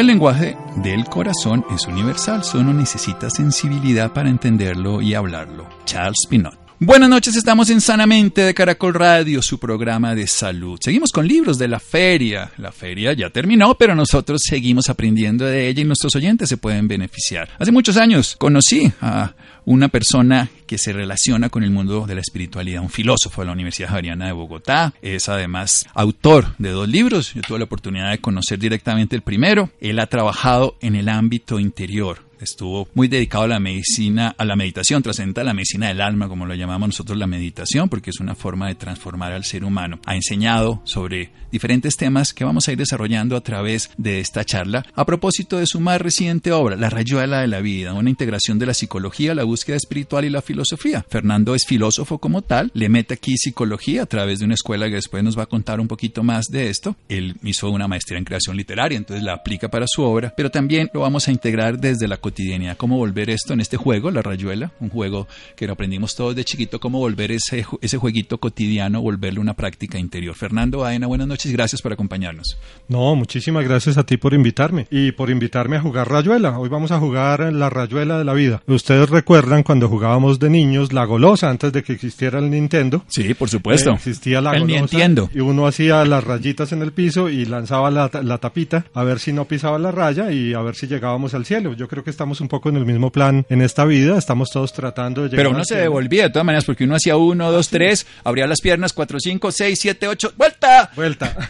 El 0.00 0.06
lenguaje 0.06 0.56
del 0.76 1.04
corazón 1.04 1.62
es 1.74 1.86
universal, 1.86 2.42
solo 2.42 2.72
necesita 2.72 3.28
sensibilidad 3.28 4.10
para 4.14 4.30
entenderlo 4.30 5.02
y 5.02 5.12
hablarlo. 5.12 5.68
Charles 5.84 6.26
Pinot. 6.26 6.59
Buenas 6.82 7.10
noches, 7.10 7.36
estamos 7.36 7.68
en 7.68 7.82
Sanamente 7.82 8.40
de 8.40 8.54
Caracol 8.54 8.94
Radio, 8.94 9.42
su 9.42 9.58
programa 9.58 10.14
de 10.14 10.26
salud. 10.26 10.78
Seguimos 10.82 11.12
con 11.12 11.28
libros 11.28 11.58
de 11.58 11.68
la 11.68 11.78
feria. 11.78 12.52
La 12.56 12.72
feria 12.72 13.12
ya 13.12 13.28
terminó, 13.28 13.74
pero 13.74 13.94
nosotros 13.94 14.40
seguimos 14.42 14.88
aprendiendo 14.88 15.44
de 15.44 15.68
ella 15.68 15.82
y 15.82 15.84
nuestros 15.84 16.16
oyentes 16.16 16.48
se 16.48 16.56
pueden 16.56 16.88
beneficiar. 16.88 17.50
Hace 17.58 17.70
muchos 17.70 17.98
años 17.98 18.34
conocí 18.38 18.90
a 19.02 19.34
una 19.66 19.88
persona 19.88 20.48
que 20.66 20.78
se 20.78 20.94
relaciona 20.94 21.50
con 21.50 21.64
el 21.64 21.70
mundo 21.70 22.06
de 22.06 22.14
la 22.14 22.22
espiritualidad, 22.22 22.80
un 22.80 22.88
filósofo 22.88 23.42
de 23.42 23.48
la 23.48 23.52
Universidad 23.52 23.90
Javeriana 23.90 24.24
de 24.28 24.32
Bogotá. 24.32 24.94
Es 25.02 25.28
además 25.28 25.84
autor 25.92 26.56
de 26.56 26.70
dos 26.70 26.88
libros. 26.88 27.34
Yo 27.34 27.42
tuve 27.42 27.58
la 27.58 27.66
oportunidad 27.66 28.10
de 28.10 28.22
conocer 28.22 28.58
directamente 28.58 29.14
el 29.14 29.20
primero. 29.20 29.68
Él 29.82 29.98
ha 29.98 30.06
trabajado 30.06 30.78
en 30.80 30.96
el 30.96 31.10
ámbito 31.10 31.60
interior, 31.60 32.20
estuvo 32.40 32.88
muy 32.94 33.08
dedicado 33.08 33.44
a 33.44 33.48
la 33.48 33.60
medicina, 33.60 34.34
a 34.36 34.44
la 34.44 34.56
meditación, 34.56 35.02
trascendente 35.02 35.40
a 35.40 35.44
la 35.44 35.54
medicina 35.54 35.88
del 35.88 36.00
alma, 36.00 36.28
como 36.28 36.46
lo 36.46 36.54
llamamos 36.54 36.88
nosotros 36.88 37.18
la 37.18 37.26
meditación, 37.26 37.88
porque 37.88 38.10
es 38.10 38.20
una 38.20 38.34
forma 38.34 38.68
de 38.68 38.74
transformar 38.74 39.32
al 39.32 39.44
ser 39.44 39.64
humano. 39.64 40.00
Ha 40.06 40.14
enseñado 40.14 40.80
sobre 40.84 41.30
diferentes 41.50 41.96
temas 41.96 42.32
que 42.32 42.44
vamos 42.44 42.68
a 42.68 42.72
ir 42.72 42.78
desarrollando 42.78 43.36
a 43.36 43.40
través 43.40 43.90
de 43.96 44.20
esta 44.20 44.44
charla. 44.44 44.84
A 44.94 45.04
propósito 45.04 45.58
de 45.58 45.66
su 45.66 45.80
más 45.80 46.00
reciente 46.00 46.52
obra, 46.52 46.76
La 46.76 46.90
rayuela 46.90 47.40
de 47.40 47.48
la 47.48 47.60
vida, 47.60 47.92
una 47.92 48.10
integración 48.10 48.58
de 48.58 48.66
la 48.66 48.74
psicología, 48.74 49.34
la 49.34 49.44
búsqueda 49.44 49.76
espiritual 49.76 50.24
y 50.24 50.30
la 50.30 50.42
filosofía. 50.42 51.04
Fernando 51.08 51.54
es 51.54 51.66
filósofo 51.66 52.18
como 52.18 52.42
tal, 52.42 52.70
le 52.74 52.88
mete 52.88 53.14
aquí 53.14 53.36
psicología 53.36 54.02
a 54.02 54.06
través 54.06 54.38
de 54.38 54.44
una 54.44 54.54
escuela 54.54 54.88
que 54.88 54.94
después 54.94 55.22
nos 55.22 55.38
va 55.38 55.44
a 55.44 55.46
contar 55.46 55.80
un 55.80 55.88
poquito 55.88 56.22
más 56.22 56.46
de 56.46 56.68
esto. 56.68 56.96
Él 57.08 57.36
hizo 57.42 57.70
una 57.70 57.88
maestría 57.88 58.18
en 58.18 58.24
creación 58.24 58.56
literaria, 58.56 58.98
entonces 58.98 59.24
la 59.24 59.34
aplica 59.34 59.68
para 59.68 59.86
su 59.88 60.02
obra, 60.02 60.32
pero 60.36 60.50
también 60.50 60.90
lo 60.94 61.00
vamos 61.00 61.28
a 61.28 61.32
integrar 61.32 61.78
desde 61.78 62.08
la 62.08 62.16
cotidianidad, 62.30 62.76
cómo 62.76 62.96
volver 62.96 63.28
esto 63.28 63.54
en 63.54 63.60
este 63.60 63.76
juego, 63.76 64.12
la 64.12 64.22
rayuela, 64.22 64.70
un 64.78 64.88
juego 64.88 65.26
que 65.56 65.66
lo 65.66 65.72
aprendimos 65.72 66.14
todos 66.14 66.36
de 66.36 66.44
chiquito, 66.44 66.78
cómo 66.78 67.00
volver 67.00 67.32
ese, 67.32 67.66
ese 67.80 67.96
jueguito 67.98 68.38
cotidiano, 68.38 69.02
volverlo 69.02 69.40
una 69.40 69.54
práctica 69.54 69.98
interior. 69.98 70.36
Fernando 70.36 70.84
Aena, 70.84 71.08
buenas 71.08 71.26
noches, 71.26 71.50
gracias 71.50 71.82
por 71.82 71.92
acompañarnos. 71.92 72.56
No, 72.86 73.16
muchísimas 73.16 73.64
gracias 73.64 73.98
a 73.98 74.04
ti 74.04 74.16
por 74.16 74.32
invitarme 74.32 74.86
y 74.92 75.10
por 75.10 75.28
invitarme 75.28 75.76
a 75.76 75.80
jugar 75.80 76.08
rayuela. 76.08 76.56
Hoy 76.56 76.68
vamos 76.68 76.92
a 76.92 77.00
jugar 77.00 77.52
la 77.52 77.68
rayuela 77.68 78.16
de 78.16 78.24
la 78.24 78.32
vida. 78.32 78.62
Ustedes 78.68 79.10
recuerdan 79.10 79.64
cuando 79.64 79.88
jugábamos 79.88 80.38
de 80.38 80.50
niños 80.50 80.92
la 80.92 81.04
golosa 81.06 81.50
antes 81.50 81.72
de 81.72 81.82
que 81.82 81.94
existiera 81.94 82.38
el 82.38 82.48
Nintendo. 82.48 83.02
Sí, 83.08 83.34
por 83.34 83.48
supuesto. 83.48 83.90
Eh, 83.90 83.94
existía 83.94 84.40
la 84.40 84.52
el 84.52 84.60
golosa 84.60 84.80
Nintendo. 84.82 85.30
y 85.34 85.40
uno 85.40 85.66
hacía 85.66 86.04
las 86.04 86.22
rayitas 86.22 86.70
en 86.70 86.82
el 86.82 86.92
piso 86.92 87.28
y 87.28 87.44
lanzaba 87.44 87.90
la, 87.90 88.08
la 88.22 88.38
tapita 88.38 88.86
a 88.94 89.02
ver 89.02 89.18
si 89.18 89.32
no 89.32 89.46
pisaba 89.46 89.80
la 89.80 89.90
raya 89.90 90.30
y 90.30 90.54
a 90.54 90.60
ver 90.60 90.76
si 90.76 90.86
llegábamos 90.86 91.34
al 91.34 91.44
cielo. 91.44 91.74
Yo 91.74 91.88
creo 91.88 92.04
que 92.04 92.10
estamos 92.20 92.42
un 92.42 92.48
poco 92.48 92.68
en 92.68 92.76
el 92.76 92.84
mismo 92.84 93.10
plan 93.10 93.46
en 93.48 93.62
esta 93.62 93.86
vida. 93.86 94.18
Estamos 94.18 94.50
todos 94.50 94.74
tratando 94.74 95.22
de 95.22 95.30
llegar 95.30 95.38
Pero 95.42 95.54
uno 95.54 95.64
se 95.64 95.76
devolvía 95.76 96.24
de 96.24 96.28
todas 96.28 96.44
maneras 96.44 96.66
porque 96.66 96.84
uno 96.84 96.96
hacía 96.96 97.16
uno, 97.16 97.50
dos, 97.50 97.70
tres, 97.70 98.06
abría 98.24 98.46
las 98.46 98.60
piernas, 98.60 98.92
cuatro, 98.92 99.18
cinco, 99.18 99.50
seis, 99.50 99.78
siete, 99.80 100.06
ocho, 100.06 100.30
¡vuelta! 100.36 100.90
Vuelta. 100.94 101.34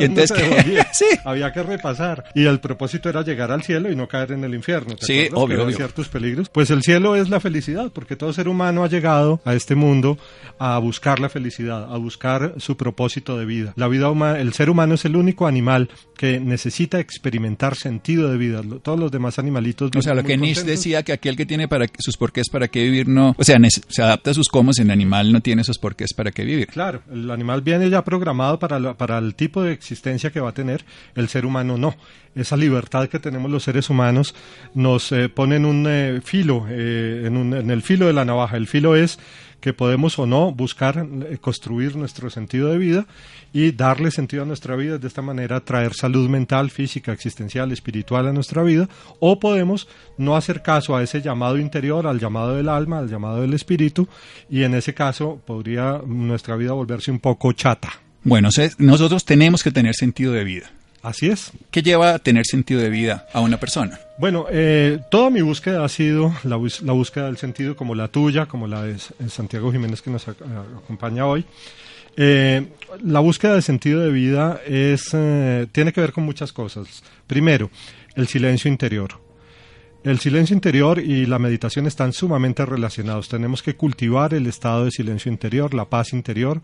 Y 0.00 0.04
entonces, 0.04 0.36
devolvía. 0.36 0.88
Sí. 0.92 1.04
Había 1.24 1.52
que 1.52 1.62
repasar. 1.62 2.24
Y 2.34 2.46
el 2.46 2.58
propósito 2.58 3.08
era 3.08 3.22
llegar 3.22 3.52
al 3.52 3.62
cielo 3.62 3.90
y 3.92 3.94
no 3.94 4.08
caer 4.08 4.32
en 4.32 4.42
el 4.42 4.54
infierno. 4.54 4.96
¿te 4.96 5.06
Sí, 5.06 5.28
obvio, 5.32 5.58
Que 5.58 5.62
obvio. 5.62 5.76
ciertos 5.76 6.08
peligros. 6.08 6.48
Pues 6.48 6.70
el 6.70 6.82
cielo 6.82 7.14
es 7.14 7.28
la 7.28 7.38
felicidad, 7.38 7.92
porque 7.92 8.16
todo 8.16 8.32
ser 8.32 8.48
humano 8.48 8.82
ha 8.82 8.88
llegado 8.88 9.40
a 9.44 9.54
este 9.54 9.76
mundo 9.76 10.18
a 10.58 10.78
buscar 10.78 11.20
la 11.20 11.28
felicidad, 11.28 11.92
a 11.92 11.96
buscar 11.98 12.54
su 12.56 12.76
propósito 12.76 13.38
de 13.38 13.44
vida. 13.44 13.72
La 13.76 13.86
vida 13.86 14.10
humana, 14.10 14.40
el 14.40 14.52
ser 14.52 14.70
humano 14.70 14.94
es 14.94 15.04
el 15.04 15.14
único 15.14 15.46
animal 15.46 15.88
que 16.16 16.40
necesita 16.40 16.98
experimentar 16.98 17.76
sentido 17.76 18.30
de 18.30 18.36
vida. 18.36 18.60
Todos 18.82 18.98
los 18.98 19.12
demás 19.12 19.38
animalitos. 19.38 19.83
O 19.96 20.02
sea, 20.02 20.14
lo 20.14 20.22
que 20.22 20.36
Nietzsche 20.36 20.62
decía 20.64 21.02
que 21.02 21.12
aquel 21.12 21.36
que 21.36 21.46
tiene 21.46 21.68
para 21.68 21.86
sus 21.98 22.16
porqués 22.16 22.48
para 22.48 22.68
qué 22.68 22.82
vivir 22.84 23.08
no, 23.08 23.34
o 23.38 23.44
sea, 23.44 23.58
se 23.88 24.02
adapta 24.02 24.30
a 24.30 24.34
sus 24.34 24.48
comos, 24.48 24.78
el 24.78 24.90
animal 24.90 25.32
no 25.32 25.40
tiene 25.40 25.62
esos 25.62 25.78
porqués 25.78 26.12
para 26.14 26.30
qué 26.32 26.44
vivir. 26.44 26.66
Claro, 26.68 27.02
el 27.12 27.30
animal 27.30 27.62
viene 27.62 27.88
ya 27.90 28.04
programado 28.04 28.58
para, 28.58 28.78
la- 28.78 28.94
para 28.94 29.18
el 29.18 29.34
tipo 29.34 29.62
de 29.62 29.72
existencia 29.72 30.30
que 30.30 30.40
va 30.40 30.50
a 30.50 30.54
tener, 30.54 30.84
el 31.14 31.28
ser 31.28 31.46
humano 31.46 31.76
no. 31.78 31.94
Esa 32.34 32.56
libertad 32.56 33.08
que 33.08 33.20
tenemos 33.20 33.48
los 33.50 33.62
seres 33.62 33.88
humanos 33.90 34.34
nos 34.74 35.12
eh, 35.12 35.28
pone 35.28 35.56
en 35.56 35.64
un 35.64 35.86
eh, 35.88 36.20
filo, 36.24 36.66
eh, 36.68 37.22
en, 37.26 37.36
un- 37.36 37.54
en 37.54 37.70
el 37.70 37.82
filo 37.82 38.06
de 38.08 38.12
la 38.12 38.24
navaja. 38.24 38.56
El 38.56 38.66
filo 38.66 38.96
es 38.96 39.18
que 39.64 39.72
podemos 39.72 40.18
o 40.18 40.26
no 40.26 40.52
buscar 40.52 40.98
eh, 40.98 41.38
construir 41.40 41.96
nuestro 41.96 42.28
sentido 42.28 42.68
de 42.68 42.76
vida 42.76 43.06
y 43.50 43.72
darle 43.72 44.10
sentido 44.10 44.42
a 44.42 44.46
nuestra 44.46 44.76
vida, 44.76 44.98
de 44.98 45.08
esta 45.08 45.22
manera 45.22 45.64
traer 45.64 45.94
salud 45.94 46.28
mental, 46.28 46.68
física, 46.70 47.12
existencial, 47.12 47.72
espiritual 47.72 48.28
a 48.28 48.32
nuestra 48.34 48.62
vida, 48.62 48.90
o 49.20 49.40
podemos 49.40 49.88
no 50.18 50.36
hacer 50.36 50.60
caso 50.60 50.94
a 50.94 51.02
ese 51.02 51.22
llamado 51.22 51.56
interior, 51.56 52.06
al 52.06 52.20
llamado 52.20 52.56
del 52.56 52.68
alma, 52.68 52.98
al 52.98 53.08
llamado 53.08 53.40
del 53.40 53.54
espíritu, 53.54 54.06
y 54.50 54.64
en 54.64 54.74
ese 54.74 54.92
caso 54.92 55.40
podría 55.46 56.02
nuestra 56.04 56.56
vida 56.56 56.72
volverse 56.72 57.10
un 57.10 57.18
poco 57.18 57.50
chata. 57.54 57.88
Bueno, 58.22 58.50
nosotros 58.76 59.24
tenemos 59.24 59.62
que 59.62 59.70
tener 59.70 59.94
sentido 59.94 60.34
de 60.34 60.44
vida. 60.44 60.70
Así 61.04 61.28
es. 61.28 61.52
¿Qué 61.70 61.82
lleva 61.82 62.14
a 62.14 62.18
tener 62.18 62.46
sentido 62.46 62.80
de 62.80 62.88
vida 62.88 63.26
a 63.32 63.40
una 63.40 63.58
persona? 63.60 64.00
Bueno, 64.18 64.46
eh, 64.50 64.98
toda 65.10 65.28
mi 65.30 65.42
búsqueda 65.42 65.84
ha 65.84 65.88
sido 65.88 66.34
la, 66.44 66.56
búsqueda 66.56 67.26
del 67.26 67.36
sentido, 67.36 67.76
como 67.76 67.94
la 67.94 68.08
tuya, 68.08 68.46
como 68.46 68.66
la 68.66 68.82
de 68.82 68.92
S- 68.94 69.12
Santiago 69.28 69.70
Jiménez 69.70 70.00
que 70.00 70.10
nos 70.10 70.26
ac- 70.26 70.36
acompaña 70.82 71.26
hoy. 71.26 71.44
Eh, 72.16 72.66
la 73.02 73.20
búsqueda 73.20 73.54
de 73.54 73.62
sentido 73.62 74.00
de 74.00 74.10
vida 74.12 74.60
es, 74.66 75.10
eh, 75.12 75.66
tiene 75.72 75.92
que 75.92 76.00
ver 76.00 76.12
con 76.12 76.24
muchas 76.24 76.52
cosas. 76.52 77.02
Primero, 77.26 77.70
el 78.14 78.26
silencio 78.26 78.70
interior. 78.70 79.20
El 80.04 80.18
silencio 80.18 80.52
interior 80.52 80.98
y 80.98 81.24
la 81.24 81.38
meditación 81.38 81.86
están 81.86 82.12
sumamente 82.12 82.66
relacionados. 82.66 83.30
Tenemos 83.30 83.62
que 83.62 83.74
cultivar 83.74 84.34
el 84.34 84.46
estado 84.46 84.84
de 84.84 84.90
silencio 84.90 85.32
interior, 85.32 85.72
la 85.72 85.86
paz 85.86 86.12
interior, 86.12 86.60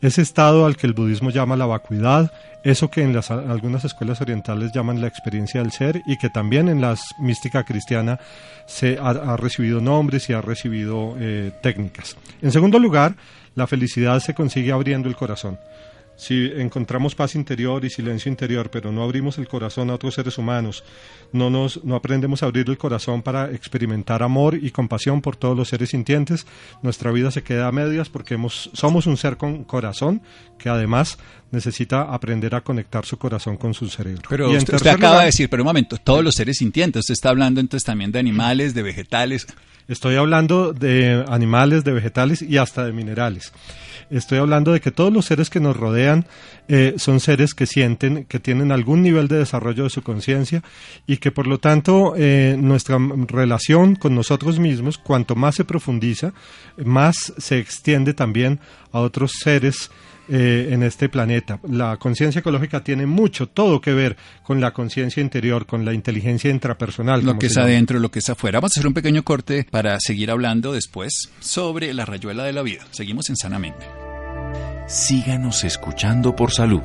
ese 0.00 0.20
estado 0.20 0.66
al 0.66 0.76
que 0.76 0.88
el 0.88 0.92
budismo 0.92 1.30
llama 1.30 1.56
la 1.56 1.66
vacuidad, 1.66 2.32
eso 2.64 2.90
que 2.90 3.02
en 3.02 3.16
algunas 3.48 3.84
escuelas 3.84 4.20
orientales 4.20 4.72
llaman 4.74 5.00
la 5.00 5.06
experiencia 5.06 5.62
del 5.62 5.70
ser 5.70 6.02
y 6.08 6.18
que 6.18 6.28
también 6.28 6.68
en 6.68 6.80
la 6.80 6.96
mística 7.20 7.62
cristiana 7.62 8.18
se 8.66 8.98
ha, 8.98 9.10
ha 9.10 9.36
recibido 9.36 9.80
nombres 9.80 10.28
y 10.28 10.32
ha 10.32 10.40
recibido 10.40 11.14
eh, 11.20 11.52
técnicas. 11.62 12.16
En 12.40 12.50
segundo 12.50 12.80
lugar, 12.80 13.14
la 13.54 13.68
felicidad 13.68 14.18
se 14.18 14.34
consigue 14.34 14.72
abriendo 14.72 15.08
el 15.08 15.14
corazón. 15.14 15.56
Si 16.22 16.52
encontramos 16.54 17.16
paz 17.16 17.34
interior 17.34 17.84
y 17.84 17.90
silencio 17.90 18.30
interior, 18.30 18.70
pero 18.70 18.92
no 18.92 19.02
abrimos 19.02 19.38
el 19.38 19.48
corazón 19.48 19.90
a 19.90 19.94
otros 19.94 20.14
seres 20.14 20.38
humanos, 20.38 20.84
no, 21.32 21.50
nos, 21.50 21.82
no 21.84 21.96
aprendemos 21.96 22.44
a 22.44 22.46
abrir 22.46 22.70
el 22.70 22.78
corazón 22.78 23.22
para 23.22 23.50
experimentar 23.50 24.22
amor 24.22 24.54
y 24.54 24.70
compasión 24.70 25.20
por 25.20 25.34
todos 25.34 25.56
los 25.56 25.66
seres 25.68 25.88
sintientes, 25.90 26.46
nuestra 26.80 27.10
vida 27.10 27.32
se 27.32 27.42
queda 27.42 27.66
a 27.66 27.72
medias 27.72 28.08
porque 28.08 28.34
hemos, 28.34 28.70
somos 28.72 29.08
un 29.08 29.16
ser 29.16 29.36
con 29.36 29.64
corazón 29.64 30.22
que 30.58 30.68
además 30.68 31.18
necesita 31.50 32.02
aprender 32.02 32.54
a 32.54 32.60
conectar 32.60 33.04
su 33.04 33.18
corazón 33.18 33.56
con 33.56 33.74
su 33.74 33.88
cerebro. 33.88 34.22
Pero 34.28 34.52
Y 34.52 34.58
usted, 34.58 34.74
acaba 34.76 34.96
lugar- 34.96 35.18
de 35.20 35.26
decir, 35.26 35.50
pero 35.50 35.64
un 35.64 35.66
momento, 35.66 35.96
todos 35.96 36.22
los 36.22 36.36
seres 36.36 36.58
sintientes, 36.58 37.00
usted 37.00 37.14
está 37.14 37.30
hablando 37.30 37.58
entonces 37.60 37.84
también 37.84 38.12
de 38.12 38.20
animales, 38.20 38.74
de 38.74 38.82
vegetales. 38.82 39.48
Estoy 39.88 40.14
hablando 40.14 40.72
de 40.72 41.24
animales, 41.28 41.82
de 41.82 41.90
vegetales 41.92 42.40
y 42.42 42.58
hasta 42.58 42.84
de 42.84 42.92
minerales. 42.92 43.52
Estoy 44.12 44.38
hablando 44.38 44.72
de 44.72 44.80
que 44.80 44.90
todos 44.90 45.12
los 45.12 45.24
seres 45.24 45.48
que 45.48 45.58
nos 45.58 45.76
rodean 45.76 46.26
eh, 46.68 46.94
son 46.98 47.18
seres 47.18 47.54
que 47.54 47.66
sienten, 47.66 48.24
que 48.24 48.38
tienen 48.38 48.70
algún 48.70 49.02
nivel 49.02 49.26
de 49.26 49.38
desarrollo 49.38 49.84
de 49.84 49.90
su 49.90 50.02
conciencia 50.02 50.62
y 51.06 51.16
que 51.16 51.32
por 51.32 51.46
lo 51.46 51.58
tanto 51.58 52.14
eh, 52.16 52.56
nuestra 52.58 52.98
relación 53.26 53.96
con 53.96 54.14
nosotros 54.14 54.58
mismos, 54.58 54.98
cuanto 54.98 55.34
más 55.34 55.54
se 55.54 55.64
profundiza, 55.64 56.32
más 56.84 57.32
se 57.38 57.58
extiende 57.58 58.12
también 58.14 58.60
a 58.92 59.00
otros 59.00 59.32
seres 59.42 59.90
eh, 60.28 60.68
en 60.70 60.82
este 60.84 61.08
planeta. 61.08 61.58
La 61.68 61.96
conciencia 61.96 62.38
ecológica 62.38 62.84
tiene 62.84 63.06
mucho, 63.06 63.48
todo 63.48 63.80
que 63.80 63.92
ver 63.92 64.16
con 64.44 64.60
la 64.60 64.72
conciencia 64.72 65.20
interior, 65.20 65.66
con 65.66 65.84
la 65.84 65.92
inteligencia 65.92 66.48
intrapersonal. 66.48 67.24
Lo 67.24 67.38
que 67.38 67.46
es 67.46 67.54
llama. 67.54 67.66
adentro, 67.66 67.98
lo 67.98 68.10
que 68.10 68.20
es 68.20 68.30
afuera. 68.30 68.60
Vamos 68.60 68.70
a 68.76 68.80
hacer 68.80 68.86
un 68.86 68.94
pequeño 68.94 69.24
corte 69.24 69.66
para 69.68 69.98
seguir 69.98 70.30
hablando 70.30 70.72
después 70.72 71.30
sobre 71.40 71.92
la 71.92 72.04
rayuela 72.04 72.44
de 72.44 72.52
la 72.52 72.62
vida. 72.62 72.86
Seguimos 72.92 73.30
en 73.30 73.36
Sanamente. 73.36 74.01
Síganos 74.86 75.64
escuchando 75.64 76.34
por 76.34 76.52
salud. 76.52 76.82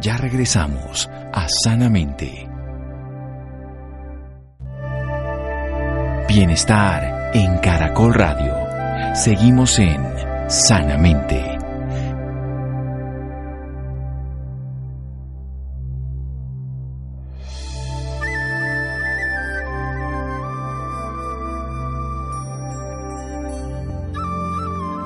Ya 0.00 0.16
regresamos 0.16 1.10
a 1.32 1.46
Sanamente. 1.48 2.48
Bienestar 6.28 7.30
en 7.34 7.58
Caracol 7.58 8.14
Radio. 8.14 8.54
Seguimos 9.14 9.78
en 9.78 10.02
Sanamente. 10.48 11.57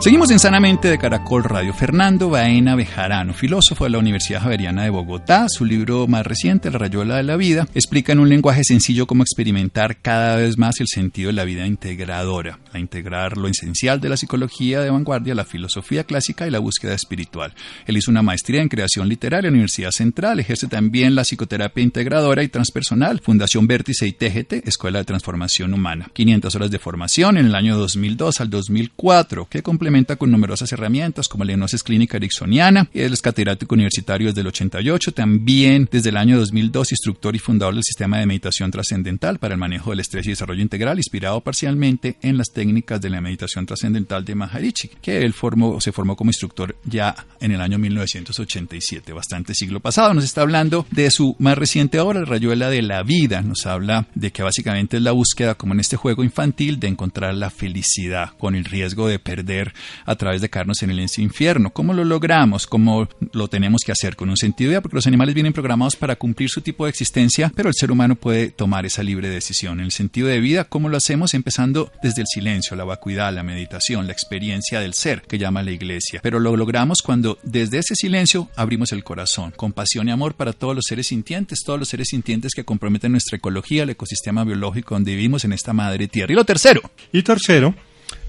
Seguimos 0.03 0.33
en 0.33 0.41
Sanamente 0.41 0.89
de 0.89 0.99
Caracol 0.99 1.45
Radio. 1.45 1.73
Fernando 1.73 2.29
Baena 2.29 2.75
Bejarano, 2.75 3.35
filósofo 3.35 3.85
de 3.85 3.91
la 3.91 3.99
Universidad 3.99 4.41
Javeriana 4.41 4.83
de 4.83 4.91
Bogotá, 4.91 5.49
su 5.49 5.65
libro 5.65 6.09
más 6.09 6.27
reciente, 6.27 6.73
La 6.73 6.79
Rayuela 6.79 7.19
de 7.19 7.23
la 7.23 7.37
Vida, 7.37 7.69
explica 7.73 8.11
en 8.11 8.19
un 8.19 8.29
lenguaje 8.29 8.65
sencillo 8.65 9.07
cómo 9.07 9.23
experimentar 9.23 9.99
cada 9.99 10.35
vez 10.35 10.59
más 10.59 10.81
el 10.81 10.89
sentido 10.89 11.29
de 11.29 11.35
la 11.35 11.45
vida 11.45 11.69
integradora, 11.69 12.59
a 12.73 12.81
integrar 12.81 13.37
lo 13.37 13.47
esencial 13.47 14.01
de 14.01 14.09
la 14.09 14.17
psicología 14.17 14.81
de 14.81 14.91
vanguardia, 14.91 15.37
la 15.37 15.45
filosofía 15.45 16.03
clásica 16.03 16.49
y 16.49 16.51
la 16.51 16.59
búsqueda 16.59 16.95
espiritual. 16.95 17.55
Él 17.87 17.97
hizo 17.97 18.11
una 18.11 18.23
maestría 18.23 18.61
en 18.61 18.69
creación 18.69 19.09
literaria 19.09 19.47
en 19.47 19.55
la 19.55 19.59
Universidad 19.59 19.93
Central, 19.93 20.41
ejerce 20.41 20.67
también 20.67 21.15
la 21.15 21.23
psicoterapia 21.23 21.85
integradora 21.85 22.43
y 22.43 22.49
transpersonal, 22.49 23.21
Fundación 23.21 23.69
Vértice 23.69 24.09
y 24.09 24.13
TGT, 24.15 24.67
Escuela 24.67 24.99
de 24.99 25.05
Transformación 25.05 25.73
Humana. 25.73 26.11
500 26.13 26.57
horas 26.57 26.73
de 26.73 26.81
formación 26.81 27.37
en 27.37 27.47
el 27.47 27.55
año 27.55 27.79
2002 27.79 28.41
al 28.41 28.51
2004, 28.51 29.47
que 29.49 29.63
complementa 29.63 29.92
con 30.19 30.31
numerosas 30.31 30.73
herramientas 30.73 31.29
como 31.29 31.45
la 31.45 31.53
hipnosis 31.53 31.83
clínica 31.83 32.17
ericksoniana 32.17 32.89
él 32.95 33.13
es 33.13 33.21
catedrático 33.21 33.75
universitario 33.75 34.29
desde 34.29 34.41
el 34.41 34.47
88, 34.47 35.13
también 35.13 35.89
desde 35.91 36.09
el 36.09 36.17
año 36.17 36.39
2002 36.39 36.93
instructor 36.93 37.37
y 37.37 37.39
fundador 37.39 37.75
del 37.75 37.85
sistema 37.85 38.19
de 38.19 38.27
meditación 38.27 38.71
trascendental 38.71 39.39
para 39.39 39.55
el 39.55 39.61
manejo 39.61 39.91
del 39.91 40.01
estrés 40.01 40.27
y 40.27 40.31
desarrollo 40.31 40.63
integral, 40.63 40.99
inspirado 40.99 41.41
parcialmente 41.41 42.17
en 42.23 42.39
las 42.39 42.53
técnicas 42.53 43.01
de 43.01 43.11
la 43.11 43.21
meditación 43.21 43.67
trascendental 43.67 44.25
de 44.25 44.35
Maharishi, 44.35 44.89
que 45.01 45.23
él 45.23 45.33
formó, 45.33 45.81
se 45.81 45.93
formó 45.93 46.17
como 46.17 46.31
instructor 46.31 46.77
ya 46.85 47.15
en 47.41 47.53
el 47.53 47.61
año 47.61 47.79
1987, 47.79 49.13
bastante 49.13 49.55
siglo 49.55 49.81
pasado. 49.81 50.15
Nos 50.15 50.25
está 50.25 50.43
hablando 50.43 50.87
de 50.91 51.11
su 51.11 51.37
más 51.39 51.59
reciente 51.59 52.01
obra, 52.01 52.21
La 52.21 52.27
Rayuela 52.27 52.71
de 52.71 52.83
la 52.83 53.03
Vida. 53.03 53.43
Nos 53.43 53.67
habla 53.67 54.09
de 54.15 54.31
que 54.31 54.43
básicamente 54.43 54.97
es 54.97 55.03
la 55.03 55.13
búsqueda, 55.13 55.55
como 55.55 55.75
en 55.75 55.81
este 55.81 55.97
juego 55.97 56.25
infantil, 56.25 56.81
de 56.81 56.89
encontrar 56.89 57.35
la 57.35 57.51
felicidad 57.51 58.31
con 58.39 58.55
el 58.55 58.65
riesgo 58.65 59.09
de 59.09 59.19
perder 59.19 59.75
a 60.05 60.17
través 60.17 60.41
de 60.41 60.51
caernos 60.51 60.83
en 60.83 60.91
el 60.91 61.01
infierno. 61.19 61.73
¿Cómo 61.73 61.93
lo 61.93 62.05
logramos? 62.05 62.67
¿Cómo 62.67 63.09
lo 63.33 63.49
tenemos 63.49 63.83
que 63.85 63.93
hacer? 63.93 64.17
Con 64.17 64.31
un 64.31 64.37
sentido 64.37 64.69
de 64.69 64.75
vida, 64.75 64.81
porque 64.81 64.97
los 64.97 65.07
animales 65.07 65.35
vienen 65.35 65.53
programados 65.53 65.97
para 65.97 66.17
cumplir 66.17 66.49
su 66.49 66.61
tipo 66.61 66.85
de 66.85 66.91
existencia, 66.91 67.53
pero 67.55 67.69
el 67.69 67.75
ser 67.75 67.91
humano 67.91 68.17
puede 68.17 68.51
tomar 68.51 68.87
esa 68.87 69.03
libre 69.03 69.29
decisión. 69.29 69.81
En 69.81 69.87
el 69.87 69.93
sentido 69.93 70.29
de 70.29 70.41
vida, 70.41 70.65
¿cómo 70.65 70.89
lo 70.89 70.97
hacemos? 70.97 71.35
Empezando 71.35 71.93
desde 72.03 72.23
el 72.23 72.27
silencio, 72.27 72.77
la 72.77 72.85
vacuidad, 72.85 73.33
la 73.35 73.43
meditación, 73.43 74.07
la 74.07 74.13
experiencia 74.13 74.81
del 74.81 74.95
ser, 74.95 75.23
que 75.23 75.39
llama 75.39 75.63
la 75.63 75.71
iglesia. 75.71 76.21
Pero 76.23 76.41
lo 76.41 76.57
logramos 76.57 77.03
cuando 77.03 77.39
desde 77.43 77.79
ese 77.79 77.95
silencio 77.95 78.49
abrimos 78.57 78.93
el 78.93 79.05
corazón, 79.05 79.53
compasión 79.57 80.09
y 80.09 80.13
amor 80.13 80.35
para 80.35 80.53
todos 80.53 80.75
los 80.75 80.85
seres 80.87 81.09
sintientes, 81.09 81.63
todos 81.65 81.79
los 81.79 81.89
seres 81.89 82.09
sintientes 82.09 82.55
que 82.55 82.65
comprometen 82.65 83.13
nuestra 83.13 83.39
ecología, 83.39 83.83
el 83.83 83.91
ecosistema 83.91 84.45
biológico 84.45 84.95
donde 84.95 85.15
vivimos 85.15 85.45
en 85.45 85.53
esta 85.53 85.73
madre 85.73 86.09
tierra. 86.09 86.33
Y 86.33 86.37
lo 86.37 86.45
tercero, 86.45 86.83
Y 87.13 87.23
tercero, 87.23 87.75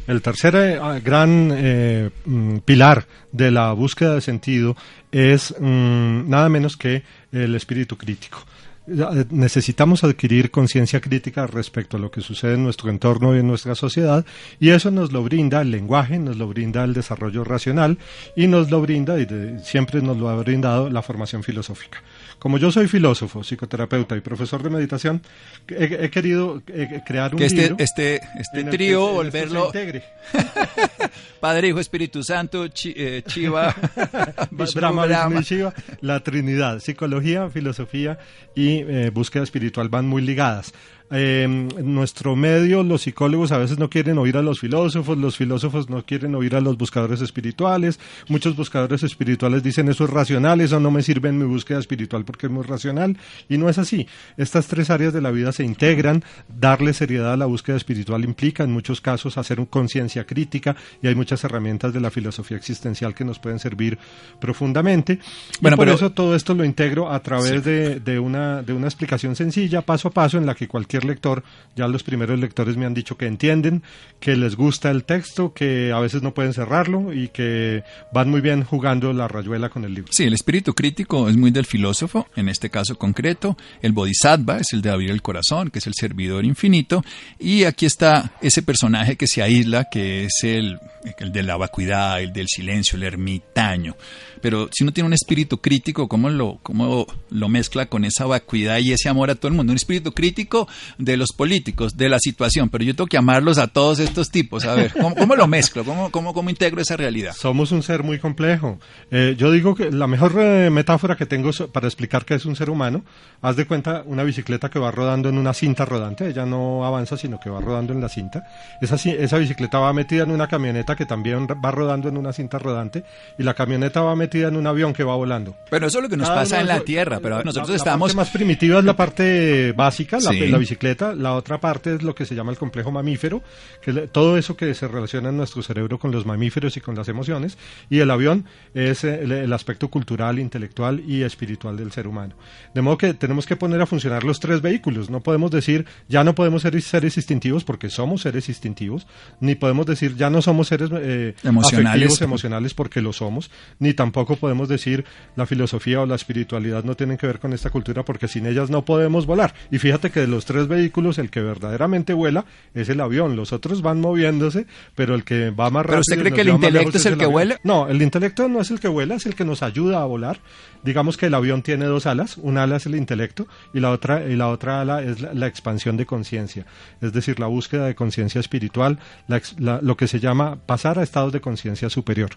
el 0.08 0.22
tercer 0.22 0.56
eh, 0.56 0.80
gran 1.04 1.52
eh, 1.54 2.10
mm, 2.26 2.58
pilar 2.60 3.06
de 3.32 3.52
la 3.52 3.72
búsqueda 3.74 4.16
de 4.16 4.22
sentido 4.22 4.76
es 5.12 5.54
mm, 5.60 6.30
nada 6.30 6.50
menos 6.50 6.78
que 6.78 7.04
el 7.32 7.56
espíritu 7.56 7.98
crítico. 7.98 8.40
Eh, 8.88 9.26
Necesitamos 9.30 10.04
adquirir 10.04 10.52
conciencia 10.52 11.00
crítica 11.00 11.48
respecto 11.48 11.98
a 11.98 12.00
lo 12.00 12.12
que 12.12 12.22
sucede 12.22 12.56
en 12.56 12.64
nuestro 12.64 12.90
entorno 12.90 13.36
y 13.36 13.40
en 13.40 13.48
nuestra 13.48 13.76
sociedad 13.76 14.26
y 14.60 14.70
eso 14.70 14.92
nos 14.92 15.12
lo 15.12 15.24
brinda 15.24 15.62
el 15.62 15.72
lenguaje, 15.72 16.20
nos 16.20 16.38
lo 16.38 16.48
brinda 16.48 16.84
el 16.84 16.94
desarrollo 16.94 17.44
racional 17.44 17.98
y 18.36 18.48
nos 18.48 18.70
lo 18.70 18.82
brinda, 18.82 19.20
y 19.20 19.28
siempre 19.64 20.02
nos 20.02 20.18
lo 20.18 20.30
ha 20.30 20.36
brindado 20.36 20.90
la 20.90 21.02
formación 21.02 21.44
filosófica. 21.44 22.02
Como 22.44 22.58
yo 22.58 22.74
soy 22.74 22.90
filósofo, 22.90 23.42
psicoterapeuta 23.42 24.18
y 24.18 24.20
profesor 24.20 24.62
de 24.62 24.70
meditación, 24.70 25.22
he, 25.70 25.86
he 26.02 26.10
querido 26.10 26.62
eh, 26.68 27.00
crear 27.08 27.34
un 27.34 27.40
que 27.40 27.46
este, 27.46 27.62
libro 27.62 27.78
este, 27.80 28.16
este 28.38 28.70
que 28.70 28.96
volverlo 28.98 29.68
integre. 29.68 30.04
Padre, 31.40 31.70
Hijo, 31.70 31.80
Espíritu 31.80 32.22
Santo, 32.22 32.68
Chi- 32.68 32.94
eh, 32.98 33.24
Chiva, 33.26 33.74
Vishnu, 34.52 34.82
Brahma, 34.82 35.06
Brahma. 35.06 35.40
Shiva, 35.40 35.74
la 36.02 36.20
Trinidad, 36.20 36.80
psicología, 36.80 37.50
filosofía 37.50 38.20
y 38.56 38.80
eh, 38.80 39.10
búsqueda 39.10 39.44
espiritual 39.44 39.88
van 39.88 40.06
muy 40.10 40.22
ligadas. 40.22 40.74
Eh, 41.12 41.44
en 41.44 41.94
nuestro 41.94 42.36
medio, 42.36 42.82
los 42.82 43.04
psicólogos 43.04 43.52
a 43.52 43.58
veces 43.58 43.78
no 43.78 43.90
quieren 43.90 44.18
oír 44.18 44.36
a 44.38 44.42
los 44.42 44.60
filósofos, 44.60 45.18
los 45.18 45.38
filósofos 45.38 45.90
no 45.90 46.04
quieren 46.06 46.34
oír 46.34 46.56
a 46.56 46.62
los 46.62 46.78
buscadores 46.78 47.22
espirituales, 47.22 48.00
muchos 48.30 48.56
buscadores 48.56 49.04
espirituales 49.04 49.62
dicen 49.62 49.90
eso 49.90 50.06
es 50.06 50.10
racional, 50.10 50.62
eso 50.62 50.80
no 50.80 50.90
me 50.90 51.04
sirve 51.04 51.30
en 51.30 51.38
mi 51.38 51.46
búsqueda 51.46 51.78
espiritual 51.80 52.26
porque 52.26 52.48
es 52.48 52.52
muy 52.52 52.64
racional, 52.64 53.18
y 53.48 53.58
no 53.58 53.70
es 53.70 53.78
así. 53.78 54.08
Estas 54.38 54.68
tres 54.68 54.90
áreas 54.90 55.14
de 55.14 55.22
la 55.22 55.30
vida 55.30 55.52
se 55.52 55.64
integran, 55.64 56.24
darle 56.60 56.94
seriedad 56.94 57.34
a 57.34 57.38
la 57.38 57.46
búsqueda 57.46 57.78
espiritual 57.78 58.24
implica 58.24 58.64
en 58.64 58.72
muchos 58.72 59.00
casos 59.02 59.38
hacer 59.38 59.64
conciencia 59.70 60.26
crítica, 60.26 60.76
y 61.02 61.08
hay 61.08 61.16
muchas 61.16 61.44
herramientas 61.44 61.94
de 61.94 62.00
la 62.00 62.10
filosofía 62.10 62.58
existencial 62.58 63.14
que 63.14 63.26
nos 63.26 63.38
pueden 63.40 63.60
servir 63.60 64.00
profundamente. 64.40 65.20
Bueno, 65.62 65.76
y 65.76 65.78
por 65.78 65.86
pero- 65.86 65.96
eso 65.96 66.12
todo 66.12 66.36
esto 66.36 66.54
lo 66.54 66.66
integro 66.66 67.12
a 67.12 67.20
través 67.22 67.64
de, 67.64 68.00
de 68.00 68.20
una, 68.20 68.62
de 68.64 68.74
una 68.74 68.88
explicación 68.88 69.36
sencilla, 69.36 69.82
paso 69.82 70.08
a 70.08 70.12
paso, 70.12 70.38
en 70.38 70.46
la 70.46 70.56
que 70.56 70.68
cualquier 70.68 71.03
lector, 71.06 71.44
ya 71.76 71.88
los 71.88 72.04
primeros 72.04 72.40
lectores 72.40 72.78
me 72.78 72.86
han 72.86 72.94
dicho 72.94 73.18
que 73.18 73.26
entienden, 73.26 73.84
que 74.20 74.36
les 74.36 74.56
gusta 74.56 74.92
el 74.92 75.04
texto, 75.04 75.54
que 75.54 75.92
a 75.92 76.00
veces 76.00 76.22
no 76.22 76.34
pueden 76.34 76.54
cerrarlo 76.54 77.14
y 77.14 77.30
que 77.30 77.84
van 78.12 78.30
muy 78.30 78.42
bien 78.42 78.64
jugando 78.64 79.12
la 79.14 79.28
rayuela 79.28 79.70
con 79.70 79.84
el 79.84 79.94
libro. 79.94 80.12
Sí, 80.14 80.24
el 80.24 80.34
espíritu 80.34 80.74
crítico 80.74 81.30
es 81.30 81.38
muy 81.38 81.52
del 81.52 81.66
filósofo, 81.66 82.28
en 82.36 82.50
este 82.50 82.70
caso 82.70 82.98
concreto. 82.98 83.58
El 83.82 83.92
bodhisattva 83.92 84.58
es 84.58 84.74
el 84.74 84.82
de 84.82 84.92
abrir 84.92 85.12
el 85.12 85.22
corazón, 85.22 85.70
que 85.70 85.80
es 85.80 85.88
el 85.88 85.94
servidor 85.94 86.46
infinito. 86.46 87.04
Y 87.40 87.64
aquí 87.64 87.86
está 87.86 88.34
ese 88.42 88.62
personaje 88.62 89.16
que 89.16 89.28
se 89.28 89.42
aísla, 89.42 89.86
que 89.86 90.26
es 90.26 90.44
el, 90.44 90.80
el 91.18 91.32
de 91.32 91.44
la 91.44 91.58
vacuidad, 91.58 92.22
el 92.22 92.34
del 92.34 92.48
silencio, 92.48 92.98
el 92.98 93.04
ermitaño. 93.04 93.96
Pero 94.44 94.68
si 94.74 94.84
uno 94.84 94.92
tiene 94.92 95.08
un 95.08 95.14
espíritu 95.14 95.62
crítico, 95.62 96.10
¿cómo 96.10 96.30
lo, 96.30 96.60
cómo 96.64 97.08
lo 97.30 97.48
mezcla 97.48 97.86
con 97.86 98.04
esa 98.04 98.26
vacuidad 98.26 98.80
y 98.80 98.92
ese 98.92 99.08
amor 99.08 99.30
a 99.30 99.36
todo 99.36 99.48
el 99.48 99.54
mundo? 99.54 99.72
Un 99.72 99.78
espíritu 99.78 100.12
crítico 100.12 100.68
de 100.98 101.16
los 101.16 101.32
políticos, 101.32 101.96
de 101.96 102.10
la 102.10 102.20
situación, 102.20 102.68
pero 102.68 102.84
yo 102.84 102.94
tengo 102.94 103.08
que 103.08 103.16
amarlos 103.16 103.58
a 103.58 103.68
todos 103.68 104.00
estos 104.00 104.32
tipos. 104.32 104.66
A 104.66 104.76
ver, 104.76 104.92
¿cómo, 104.92 105.16
cómo 105.16 105.38
lo 105.38 105.48
mezclo? 105.48 105.86
¿Cómo, 105.86 106.12
cómo, 106.12 106.34
¿Cómo 106.34 106.50
integro 106.50 106.82
esa 106.82 106.98
realidad? 106.98 107.32
Somos 107.40 107.72
un 107.72 107.84
ser 107.84 108.04
muy 108.04 108.20
complejo. 108.20 108.80
Eh, 109.12 109.36
yo 109.38 109.50
digo 109.50 109.76
que 109.76 109.90
la 109.92 110.08
mejor 110.08 110.34
eh, 110.38 110.70
metáfora 110.70 111.16
que 111.16 111.26
tengo 111.26 111.52
para 111.72 111.88
explicar 111.88 112.26
qué 112.26 112.34
es 112.34 112.46
un 112.46 112.58
ser 112.58 112.70
humano, 112.70 113.06
haz 113.42 113.56
de 113.56 113.66
cuenta 113.66 114.04
una 114.06 114.24
bicicleta 114.24 114.70
que 114.70 114.78
va 114.78 114.92
rodando 114.92 115.30
en 115.30 115.38
una 115.38 115.54
cinta 115.54 115.86
rodante, 115.86 116.28
ella 116.28 116.46
no 116.46 116.86
avanza 116.86 117.16
sino 117.16 117.40
que 117.40 117.50
va 117.50 117.62
rodando 117.62 117.94
en 117.94 118.02
la 118.02 118.10
cinta. 118.10 118.46
Esa, 118.82 118.96
esa 118.96 119.38
bicicleta 119.38 119.80
va 119.80 119.94
metida 119.94 120.24
en 120.24 120.32
una 120.32 120.50
camioneta 120.50 120.98
que 120.98 121.06
también 121.06 121.48
va 121.48 121.72
rodando 121.72 122.10
en 122.10 122.18
una 122.18 122.34
cinta 122.34 122.60
rodante 122.60 123.06
y 123.40 123.44
la 123.44 123.54
camioneta 123.54 124.02
va 124.02 124.18
metida 124.18 124.33
en 124.42 124.56
un 124.56 124.66
avión 124.68 124.94
que 124.94 125.04
va 125.04 125.16
volando. 125.16 125.56
Pero 125.70 125.88
eso 125.88 126.00
es 126.00 126.04
lo 126.04 126.10
que 126.10 126.18
nos 126.18 126.28
Cada 126.28 126.42
pasa 126.42 126.60
en 126.62 126.68
la 126.68 126.80
Tierra, 126.82 127.20
pero 127.22 127.44
nosotros 127.44 127.70
la, 127.70 127.76
estamos... 127.76 128.12
La 128.12 128.16
parte 128.16 128.28
más 128.28 128.30
primitiva 128.34 128.80
es 128.80 128.86
la 128.86 128.96
parte 128.96 129.72
básica, 129.74 130.20
la, 130.20 130.32
Sí. 130.32 130.48
la 130.48 130.58
bicicleta. 130.58 131.14
La 131.16 131.34
otra 131.34 131.60
parte 131.60 131.96
es 131.96 132.04
lo 132.04 132.16
que 132.16 132.26
se 132.26 132.36
llama 132.36 132.52
el 132.52 132.58
complejo 132.58 132.92
mamífero, 132.92 133.44
que 133.82 133.92
es 133.92 134.12
todo 134.12 134.38
eso 134.38 134.56
que 134.58 134.74
se 134.74 134.88
relaciona 134.88 135.30
en 135.30 135.38
nuestro 135.38 135.62
cerebro 135.62 136.00
con 136.00 136.12
los 136.12 136.26
mamíferos 136.26 136.78
y 136.78 136.82
con 136.82 136.96
las 136.96 137.08
emociones. 137.10 137.58
Y 137.90 138.00
el 138.00 138.10
avión 138.12 138.46
es 138.74 139.04
eh, 139.04 139.20
el, 139.24 139.32
el 139.32 139.54
aspecto 139.54 139.90
cultural, 139.90 140.40
intelectual 140.40 141.02
y 141.08 141.24
espiritual 141.24 141.76
del 141.78 141.92
ser 141.92 142.08
humano. 142.08 142.36
De 142.74 142.82
modo 142.82 142.98
que 142.98 143.14
tenemos 143.14 143.46
que 143.46 143.56
poner 143.56 143.82
a 143.82 143.86
funcionar 143.86 144.24
los 144.24 144.40
tres 144.40 144.62
vehículos. 144.62 145.10
No 145.10 145.22
podemos 145.22 145.52
decir 145.52 145.86
ya 146.08 146.24
no 146.24 146.34
podemos 146.36 146.62
ser 146.62 146.82
seres 146.82 147.18
instintivos 147.18 147.64
porque 147.64 147.90
somos 147.90 148.22
seres 148.22 148.48
instintivos, 148.50 149.06
ni 149.40 149.56
podemos 149.56 149.86
decir 149.86 150.16
ya 150.16 150.30
no 150.30 150.42
somos 150.42 150.68
seres 150.70 150.90
eh, 150.94 151.36
Emocionales. 151.44 151.90
afectivos, 151.90 152.22
emocionales 152.22 152.74
porque 152.74 153.02
lo 153.02 153.12
somos, 153.14 153.52
ni 153.80 153.94
tampoco 153.94 154.23
podemos 154.26 154.68
decir 154.70 155.06
la 155.36 155.46
filosofía 155.46 156.02
o 156.02 156.06
la 156.06 156.16
espiritualidad 156.16 156.84
no 156.84 156.96
tienen 156.96 157.18
que 157.18 157.28
ver 157.28 157.40
con 157.40 157.54
esta 157.54 157.70
cultura 157.70 158.04
porque 158.04 158.28
sin 158.28 158.46
ellas 158.46 158.70
no 158.70 158.84
podemos 158.86 159.26
volar. 159.26 159.54
Y 159.72 159.78
fíjate 159.80 160.10
que 160.10 160.22
de 160.22 160.28
los 160.28 160.46
tres 160.46 160.68
vehículos 160.68 161.18
el 161.18 161.30
que 161.30 161.42
verdaderamente 161.42 162.14
vuela 162.14 162.46
es 162.74 162.90
el 162.90 163.00
avión, 163.02 163.36
los 163.36 163.54
otros 163.54 163.82
van 163.82 164.02
moviéndose, 164.02 164.66
pero 164.96 165.16
el 165.16 165.24
que 165.24 165.50
va 165.52 165.70
más 165.70 165.86
rápido. 165.86 165.92
¿Pero 165.92 166.00
usted 166.02 166.20
cree 166.20 166.34
que 166.34 166.42
el 166.42 166.50
intelecto 166.50 166.98
es 166.98 167.06
el 167.06 167.14
que 167.18 167.26
avión. 167.26 167.32
vuela? 167.34 167.60
No, 167.64 167.88
el 167.88 168.02
intelecto 168.02 168.48
no 168.50 168.60
es 168.62 168.72
el 168.72 168.80
que 168.80 168.88
vuela, 168.88 169.16
es 169.16 169.26
el 169.26 169.36
que 169.36 169.46
nos 169.46 169.64
ayuda 169.64 170.02
a 170.02 170.06
volar. 170.06 170.40
Digamos 170.84 171.16
que 171.18 171.28
el 171.28 171.34
avión 171.34 171.62
tiene 171.62 171.86
dos 171.86 172.06
alas, 172.06 172.38
una 172.38 172.64
ala 172.64 172.76
es 172.78 172.86
el 172.86 172.96
intelecto 172.96 173.48
y 173.74 173.80
la 173.80 173.92
otra 173.92 174.26
y 174.28 174.36
la 174.36 174.50
otra 174.50 174.82
ala 174.82 175.02
es 175.02 175.22
la, 175.22 175.34
la 175.34 175.48
expansión 175.48 175.96
de 175.98 176.06
conciencia, 176.06 176.66
es 177.02 177.14
decir, 177.14 177.40
la 177.40 177.48
búsqueda 177.48 177.86
de 177.86 177.96
conciencia 177.96 178.40
espiritual, 178.40 179.00
la 179.28 179.42
la- 179.60 179.80
lo 179.82 179.96
que 179.98 180.08
se 180.08 180.20
llama 180.20 180.58
pasar 180.66 181.00
a 181.00 181.04
estados 181.04 181.32
de 181.32 181.40
conciencia 181.42 181.90
superior, 181.90 182.32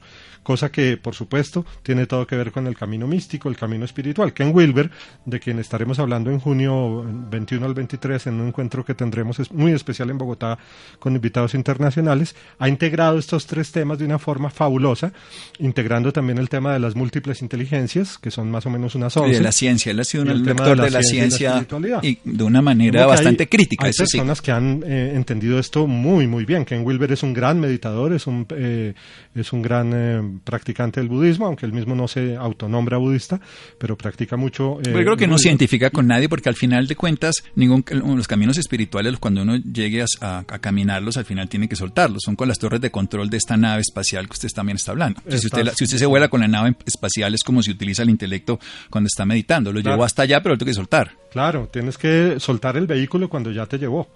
cosa 0.45 0.71
que 0.71 0.97
por 0.97 1.15
supuesto 1.15 1.67
tiene 1.83 2.07
todo 2.07 2.27
que 2.27 2.37
ver 2.37 2.53
con 2.53 2.67
el 2.67 2.77
camino 2.77 3.07
místico, 3.07 3.49
el 3.49 3.57
camino 3.57 3.85
espiritual. 3.85 4.33
Ken 4.33 4.51
Wilber, 4.55 4.91
de 5.25 5.41
quien 5.41 5.59
estaremos 5.59 5.99
hablando 5.99 6.31
en 6.31 6.41
junio 6.41 7.05
21 7.31 7.65
al 7.67 7.75
23 7.75 8.27
en 8.29 8.41
un 8.41 8.49
encuentro 8.49 8.85
que 8.85 8.95
tendremos 8.95 9.39
muy 9.53 9.73
especial 9.73 10.11
en 10.11 10.19
Bogotá 10.19 10.59
con 10.99 11.15
invitados 11.15 11.55
internacionales, 11.55 12.35
ha 12.59 12.69
integrado 12.69 13.19
estos 13.19 13.47
tres 13.47 13.71
temas 13.73 13.99
de 13.99 14.05
una 14.05 14.19
forma 14.19 14.51
fabulosa, 14.51 15.13
integrando 15.59 16.13
también 16.13 16.39
el 16.39 16.49
tema 16.49 16.73
de 16.73 16.81
las 16.81 16.95
múltiples 16.95 17.43
inteligencias, 17.43 18.19
que 18.19 18.31
son 18.31 18.51
más 18.51 18.67
o 18.67 18.71
menos 18.71 18.95
unas 18.95 19.15
Y 19.17 19.21
11. 19.21 19.35
de 19.35 19.41
la 19.43 19.53
ciencia, 19.53 19.93
él 19.93 20.01
ha 20.01 20.05
sido 20.05 20.25
Y 20.25 20.29
el 20.29 20.37
un 20.39 20.45
tema 20.45 20.65
lector 20.67 20.77
de 20.77 20.83
la, 20.83 20.89
y 20.89 20.91
la 20.91 21.03
ciencia 21.03 21.67
y 22.03 22.19
de 22.25 22.45
una 22.45 22.63
manera 22.63 23.07
bastante 23.07 23.45
hay- 23.45 23.49
crítica, 23.49 23.85
Hay 23.87 23.91
eso 23.91 24.07
sí. 24.07 24.17
personas 24.19 24.41
que 24.43 24.51
han 24.53 24.83
eh, 24.87 25.13
entendido 25.15 25.59
esto 25.59 25.87
muy, 25.87 26.27
muy 26.27 26.45
bien. 26.45 26.65
Ken 26.65 26.85
Wilber 26.85 27.13
es 27.13 27.23
un 27.23 27.33
gran 27.33 27.61
meditador, 27.61 28.13
es 28.13 28.27
un, 28.27 28.47
eh, 28.51 28.95
es 29.35 29.53
un 29.53 29.63
gran 29.63 29.91
eh, 29.95 30.23
practicante 30.45 31.01
del 31.01 31.09
budismo, 31.09 31.47
aunque 31.47 31.66
él 31.67 31.73
mismo 31.73 31.95
no 31.95 32.09
se 32.09 32.37
autonombra 32.37 32.97
budista, 32.97 33.41
pero 33.79 33.97
practica 33.97 34.37
mucho. 34.37 34.79
eh, 34.81 34.85
Pero 34.85 35.01
creo 35.01 35.17
que 35.17 35.27
no 35.27 35.37
se 35.39 35.49
identifica 35.49 35.91
con 35.91 36.07
nadie 36.07 36.29
porque 36.29 36.49
al 36.49 36.55
final 36.55 36.87
de 36.87 36.97
cuentas, 36.97 37.35
ningún, 37.55 37.85
los 37.91 38.27
caminos 38.27 38.57
espirituales, 38.57 39.19
cuando 39.19 39.43
uno 39.43 39.57
llegue 39.57 40.03
a, 40.03 40.07
a- 40.21 40.39
a 40.49 40.59
caminarlos, 40.59 41.17
al 41.19 41.25
final 41.27 41.49
tiene 41.49 41.69
que 41.69 41.77
soltarlos. 41.77 42.23
Son 42.25 42.37
con 42.37 42.49
las 42.49 42.59
torres 42.59 42.81
de 42.81 42.91
control 42.91 43.29
de 43.29 43.37
esta 43.37 43.57
nave 43.57 43.83
espacial 43.83 44.27
que 44.27 44.33
usted 44.33 44.49
también 44.55 44.77
está 44.77 44.93
hablando. 44.93 45.21
Si 45.29 45.37
usted, 45.47 45.65
la- 45.65 45.75
si 45.75 45.85
usted 45.85 45.99
se 45.99 46.07
vuela 46.07 46.29
con 46.29 46.41
la 46.41 46.49
nave 46.49 46.77
espacial, 46.87 47.35
es 47.35 47.43
como 47.43 47.63
si 47.63 47.71
utiliza 47.73 48.03
el 48.03 48.11
intelecto 48.11 48.59
cuando 48.91 49.09
está 49.09 49.27
meditando. 49.27 49.73
Lo 49.73 49.81
Claro. 49.83 49.97
llevó 49.97 50.05
hasta 50.05 50.23
allá, 50.23 50.43
pero 50.43 50.55
lo 50.55 50.59
tengo 50.59 50.71
que 50.71 50.75
soltar. 50.75 51.13
Claro, 51.31 51.69
tienes 51.71 51.99
que 51.99 52.37
soltar 52.39 52.77
el 52.77 52.87
vehículo 52.87 53.29
cuando 53.29 53.51
ya 53.51 53.67
te 53.67 53.79
llevó. 53.79 54.09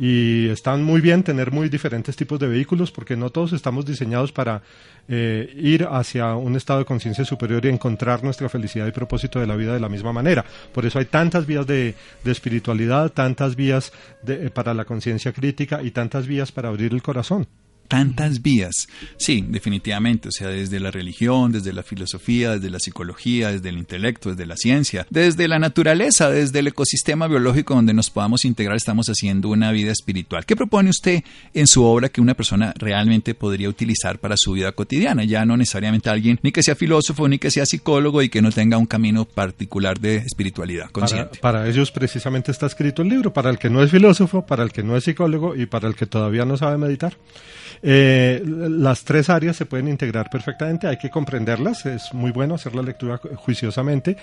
Y 0.00 0.48
están 0.48 0.84
muy 0.84 1.00
bien 1.00 1.24
tener 1.24 1.50
muy 1.50 1.68
diferentes 1.68 2.14
tipos 2.14 2.38
de 2.38 2.46
vehículos 2.46 2.92
porque 2.92 3.16
no 3.16 3.30
todos 3.30 3.52
estamos 3.52 3.84
diseñados 3.84 4.30
para 4.30 4.62
eh, 5.08 5.52
ir 5.56 5.88
hacia 5.90 6.36
un 6.36 6.54
estado 6.54 6.78
de 6.78 6.84
conciencia 6.84 7.24
superior 7.24 7.64
y 7.64 7.68
encontrar 7.68 8.22
nuestra 8.22 8.48
felicidad 8.48 8.86
y 8.86 8.92
propósito 8.92 9.40
de 9.40 9.46
la 9.48 9.56
vida 9.56 9.74
de 9.74 9.80
la 9.80 9.88
misma 9.88 10.12
manera. 10.12 10.44
Por 10.72 10.86
eso 10.86 11.00
hay 11.00 11.06
tantas 11.06 11.46
vías 11.46 11.66
de, 11.66 11.96
de 12.22 12.30
espiritualidad, 12.30 13.10
tantas 13.10 13.56
vías 13.56 13.92
de- 14.22 14.46
eh, 14.46 14.50
para 14.50 14.72
la 14.72 14.84
conciencia 14.84 15.32
crítica 15.32 15.82
y 15.82 15.90
tantas 15.90 16.28
vías 16.28 16.52
para 16.52 16.68
abrir 16.68 16.92
el 16.92 17.02
corazón. 17.02 17.48
Tantas 17.88 18.42
vías. 18.42 18.86
Sí, 19.16 19.44
definitivamente, 19.48 20.28
o 20.28 20.32
sea, 20.32 20.48
desde 20.48 20.78
la 20.78 20.90
religión, 20.90 21.52
desde 21.52 21.72
la 21.72 21.82
filosofía, 21.82 22.52
desde 22.52 22.70
la 22.70 22.78
psicología, 22.78 23.50
desde 23.50 23.70
el 23.70 23.78
intelecto, 23.78 24.30
desde 24.30 24.46
la 24.46 24.56
ciencia, 24.56 25.06
desde 25.10 25.48
la 25.48 25.58
naturaleza, 25.58 26.30
desde 26.30 26.58
el 26.60 26.68
ecosistema 26.68 27.26
biológico 27.26 27.74
donde 27.74 27.94
nos 27.94 28.10
podamos 28.10 28.44
integrar, 28.44 28.76
estamos 28.76 29.08
haciendo 29.08 29.48
una 29.48 29.72
vida 29.72 29.90
espiritual. 29.90 30.44
¿Qué 30.44 30.54
propone 30.54 30.90
usted 30.90 31.22
en 31.54 31.66
su 31.66 31.82
obra 31.84 32.08
que 32.10 32.20
una 32.20 32.34
persona 32.34 32.72
realmente 32.76 33.34
podría 33.34 33.68
utilizar 33.68 34.18
para 34.18 34.36
su 34.36 34.52
vida 34.52 34.72
cotidiana? 34.72 35.24
Ya 35.24 35.44
no 35.44 35.56
necesariamente 35.56 36.10
alguien 36.10 36.38
ni 36.42 36.52
que 36.52 36.62
sea 36.62 36.74
filósofo, 36.74 37.28
ni 37.28 37.38
que 37.38 37.50
sea 37.50 37.66
psicólogo 37.66 38.22
y 38.22 38.28
que 38.28 38.42
no 38.42 38.52
tenga 38.52 38.76
un 38.78 38.86
camino 38.86 39.24
particular 39.24 39.98
de 39.98 40.16
espiritualidad 40.16 40.84
Para, 40.84 40.92
consciente. 40.92 41.38
para 41.40 41.68
ellos 41.68 41.90
precisamente 41.90 42.52
está 42.52 42.66
escrito 42.66 43.02
el 43.02 43.08
libro, 43.08 43.32
para 43.32 43.50
el 43.50 43.58
que 43.58 43.70
no 43.70 43.82
es 43.82 43.90
filósofo, 43.90 44.44
para 44.46 44.62
el 44.62 44.72
que 44.72 44.82
no 44.82 44.96
es 44.96 45.04
psicólogo 45.04 45.56
y 45.56 45.66
para 45.66 45.88
el 45.88 45.94
que 45.94 46.06
todavía 46.06 46.44
no 46.44 46.56
sabe 46.56 46.78
meditar. 46.78 47.16
Eh, 47.82 48.42
las 48.44 49.04
tres 49.04 49.30
áreas 49.30 49.56
se 49.56 49.66
pueden 49.66 49.88
integrar 49.88 50.28
perfectamente, 50.30 50.86
hay 50.86 50.96
que 50.98 51.10
comprenderlas, 51.10 51.86
es 51.86 52.12
muy 52.12 52.30
bueno 52.30 52.54
hacer 52.54 52.74
la 52.74 52.82
lectura 52.82 53.20
ju- 53.20 53.34
juiciosamente 53.36 54.16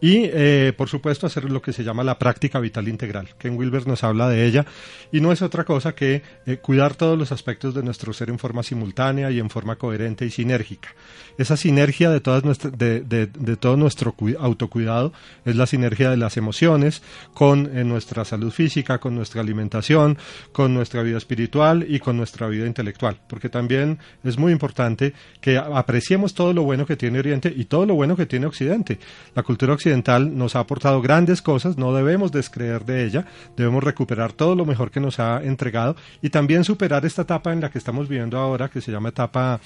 y, 0.00 0.22
eh, 0.32 0.72
por 0.76 0.88
supuesto, 0.88 1.26
hacer 1.26 1.44
lo 1.50 1.60
que 1.62 1.72
se 1.72 1.84
llama 1.84 2.04
la 2.04 2.18
práctica 2.18 2.60
vital 2.60 2.88
integral. 2.88 3.28
Ken 3.38 3.56
Wilber 3.56 3.86
nos 3.86 4.04
habla 4.04 4.28
de 4.28 4.44
ella 4.46 4.64
y 5.12 5.20
no 5.20 5.32
es 5.32 5.42
otra 5.42 5.64
cosa 5.64 5.94
que 5.94 6.22
eh, 6.46 6.56
cuidar 6.58 6.94
todos 6.94 7.18
los 7.18 7.32
aspectos 7.32 7.74
de 7.74 7.82
nuestro 7.82 8.12
ser 8.12 8.30
en 8.30 8.38
forma 8.38 8.62
simultánea 8.62 9.30
y 9.30 9.38
en 9.40 9.50
forma 9.50 9.76
coherente 9.76 10.24
y 10.24 10.30
sinérgica. 10.30 10.90
Esa 11.38 11.56
sinergia 11.56 12.10
de, 12.10 12.20
todas 12.20 12.42
de, 12.42 13.56
todo 13.58 13.76
nuestro 13.76 14.14
cui- 14.14 14.36
autocuidado 14.38 15.12
es 15.44 15.56
la 15.56 15.66
sinergia 15.66 16.10
de 16.10 16.16
las 16.16 16.36
emociones 16.36 17.02
con 17.34 17.70
nuestra 17.88 18.24
salud 18.24 18.50
física, 18.50 18.98
con 18.98 19.14
nuestra 19.14 19.40
alimentación, 19.40 20.18
con 20.52 20.74
nuestra 20.74 21.02
vida 21.02 21.18
espiritual 21.18 21.86
y 21.88 21.98
con 22.00 22.16
nuestra 22.16 22.46
vida 22.48 22.66
intelectual. 22.66 22.89
Porque 23.28 23.48
también 23.48 23.98
es 24.24 24.38
muy 24.38 24.52
importante 24.52 25.14
que 25.40 25.58
apreciemos 25.58 26.34
todo 26.34 26.52
lo 26.52 26.62
bueno 26.62 26.86
que 26.86 26.96
tiene 26.96 27.18
Oriente 27.18 27.52
y 27.54 27.64
todo 27.64 27.86
lo 27.86 27.94
bueno 27.94 28.16
que 28.16 28.26
tiene 28.26 28.46
Occidente. 28.46 28.98
La 29.34 29.42
cultura 29.42 29.74
occidental 29.74 30.36
nos 30.36 30.56
ha 30.56 30.60
aportado 30.60 31.00
grandes 31.02 31.42
cosas, 31.42 31.76
no 31.76 31.94
debemos 31.94 32.32
descreer 32.32 32.84
de 32.84 33.04
ella, 33.04 33.26
debemos 33.56 33.84
recuperar 33.84 34.32
todo 34.32 34.54
lo 34.54 34.64
mejor 34.64 34.90
que 34.90 35.00
nos 35.00 35.20
ha 35.20 35.42
entregado 35.42 35.96
y 36.22 36.30
también 36.30 36.64
superar 36.64 37.04
esta 37.04 37.22
etapa 37.22 37.52
en 37.52 37.60
la 37.60 37.70
que 37.70 37.78
estamos 37.78 38.08
viviendo 38.08 38.38
ahora, 38.38 38.68
que 38.68 38.80
se 38.80 38.92
llama 38.92 39.10
etapa 39.10 39.60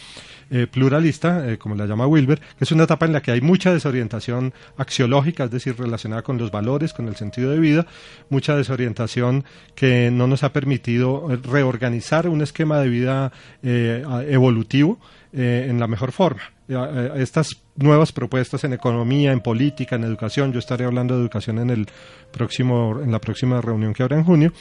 eh, 0.51 0.67
pluralista, 0.67 1.51
eh, 1.51 1.59
como 1.59 1.75
la 1.75 1.87
llama 1.87 2.07
Wilber, 2.07 2.41
que 2.41 2.65
es 2.65 2.73
una 2.73 2.85
etapa 2.85 3.07
en 3.07 3.13
la 3.13 3.23
que 3.23 3.31
hay 3.31 3.41
mucha 3.41 3.73
desorientación 3.73 4.53
axiológica, 4.77 5.45
es 5.45 5.51
decir, 5.51 5.77
relacionada 5.79 6.23
con 6.23 6.39
los 6.39 6.51
valores, 6.51 6.93
con 6.93 7.09
el 7.09 7.17
sentido 7.17 7.51
de 7.51 7.59
vida, 7.59 7.87
mucha 8.29 8.57
desorientación 8.57 9.45
que 9.75 10.11
no 10.11 10.27
nos 10.27 10.43
ha 10.45 10.53
permitido 10.53 11.33
eh, 11.33 11.39
reorganizar 11.43 12.29
un 12.29 12.43
esquema 12.43 12.79
de 12.79 12.89
vida 12.89 13.14
eh, 13.63 14.03
evolutivo 14.29 14.99
eh, 15.33 15.67
en 15.69 15.81
la 15.81 15.87
mejor 15.87 16.13
forma. 16.13 16.43
Eh, 16.69 17.11
Estas 17.17 17.49
nuevas 17.77 18.13
propuestas 18.13 18.65
en 18.65 18.73
economía, 18.73 19.33
en 19.33 19.41
política, 19.41 19.97
en 19.97 20.05
educación, 20.05 20.53
yo 20.53 20.59
estaré 20.59 20.85
hablando 20.85 21.15
de 21.15 21.21
educación 21.23 21.59
en 21.59 21.71
el 21.71 21.87
próximo, 22.31 23.01
en 23.03 23.11
la 23.11 23.19
próxima 23.19 23.61
reunión 23.61 23.93
que 23.93 24.03
habrá 24.03 24.17
en 24.17 24.25
junio, 24.25 24.53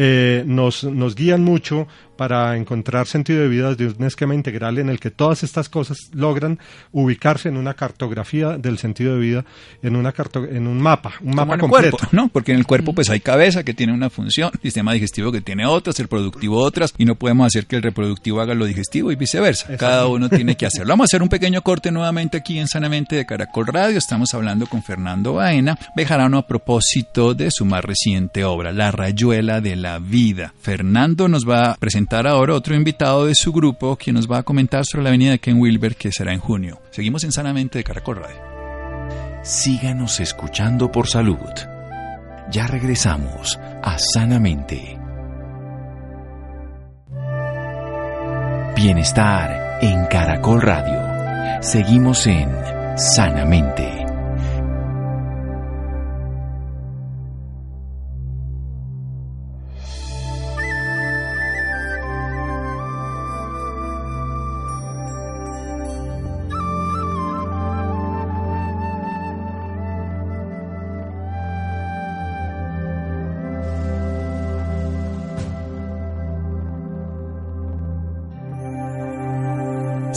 eh, 0.00 0.44
nos, 0.46 0.84
nos 0.84 1.16
guían 1.16 1.42
mucho 1.42 1.88
para 2.16 2.56
encontrar 2.56 3.06
sentido 3.06 3.42
de 3.42 3.48
vida 3.48 3.74
desde 3.74 3.96
un 3.98 4.04
esquema 4.04 4.34
integral 4.34 4.78
en 4.78 4.88
el 4.88 4.98
que 4.98 5.10
todas 5.12 5.42
estas 5.44 5.68
cosas 5.68 6.10
logran 6.12 6.58
ubicarse 6.90 7.48
en 7.48 7.56
una 7.56 7.74
cartografía 7.74 8.58
del 8.58 8.78
sentido 8.78 9.14
de 9.14 9.20
vida, 9.20 9.44
en 9.82 9.94
una 9.96 10.12
carto- 10.12 10.44
en 10.44 10.66
un 10.66 10.80
mapa, 10.80 11.10
un 11.20 11.30
Como 11.30 11.34
mapa 11.36 11.54
en 11.54 11.60
completo. 11.60 11.96
cuerpo, 11.96 12.16
¿no? 12.16 12.28
Porque 12.28 12.52
en 12.52 12.58
el 12.58 12.66
cuerpo 12.66 12.92
pues 12.92 13.08
hay 13.10 13.20
cabeza 13.20 13.62
que 13.64 13.72
tiene 13.74 13.92
una 13.92 14.10
función, 14.10 14.50
sistema 14.62 14.92
digestivo 14.94 15.30
que 15.30 15.40
tiene 15.40 15.64
otras, 15.66 16.00
el 16.00 16.08
productivo 16.08 16.58
otras, 16.58 16.92
y 16.98 17.04
no 17.04 17.14
podemos 17.14 17.46
hacer 17.46 17.66
que 17.66 17.76
el 17.76 17.82
reproductivo 17.82 18.40
haga 18.40 18.54
lo 18.54 18.64
digestivo 18.66 19.12
y 19.12 19.16
viceversa. 19.16 19.76
Cada 19.76 20.06
uno 20.08 20.28
tiene 20.28 20.56
que 20.56 20.66
hacerlo. 20.66 20.90
Vamos 20.94 21.04
a 21.04 21.08
hacer 21.08 21.22
un 21.22 21.28
pequeño 21.28 21.62
corte 21.62 21.92
nuevamente 21.92 22.36
aquí 22.38 22.58
en 22.58 22.66
Sanamente 22.66 23.14
de 23.14 23.26
Caracol 23.26 23.66
Radio. 23.68 23.96
Estamos 23.98 24.34
hablando 24.34 24.66
con 24.66 24.82
Fernando 24.82 25.34
Baena, 25.34 25.78
Bejarano 25.94 26.38
a 26.38 26.46
propósito 26.48 27.34
de 27.34 27.50
su 27.52 27.64
más 27.64 27.84
reciente 27.84 28.44
obra, 28.44 28.72
La 28.72 28.90
Rayuela 28.90 29.60
de 29.60 29.76
la 29.76 29.87
Vida. 29.98 30.52
Fernando 30.60 31.28
nos 31.28 31.48
va 31.48 31.70
a 31.70 31.74
presentar 31.76 32.26
ahora 32.26 32.54
otro 32.54 32.74
invitado 32.74 33.24
de 33.24 33.34
su 33.34 33.52
grupo, 33.52 33.96
quien 33.96 34.16
nos 34.16 34.30
va 34.30 34.38
a 34.38 34.42
comentar 34.42 34.84
sobre 34.84 35.04
la 35.04 35.08
avenida 35.08 35.30
de 35.30 35.38
Ken 35.38 35.58
Wilber, 35.58 35.96
que 35.96 36.12
será 36.12 36.34
en 36.34 36.40
junio. 36.40 36.82
Seguimos 36.90 37.24
en 37.24 37.32
Sanamente 37.32 37.78
de 37.78 37.84
Caracol 37.84 38.16
Radio. 38.16 38.36
Síganos 39.42 40.20
escuchando 40.20 40.92
por 40.92 41.06
salud. 41.06 41.38
Ya 42.50 42.66
regresamos 42.66 43.58
a 43.82 43.98
Sanamente. 43.98 44.98
Bienestar 48.76 49.78
en 49.80 50.06
Caracol 50.06 50.60
Radio. 50.62 51.62
Seguimos 51.62 52.26
en 52.26 52.48
Sanamente. 52.96 54.07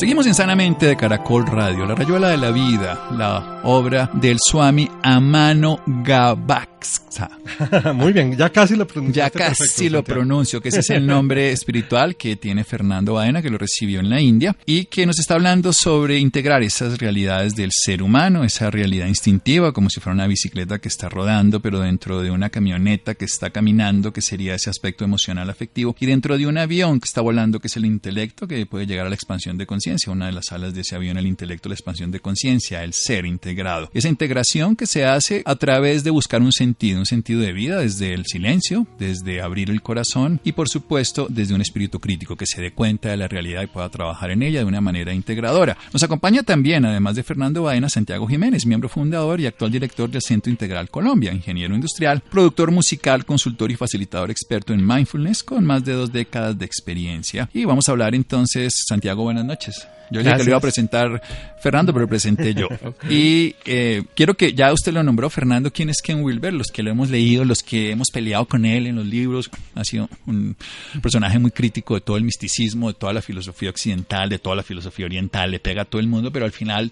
Seguimos 0.01 0.25
en 0.25 0.33
Sanamente 0.33 0.87
de 0.87 0.97
Caracol 0.97 1.45
Radio, 1.45 1.85
La 1.85 1.93
Rayuela 1.93 2.29
de 2.29 2.37
la 2.37 2.49
Vida, 2.49 2.97
la 3.11 3.50
obra 3.63 4.09
del 4.13 4.37
Swami 4.39 4.89
Amano 5.03 5.81
Gavaxa. 5.85 7.29
Muy 7.93 8.13
bien, 8.13 8.35
ya 8.37 8.49
casi 8.49 8.75
lo. 8.75 8.87
Ya 9.11 9.29
casi 9.29 9.89
lo 9.89 10.03
pronuncio, 10.03 10.61
que 10.61 10.69
ese 10.69 10.79
es 10.79 10.89
el 10.89 11.05
nombre 11.05 11.51
espiritual 11.51 12.15
que 12.15 12.35
tiene 12.35 12.63
Fernando 12.63 13.13
Baena, 13.13 13.41
que 13.41 13.49
lo 13.49 13.57
recibió 13.57 13.99
en 13.99 14.09
la 14.09 14.21
India, 14.21 14.55
y 14.65 14.85
que 14.85 15.05
nos 15.05 15.19
está 15.19 15.35
hablando 15.35 15.73
sobre 15.73 16.17
integrar 16.17 16.63
esas 16.63 16.97
realidades 16.97 17.55
del 17.55 17.71
ser 17.71 18.01
humano, 18.01 18.43
esa 18.43 18.71
realidad 18.71 19.07
instintiva, 19.07 19.73
como 19.73 19.89
si 19.89 19.99
fuera 19.99 20.15
una 20.15 20.27
bicicleta 20.27 20.79
que 20.79 20.87
está 20.87 21.09
rodando, 21.09 21.61
pero 21.61 21.79
dentro 21.79 22.21
de 22.21 22.31
una 22.31 22.49
camioneta 22.49 23.15
que 23.15 23.25
está 23.25 23.49
caminando, 23.49 24.13
que 24.13 24.21
sería 24.21 24.55
ese 24.55 24.69
aspecto 24.69 25.03
emocional 25.03 25.49
afectivo, 25.49 25.95
y 25.99 26.05
dentro 26.05 26.37
de 26.37 26.47
un 26.47 26.57
avión 26.57 26.99
que 26.99 27.07
está 27.07 27.21
volando, 27.21 27.59
que 27.59 27.67
es 27.67 27.77
el 27.77 27.85
intelecto, 27.85 28.47
que 28.47 28.65
puede 28.65 28.87
llegar 28.87 29.05
a 29.05 29.09
la 29.09 29.15
expansión 29.15 29.57
de 29.57 29.65
conciencia 29.65 30.11
una 30.11 30.27
de 30.27 30.31
las 30.31 30.51
alas 30.51 30.73
de 30.73 30.81
ese 30.81 30.95
avión, 30.95 31.17
el 31.17 31.27
intelecto, 31.27 31.69
la 31.69 31.75
expansión 31.75 32.11
de 32.11 32.19
conciencia, 32.19 32.83
el 32.83 32.93
ser 32.93 33.25
integrado. 33.51 33.89
Esa 33.93 34.07
integración 34.07 34.75
que 34.75 34.87
se 34.87 35.05
hace 35.05 35.43
a 35.45 35.55
través 35.55 36.03
de 36.03 36.09
buscar 36.09 36.41
un 36.41 36.51
sentido, 36.51 36.99
un 36.99 37.05
sentido 37.05 37.41
de 37.41 37.53
vida 37.53 37.79
desde 37.79 38.13
el 38.13 38.25
silencio, 38.25 38.87
desde 38.97 39.41
abrir 39.41 39.69
el 39.69 39.81
corazón 39.81 40.39
y 40.43 40.53
por 40.53 40.69
supuesto 40.69 41.27
desde 41.29 41.53
un 41.53 41.61
espíritu 41.61 41.99
crítico 41.99 42.35
que 42.35 42.45
se 42.45 42.61
dé 42.61 42.71
cuenta 42.71 43.09
de 43.09 43.17
la 43.17 43.27
realidad 43.27 43.63
y 43.63 43.67
pueda 43.67 43.89
trabajar 43.89 44.31
en 44.31 44.41
ella 44.41 44.59
de 44.59 44.65
una 44.65 44.81
manera 44.81 45.13
integradora. 45.13 45.77
Nos 45.91 46.03
acompaña 46.03 46.43
también, 46.43 46.85
además 46.85 47.15
de 47.15 47.23
Fernando 47.23 47.63
Baena, 47.63 47.89
Santiago 47.89 48.27
Jiménez, 48.27 48.65
miembro 48.65 48.89
fundador 48.89 49.39
y 49.39 49.45
actual 49.45 49.71
director 49.71 50.09
del 50.09 50.21
Centro 50.21 50.49
Integral 50.49 50.89
Colombia, 50.89 51.33
ingeniero 51.33 51.75
industrial, 51.75 52.21
productor 52.21 52.71
musical, 52.71 53.25
consultor 53.25 53.71
y 53.71 53.75
facilitador 53.75 54.31
experto 54.31 54.73
en 54.73 54.85
mindfulness 54.85 55.43
con 55.43 55.65
más 55.65 55.83
de 55.83 55.93
dos 55.93 56.11
décadas 56.11 56.57
de 56.57 56.65
experiencia. 56.65 57.49
Y 57.53 57.65
vamos 57.65 57.87
a 57.87 57.91
hablar 57.91 58.15
entonces, 58.15 58.73
Santiago, 58.87 59.23
buenas 59.23 59.45
noches. 59.45 59.87
Yo 60.11 60.21
dije 60.21 60.35
que 60.35 60.43
lo 60.43 60.49
iba 60.49 60.57
a 60.57 60.61
presentar 60.61 61.21
Fernando, 61.61 61.93
pero 61.93 62.03
lo 62.03 62.09
presenté 62.09 62.53
yo. 62.53 62.67
Y 63.09 63.40
eh, 63.65 64.03
quiero 64.15 64.35
que 64.35 64.53
ya 64.53 64.71
usted 64.73 64.93
lo 64.93 65.03
nombró, 65.03 65.29
Fernando, 65.29 65.71
¿quién 65.71 65.89
es 65.89 66.01
Ken 66.01 66.23
Wilber? 66.23 66.53
Los 66.53 66.67
que 66.67 66.83
lo 66.83 66.91
hemos 66.91 67.09
leído, 67.09 67.45
los 67.45 67.63
que 67.63 67.91
hemos 67.91 68.09
peleado 68.11 68.45
con 68.47 68.65
él 68.65 68.87
en 68.87 68.95
los 68.95 69.05
libros, 69.05 69.49
ha 69.75 69.83
sido 69.83 70.09
un 70.25 70.55
personaje 71.01 71.39
muy 71.39 71.51
crítico 71.51 71.95
de 71.95 72.01
todo 72.01 72.17
el 72.17 72.23
misticismo, 72.23 72.89
de 72.89 72.95
toda 72.95 73.13
la 73.13 73.21
filosofía 73.21 73.69
occidental, 73.69 74.29
de 74.29 74.39
toda 74.39 74.55
la 74.55 74.63
filosofía 74.63 75.05
oriental, 75.05 75.51
le 75.51 75.59
pega 75.59 75.83
a 75.83 75.85
todo 75.85 76.01
el 76.01 76.07
mundo, 76.07 76.31
pero 76.31 76.45
al 76.45 76.51
final 76.51 76.91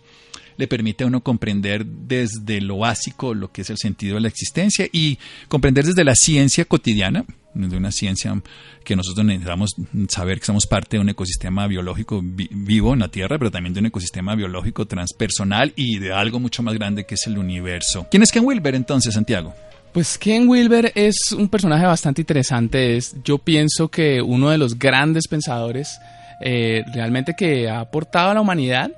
le 0.58 0.68
permite 0.68 1.06
a 1.06 1.08
uno 1.08 1.22
comprender 1.22 1.86
desde 1.86 2.60
lo 2.60 2.80
básico 2.80 3.34
lo 3.34 3.50
que 3.50 3.62
es 3.62 3.70
el 3.70 3.78
sentido 3.78 4.16
de 4.16 4.22
la 4.22 4.28
existencia 4.28 4.88
y 4.92 5.18
comprender 5.48 5.86
desde 5.86 6.04
la 6.04 6.16
ciencia 6.16 6.66
cotidiana, 6.66 7.24
de 7.54 7.78
una 7.78 7.92
ciencia 7.92 8.40
que 8.84 8.96
nosotros 8.96 9.26
necesitamos 9.26 9.76
saber 10.10 10.40
que 10.40 10.46
somos 10.46 10.68
parte 10.68 10.98
de 10.98 11.02
un 11.02 11.10
ecosistema 11.10 11.68
biológico 11.68 12.22
vivo 12.24 12.94
en 12.94 13.00
la 13.00 13.10
Tierra, 13.10 13.38
pero 13.38 13.52
también 13.52 13.74
de 13.74 13.80
un 13.80 13.88
ecosistema 13.88 14.36
biológico 14.36 14.86
transpersonal 14.86 15.74
y 15.76 16.00
de 16.00 16.14
algo 16.14 16.40
mucho 16.40 16.64
más 16.64 16.76
grande 16.76 17.06
que 17.06 17.16
es 17.16 17.28
el 17.28 17.38
universo. 17.38 18.08
¿Quién 18.10 18.24
es 18.24 18.32
Ken 18.32 18.46
Wilber 18.46 18.76
entonces, 18.76 19.14
Santiago? 19.14 19.54
Pues 19.92 20.18
Ken 20.18 20.48
Wilber 20.48 20.92
es 20.94 21.32
un 21.32 21.50
personaje 21.50 21.86
bastante 21.86 22.22
interesante. 22.22 22.96
Es, 22.96 23.16
yo 23.24 23.40
pienso 23.40 23.88
que 23.90 24.22
uno 24.22 24.50
de 24.50 24.58
los 24.58 24.78
grandes 24.78 25.28
pensadores 25.28 26.00
eh, 26.42 26.84
realmente 26.94 27.36
que 27.36 27.68
ha 27.68 27.82
aportado 27.82 28.32
a 28.32 28.34
la 28.34 28.42
humanidad 28.42 28.92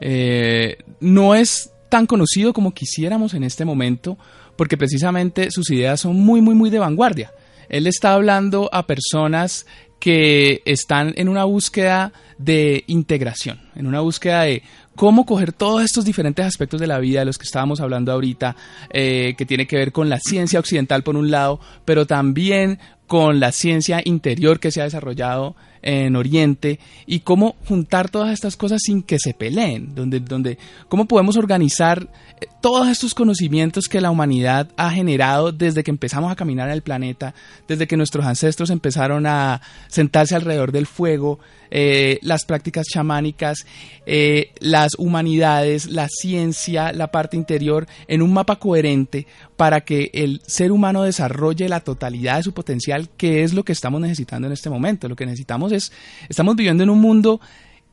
eh, 0.00 0.78
no 1.00 1.34
es 1.34 1.70
tan 1.88 2.06
conocido 2.06 2.52
como 2.52 2.74
quisiéramos 2.74 3.34
en 3.34 3.44
este 3.44 3.64
momento, 3.64 4.18
porque 4.56 4.76
precisamente 4.76 5.50
sus 5.50 5.70
ideas 5.70 6.00
son 6.00 6.16
muy, 6.16 6.40
muy, 6.40 6.54
muy 6.54 6.70
de 6.70 6.78
vanguardia. 6.78 7.30
Él 7.68 7.86
está 7.86 8.14
hablando 8.14 8.68
a 8.72 8.86
personas 8.86 9.66
que 9.98 10.62
están 10.64 11.14
en 11.16 11.28
una 11.28 11.44
búsqueda 11.44 12.12
de 12.36 12.82
integración, 12.88 13.60
en 13.76 13.86
una 13.86 14.00
búsqueda 14.00 14.42
de 14.42 14.64
cómo 14.96 15.24
coger 15.24 15.52
todos 15.52 15.84
estos 15.84 16.04
diferentes 16.04 16.44
aspectos 16.44 16.80
de 16.80 16.88
la 16.88 16.98
vida 16.98 17.20
de 17.20 17.26
los 17.26 17.38
que 17.38 17.44
estábamos 17.44 17.80
hablando 17.80 18.10
ahorita, 18.10 18.56
eh, 18.90 19.34
que 19.38 19.46
tiene 19.46 19.66
que 19.66 19.76
ver 19.76 19.92
con 19.92 20.08
la 20.08 20.18
ciencia 20.18 20.58
occidental 20.58 21.04
por 21.04 21.16
un 21.16 21.30
lado, 21.30 21.60
pero 21.84 22.06
también 22.06 22.80
con 23.06 23.40
la 23.40 23.52
ciencia 23.52 24.00
interior 24.04 24.58
que 24.58 24.70
se 24.70 24.80
ha 24.80 24.84
desarrollado 24.84 25.54
en 25.82 26.16
Oriente 26.16 26.78
y 27.06 27.20
cómo 27.20 27.56
juntar 27.66 28.08
todas 28.08 28.32
estas 28.32 28.56
cosas 28.56 28.80
sin 28.82 29.02
que 29.02 29.18
se 29.18 29.34
peleen, 29.34 29.94
donde, 29.94 30.20
donde, 30.20 30.58
cómo 30.88 31.06
podemos 31.06 31.36
organizar 31.36 32.08
eh, 32.40 32.46
todos 32.60 32.88
estos 32.88 33.14
conocimientos 33.14 33.86
que 33.88 34.00
la 34.00 34.10
humanidad 34.10 34.68
ha 34.76 34.90
generado 34.90 35.52
desde 35.52 35.82
que 35.82 35.90
empezamos 35.90 36.30
a 36.30 36.36
caminar 36.36 36.70
el 36.70 36.82
planeta, 36.82 37.34
desde 37.66 37.86
que 37.86 37.96
nuestros 37.96 38.24
ancestros 38.24 38.70
empezaron 38.70 39.26
a 39.26 39.60
sentarse 39.88 40.36
alrededor 40.36 40.72
del 40.72 40.86
fuego, 40.86 41.40
eh, 41.70 42.18
las 42.22 42.44
prácticas 42.44 42.86
chamánicas, 42.86 43.58
eh, 44.06 44.52
las 44.60 44.92
humanidades, 44.98 45.86
la 45.86 46.06
ciencia, 46.08 46.92
la 46.92 47.10
parte 47.10 47.36
interior, 47.36 47.86
en 48.06 48.22
un 48.22 48.32
mapa 48.32 48.56
coherente 48.56 49.26
para 49.62 49.82
que 49.82 50.10
el 50.12 50.42
ser 50.44 50.72
humano 50.72 51.04
desarrolle 51.04 51.68
la 51.68 51.78
totalidad 51.78 52.38
de 52.38 52.42
su 52.42 52.52
potencial, 52.52 53.08
que 53.16 53.44
es 53.44 53.54
lo 53.54 53.64
que 53.64 53.70
estamos 53.70 54.00
necesitando 54.00 54.48
en 54.48 54.52
este 54.52 54.68
momento. 54.68 55.08
Lo 55.08 55.14
que 55.14 55.24
necesitamos 55.24 55.70
es, 55.70 55.92
estamos 56.28 56.56
viviendo 56.56 56.82
en 56.82 56.90
un 56.90 57.00
mundo 57.00 57.40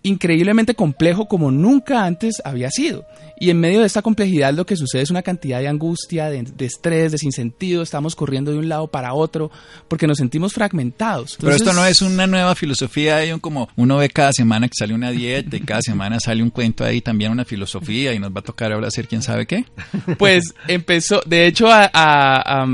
increíblemente 0.03 0.75
complejo 0.75 1.27
como 1.27 1.51
nunca 1.51 2.05
antes 2.05 2.41
había 2.43 2.69
sido. 2.71 3.05
Y 3.41 3.49
en 3.51 3.59
medio 3.59 3.79
de 3.79 3.85
esta 3.85 4.01
complejidad 4.01 4.53
lo 4.53 4.65
que 4.65 4.75
sucede 4.75 5.01
es 5.01 5.11
una 5.11 5.21
cantidad 5.21 5.59
de 5.59 5.69
angustia, 5.69 6.29
de, 6.29 6.43
estrés, 6.65 7.13
de 7.13 7.17
sinsentido, 7.17 7.81
estamos 7.81 8.13
corriendo 8.15 8.51
de 8.51 8.57
un 8.57 8.67
lado 8.67 8.87
para 8.87 9.13
otro 9.13 9.49
porque 9.87 10.07
nos 10.07 10.17
sentimos 10.17 10.53
fragmentados. 10.53 11.37
Pero 11.39 11.55
esto 11.55 11.71
no 11.71 11.85
es 11.85 12.01
una 12.01 12.27
nueva 12.27 12.53
filosofía, 12.55 13.17
hay 13.17 13.39
como 13.39 13.69
uno 13.77 13.97
ve 13.97 14.09
cada 14.09 14.33
semana 14.33 14.67
que 14.67 14.73
sale 14.77 14.93
una 14.93 15.11
dieta 15.11 15.55
y 15.55 15.61
cada 15.61 15.81
semana 15.81 16.19
sale 16.19 16.43
un 16.43 16.49
cuento 16.49 16.83
ahí 16.83 16.99
también 16.99 17.31
una 17.31 17.45
filosofía 17.45 18.13
y 18.13 18.19
nos 18.19 18.31
va 18.31 18.41
a 18.41 18.43
tocar 18.43 18.73
ahora 18.73 18.87
hacer 18.87 19.07
quién 19.07 19.21
sabe 19.21 19.45
qué. 19.45 19.65
Pues 20.17 20.53
empezó, 20.67 21.21
de 21.25 21.47
hecho 21.47 21.67
a, 21.71 21.89
a, 21.93 22.65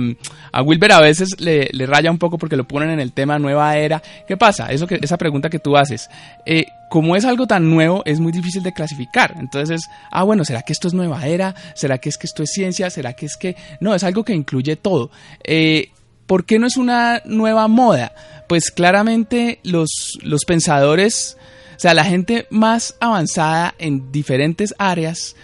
Wilber 0.62 0.92
a 0.92 1.02
veces 1.02 1.40
le, 1.40 1.70
le, 1.72 1.86
raya 1.86 2.12
un 2.12 2.18
poco 2.18 2.38
porque 2.38 2.56
lo 2.56 2.68
ponen 2.68 2.90
en 2.90 3.00
el 3.00 3.12
tema 3.12 3.40
nueva 3.40 3.78
era. 3.78 4.02
¿Qué 4.28 4.38
pasa? 4.38 4.68
Eso 4.72 4.88
que, 4.88 5.00
esa 5.02 5.18
pregunta 5.18 5.50
que 5.50 5.60
tú 5.60 5.76
haces. 5.76 6.10
Eh, 6.46 6.66
como 6.90 7.16
es 7.16 7.26
algo 7.26 7.48
tan 7.48 7.70
nuevo, 7.70 8.04
es 8.06 8.20
muy 8.20 8.32
difícil 8.32 8.64
de 8.64 8.74
clasificar. 8.74 9.36
Entonces, 9.38 9.90
ah, 10.12 10.24
bueno, 10.24 10.46
¿será 10.46 10.62
que 10.62 10.74
esto 10.74 10.88
es 10.88 10.94
nueva 10.94 11.26
era? 11.28 11.56
¿Será 11.74 11.98
que 11.98 12.10
es 12.10 12.18
que 12.18 12.28
esto 12.28 12.44
es 12.44 12.52
ciencia? 12.52 12.90
¿Será 12.90 13.14
que 13.14 13.26
es 13.26 13.38
que... 13.38 13.56
No, 13.80 13.94
es 13.94 14.04
algo 14.04 14.24
que 14.24 14.34
incluye 14.34 14.76
todo. 14.76 15.12
Eh, 15.44 15.90
¿Por 16.28 16.46
qué 16.46 16.58
no 16.58 16.68
es 16.68 16.78
una 16.78 17.22
nueva 17.26 17.68
moda? 17.68 18.14
Pues 18.48 18.72
claramente 18.72 19.60
los, 19.64 20.18
los 20.22 20.46
pensadores, 20.46 21.38
o 21.76 21.80
sea, 21.80 21.94
la 21.94 22.06
gente 22.06 22.48
más 22.50 22.96
avanzada 23.00 23.76
en 23.78 24.12
diferentes 24.12 24.74
áreas, 24.78 25.36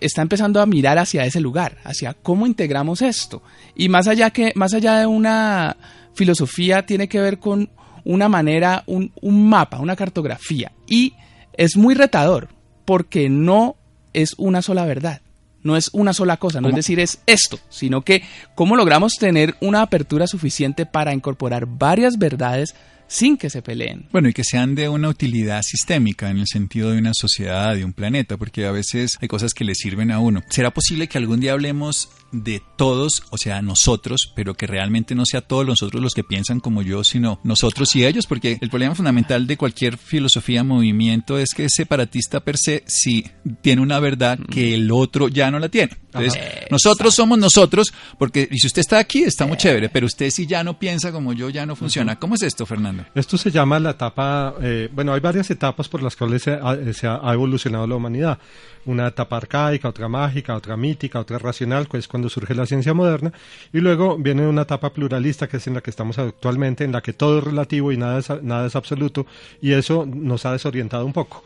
está 0.00 0.22
empezando 0.22 0.60
a 0.60 0.66
mirar 0.66 0.98
hacia 0.98 1.24
ese 1.24 1.40
lugar, 1.40 1.78
hacia 1.84 2.14
cómo 2.14 2.46
integramos 2.46 3.02
esto. 3.02 3.42
Y 3.76 3.88
más 3.88 4.08
allá, 4.08 4.30
que, 4.30 4.52
más 4.56 4.74
allá 4.74 4.98
de 4.98 5.06
una 5.06 5.76
filosofía, 6.14 6.84
tiene 6.84 7.08
que 7.08 7.20
ver 7.20 7.38
con 7.38 7.70
una 8.04 8.28
manera, 8.28 8.82
un, 8.86 9.12
mapa, 9.22 9.78
una 9.78 9.94
cartografía. 9.94 10.72
Y 10.86 11.14
es 11.52 11.76
muy 11.76 11.94
retador 11.94 12.48
porque 12.84 13.28
no 13.28 13.76
es 14.12 14.34
una 14.36 14.62
sola 14.62 14.84
verdad. 14.84 15.20
No 15.62 15.76
es 15.76 15.90
una 15.92 16.12
sola 16.12 16.36
cosa, 16.36 16.60
no 16.60 16.68
es 16.68 16.74
decir 16.76 17.00
es 17.00 17.20
esto, 17.26 17.58
sino 17.68 18.02
que 18.02 18.22
cómo 18.54 18.76
logramos 18.76 19.14
tener 19.18 19.56
una 19.60 19.82
apertura 19.82 20.26
suficiente 20.28 20.86
para 20.86 21.12
incorporar 21.12 21.66
varias 21.66 22.16
verdades 22.16 22.74
sin 23.08 23.36
que 23.36 23.50
se 23.50 23.62
peleen. 23.62 24.06
Bueno, 24.12 24.28
y 24.28 24.32
que 24.32 24.44
sean 24.44 24.74
de 24.74 24.88
una 24.88 25.08
utilidad 25.08 25.62
sistémica 25.62 26.30
en 26.30 26.38
el 26.38 26.46
sentido 26.46 26.90
de 26.90 26.98
una 26.98 27.12
sociedad, 27.14 27.74
de 27.74 27.84
un 27.84 27.92
planeta, 27.92 28.36
porque 28.36 28.66
a 28.66 28.70
veces 28.70 29.18
hay 29.20 29.28
cosas 29.28 29.54
que 29.54 29.64
le 29.64 29.74
sirven 29.74 30.10
a 30.10 30.20
uno. 30.20 30.42
¿Será 30.50 30.70
posible 30.72 31.08
que 31.08 31.18
algún 31.18 31.40
día 31.40 31.52
hablemos 31.52 32.10
de 32.30 32.62
todos, 32.76 33.22
o 33.30 33.38
sea, 33.38 33.62
nosotros, 33.62 34.32
pero 34.36 34.54
que 34.54 34.66
realmente 34.66 35.14
no 35.14 35.24
sea 35.24 35.40
todos 35.40 35.66
nosotros 35.66 36.02
los 36.02 36.14
que 36.14 36.24
piensan 36.24 36.60
como 36.60 36.82
yo, 36.82 37.02
sino 37.04 37.40
nosotros 37.42 37.94
y 37.96 38.04
ellos, 38.04 38.26
porque 38.26 38.58
el 38.60 38.68
problema 38.70 38.94
fundamental 38.94 39.46
de 39.46 39.56
cualquier 39.56 39.96
filosofía, 39.96 40.62
movimiento, 40.64 41.38
es 41.38 41.54
que 41.54 41.64
es 41.64 41.72
separatista 41.74 42.40
per 42.40 42.56
se 42.58 42.84
si 42.86 43.24
tiene 43.62 43.80
una 43.82 43.98
verdad 44.00 44.38
que 44.50 44.74
el 44.74 44.90
otro 44.92 45.28
ya 45.28 45.50
no 45.50 45.58
la 45.58 45.68
tiene. 45.68 45.96
Entonces, 46.12 46.40
nosotros 46.70 47.14
somos 47.14 47.38
nosotros, 47.38 47.92
porque 48.18 48.48
y 48.50 48.58
si 48.58 48.66
usted 48.66 48.80
está 48.80 48.98
aquí, 48.98 49.22
está 49.22 49.46
muy 49.46 49.56
chévere, 49.56 49.88
pero 49.88 50.06
usted 50.06 50.30
si 50.30 50.46
ya 50.46 50.64
no 50.64 50.78
piensa 50.78 51.12
como 51.12 51.32
yo, 51.32 51.48
ya 51.50 51.64
no 51.66 51.76
funciona. 51.76 52.18
¿Cómo 52.18 52.34
es 52.34 52.42
esto, 52.42 52.66
Fernando? 52.66 53.04
Esto 53.14 53.36
se 53.38 53.50
llama 53.50 53.78
la 53.78 53.90
etapa, 53.90 54.54
eh, 54.60 54.88
bueno, 54.92 55.12
hay 55.12 55.20
varias 55.20 55.50
etapas 55.50 55.88
por 55.88 56.02
las 56.02 56.16
cuales 56.16 56.42
se 56.42 56.52
ha, 56.52 56.76
se 56.92 57.06
ha- 57.06 57.20
ha 57.22 57.32
evolucionado 57.34 57.86
la 57.86 57.94
humanidad. 57.96 58.38
Una 58.86 59.08
etapa 59.08 59.36
arcaica, 59.36 59.88
otra 59.90 60.08
mágica, 60.08 60.56
otra 60.56 60.76
mítica, 60.76 61.20
otra 61.20 61.38
racional, 61.38 61.86
que 61.88 61.98
es 61.98 62.08
cuando 62.08 62.17
surge 62.28 62.54
la 62.54 62.66
ciencia 62.66 62.94
moderna. 62.94 63.32
Y 63.72 63.80
luego 63.80 64.18
viene 64.18 64.46
una 64.46 64.62
etapa 64.62 64.92
pluralista, 64.92 65.48
que 65.48 65.58
es 65.58 65.66
en 65.66 65.74
la 65.74 65.80
que 65.80 65.90
estamos 65.90 66.18
actualmente, 66.18 66.84
en 66.84 66.92
la 66.92 67.00
que 67.00 67.12
todo 67.12 67.38
es 67.38 67.44
relativo 67.44 67.92
y 67.92 67.96
nada 67.96 68.18
es, 68.18 68.30
nada 68.42 68.66
es 68.66 68.76
absoluto. 68.76 69.26
Y 69.60 69.72
eso 69.72 70.06
nos 70.06 70.44
ha 70.46 70.52
desorientado 70.52 71.04
un 71.04 71.12
poco. 71.12 71.44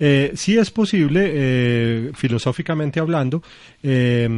Eh, 0.00 0.32
sí 0.34 0.58
es 0.58 0.70
posible, 0.70 1.30
eh, 1.32 2.10
filosóficamente 2.14 3.00
hablando, 3.00 3.42
eh, 3.82 4.28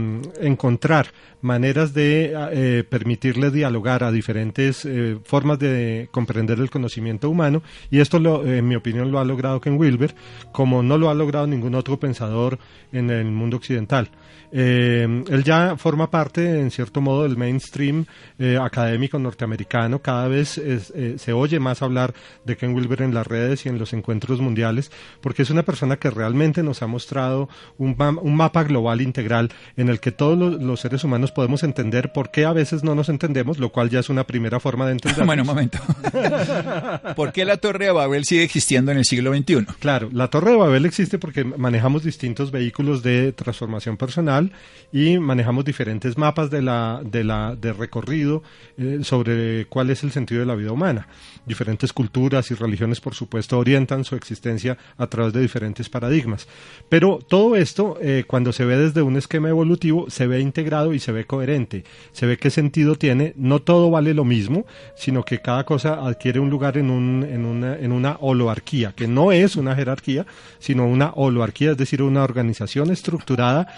encontrar 0.40 1.08
maneras 1.40 1.94
de 1.94 2.34
eh, 2.34 2.84
permitirle 2.88 3.50
dialogar 3.50 4.04
a 4.04 4.12
diferentes 4.12 4.86
formas 5.24 5.58
de 5.58 6.08
comprender 6.10 6.58
el 6.58 6.70
conocimiento 6.70 7.30
humano 7.30 7.62
y 7.90 8.00
esto, 8.00 8.18
lo, 8.18 8.44
en 8.44 8.66
mi 8.66 8.74
opinión, 8.74 9.10
lo 9.10 9.18
ha 9.18 9.24
logrado 9.24 9.60
Ken 9.60 9.78
Wilber, 9.78 10.14
como 10.52 10.82
no 10.82 10.98
lo 10.98 11.08
ha 11.08 11.14
logrado 11.14 11.46
ningún 11.46 11.74
otro 11.74 11.98
pensador 11.98 12.58
en 12.92 13.10
el 13.10 13.26
mundo 13.26 13.56
occidental. 13.56 14.10
Eh, 14.52 15.24
él 15.28 15.44
ya 15.44 15.76
forma 15.76 16.10
parte, 16.10 16.60
en 16.60 16.70
cierto 16.70 17.00
modo, 17.00 17.24
del 17.24 17.36
mainstream 17.36 18.06
eh, 18.38 18.58
académico 18.60 19.18
norteamericano. 19.18 20.00
Cada 20.00 20.28
vez 20.28 20.58
es, 20.58 20.92
eh, 20.94 21.16
se 21.18 21.32
oye 21.32 21.60
más 21.60 21.82
hablar 21.82 22.14
de 22.44 22.56
Ken 22.56 22.74
Wilber 22.74 23.02
en 23.02 23.14
las 23.14 23.26
redes 23.26 23.66
y 23.66 23.68
en 23.68 23.78
los 23.78 23.92
encuentros 23.92 24.40
mundiales, 24.40 24.90
porque 25.20 25.42
es 25.42 25.50
una 25.50 25.62
persona 25.62 25.96
que 25.96 26.10
realmente 26.10 26.62
nos 26.62 26.82
ha 26.82 26.86
mostrado 26.86 27.48
un, 27.78 27.96
un 28.22 28.36
mapa 28.36 28.64
global 28.64 29.00
integral 29.00 29.50
en 29.76 29.88
el 29.88 30.00
que 30.00 30.12
todos 30.12 30.38
los, 30.38 30.62
los 30.62 30.80
seres 30.80 31.04
humanos 31.04 31.32
podemos 31.32 31.62
entender 31.62 32.12
por 32.12 32.30
qué 32.30 32.44
a 32.44 32.52
veces 32.52 32.84
no 32.84 32.94
nos 32.94 33.08
entendemos, 33.08 33.58
lo 33.58 33.70
cual 33.70 33.90
ya 33.90 34.00
es 34.00 34.08
una 34.08 34.24
primera 34.24 34.60
forma 34.60 34.86
de 34.86 34.92
entender. 34.96 35.24
Bueno, 35.26 35.42
un 35.42 35.48
momento. 35.48 35.78
¿Por 37.16 37.32
qué 37.32 37.44
la 37.44 37.56
Torre 37.56 37.86
de 37.86 37.92
Babel 37.92 38.24
sigue 38.24 38.42
existiendo 38.42 38.92
en 38.92 38.98
el 38.98 39.04
siglo 39.04 39.34
XXI? 39.34 39.66
Claro, 39.78 40.08
la 40.12 40.28
Torre 40.28 40.52
de 40.52 40.56
Babel 40.56 40.84
existe 40.86 41.18
porque 41.18 41.44
manejamos 41.44 42.02
distintos 42.02 42.50
vehículos 42.50 43.02
de 43.02 43.32
transformación 43.32 43.96
personal 43.96 44.35
y 44.92 45.18
manejamos 45.18 45.64
diferentes 45.64 46.16
mapas 46.16 46.50
de 46.50 46.62
la 46.62 47.02
de 47.04 47.24
la 47.24 47.56
de 47.56 47.72
recorrido 47.72 48.42
eh, 48.78 49.00
sobre 49.02 49.66
cuál 49.66 49.90
es 49.90 50.02
el 50.04 50.12
sentido 50.12 50.40
de 50.40 50.46
la 50.46 50.54
vida 50.54 50.72
humana. 50.72 51.08
Diferentes 51.44 51.92
culturas 51.92 52.50
y 52.50 52.54
religiones, 52.54 53.00
por 53.00 53.14
supuesto, 53.14 53.58
orientan 53.58 54.04
su 54.04 54.16
existencia 54.16 54.78
a 54.96 55.06
través 55.06 55.32
de 55.32 55.40
diferentes 55.40 55.88
paradigmas. 55.88 56.48
Pero 56.88 57.18
todo 57.18 57.56
esto, 57.56 57.98
eh, 58.00 58.24
cuando 58.26 58.52
se 58.52 58.64
ve 58.64 58.76
desde 58.76 59.02
un 59.02 59.16
esquema 59.16 59.48
evolutivo, 59.48 60.08
se 60.08 60.26
ve 60.26 60.40
integrado 60.40 60.94
y 60.94 60.98
se 60.98 61.12
ve 61.12 61.24
coherente. 61.24 61.84
Se 62.12 62.26
ve 62.26 62.36
qué 62.36 62.50
sentido 62.50 62.96
tiene. 62.96 63.32
No 63.36 63.60
todo 63.60 63.90
vale 63.90 64.14
lo 64.14 64.24
mismo, 64.24 64.66
sino 64.96 65.24
que 65.24 65.40
cada 65.40 65.64
cosa 65.64 66.06
adquiere 66.06 66.40
un 66.40 66.50
lugar 66.50 66.78
en, 66.78 66.90
un, 66.90 67.22
en, 67.22 67.44
una, 67.44 67.76
en 67.76 67.92
una 67.92 68.16
holoarquía, 68.20 68.92
que 68.92 69.06
no 69.06 69.30
es 69.30 69.56
una 69.56 69.74
jerarquía, 69.74 70.26
sino 70.58 70.86
una 70.86 71.10
holoarquía, 71.14 71.72
es 71.72 71.76
decir, 71.76 72.02
una 72.02 72.24
organización 72.24 72.90
estructurada, 72.90 73.68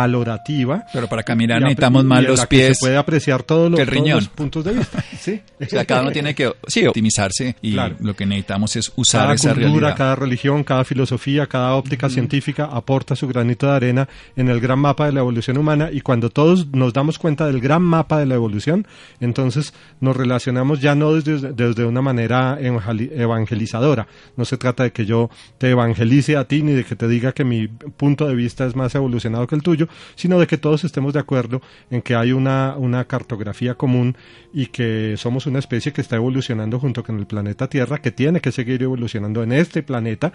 valorativa. 0.00 0.84
Pero 0.92 1.08
para 1.08 1.22
caminar 1.22 1.60
necesitamos 1.62 2.04
más 2.04 2.22
los 2.24 2.46
pies 2.46 2.78
Se 2.78 2.80
puede 2.84 2.96
apreciar 2.96 3.42
todos 3.42 3.70
los, 3.70 3.80
todos 3.88 4.28
puntos 4.28 4.64
de 4.64 4.72
vista. 4.72 5.04
Sí. 5.20 5.38
O 5.60 5.66
sea, 5.66 5.84
cada 5.84 6.00
uno 6.00 6.12
tiene 6.12 6.34
que 6.34 6.50
sí, 6.66 6.86
optimizarse 6.86 7.54
y 7.60 7.72
Claro. 7.74 7.96
lo 8.00 8.14
que 8.16 8.24
necesitamos 8.24 8.74
es 8.76 8.90
usar 8.96 9.22
cada 9.22 9.34
esa 9.34 9.48
cultura, 9.50 9.70
realidad. 9.70 9.96
cada 9.98 10.16
religión, 10.16 10.64
cada 10.64 10.82
filosofía, 10.84 11.46
cada 11.46 11.74
óptica 11.74 12.08
científica 12.08 12.64
aporta 12.72 13.14
su 13.14 13.28
granito 13.28 13.66
de 13.66 13.72
arena 13.76 14.08
en 14.36 14.48
el 14.48 14.60
gran 14.60 14.78
mapa 14.78 15.04
de 15.06 15.12
la 15.12 15.20
evolución 15.20 15.58
humana 15.58 15.90
y 15.92 16.00
cuando 16.00 16.30
todos 16.30 16.68
nos 16.72 16.94
damos 16.94 17.18
cuenta 17.18 17.46
del 17.46 17.60
gran 17.60 17.82
mapa 17.82 18.18
de 18.18 18.24
la 18.26 18.34
evolución, 18.36 18.86
entonces 19.20 19.74
nos 20.00 20.16
relacionamos 20.16 20.80
ya 20.80 20.94
no 20.94 21.12
desde, 21.12 21.52
desde 21.52 21.84
una 21.84 22.00
manera 22.00 22.58
evangeli- 22.58 23.10
evangelizadora. 23.12 24.06
No 24.36 24.46
se 24.46 24.56
trata 24.56 24.84
de 24.84 24.92
que 24.92 25.04
yo 25.04 25.28
te 25.58 25.68
evangelice 25.68 26.36
a 26.38 26.44
ti 26.44 26.62
ni 26.62 26.72
de 26.72 26.84
que 26.84 26.96
te 26.96 27.08
diga 27.08 27.32
que 27.32 27.44
mi 27.44 27.68
punto 27.68 28.26
de 28.26 28.34
vista 28.34 28.64
es 28.64 28.74
más 28.74 28.94
evolucionado 28.94 29.46
que 29.46 29.54
el 29.54 29.62
tuyo, 29.62 29.86
sino 30.14 30.38
de 30.38 30.46
que 30.46 30.58
todos 30.58 30.84
estemos 30.84 31.12
de 31.12 31.20
acuerdo 31.20 31.60
en 31.90 32.02
que 32.02 32.14
hay 32.14 32.32
una, 32.32 32.74
una 32.76 33.04
cartografía 33.04 33.74
común 33.74 34.16
y 34.52 34.66
que 34.66 35.14
somos 35.16 35.46
una 35.46 35.58
especie 35.58 35.92
que 35.92 36.00
está 36.00 36.16
evolucionando 36.16 36.78
junto 36.78 37.04
con 37.04 37.18
el 37.18 37.26
planeta 37.26 37.68
Tierra, 37.68 37.98
que 37.98 38.10
tiene 38.10 38.40
que 38.40 38.52
seguir 38.52 38.82
evolucionando 38.82 39.42
en 39.42 39.52
este 39.52 39.82
planeta 39.82 40.32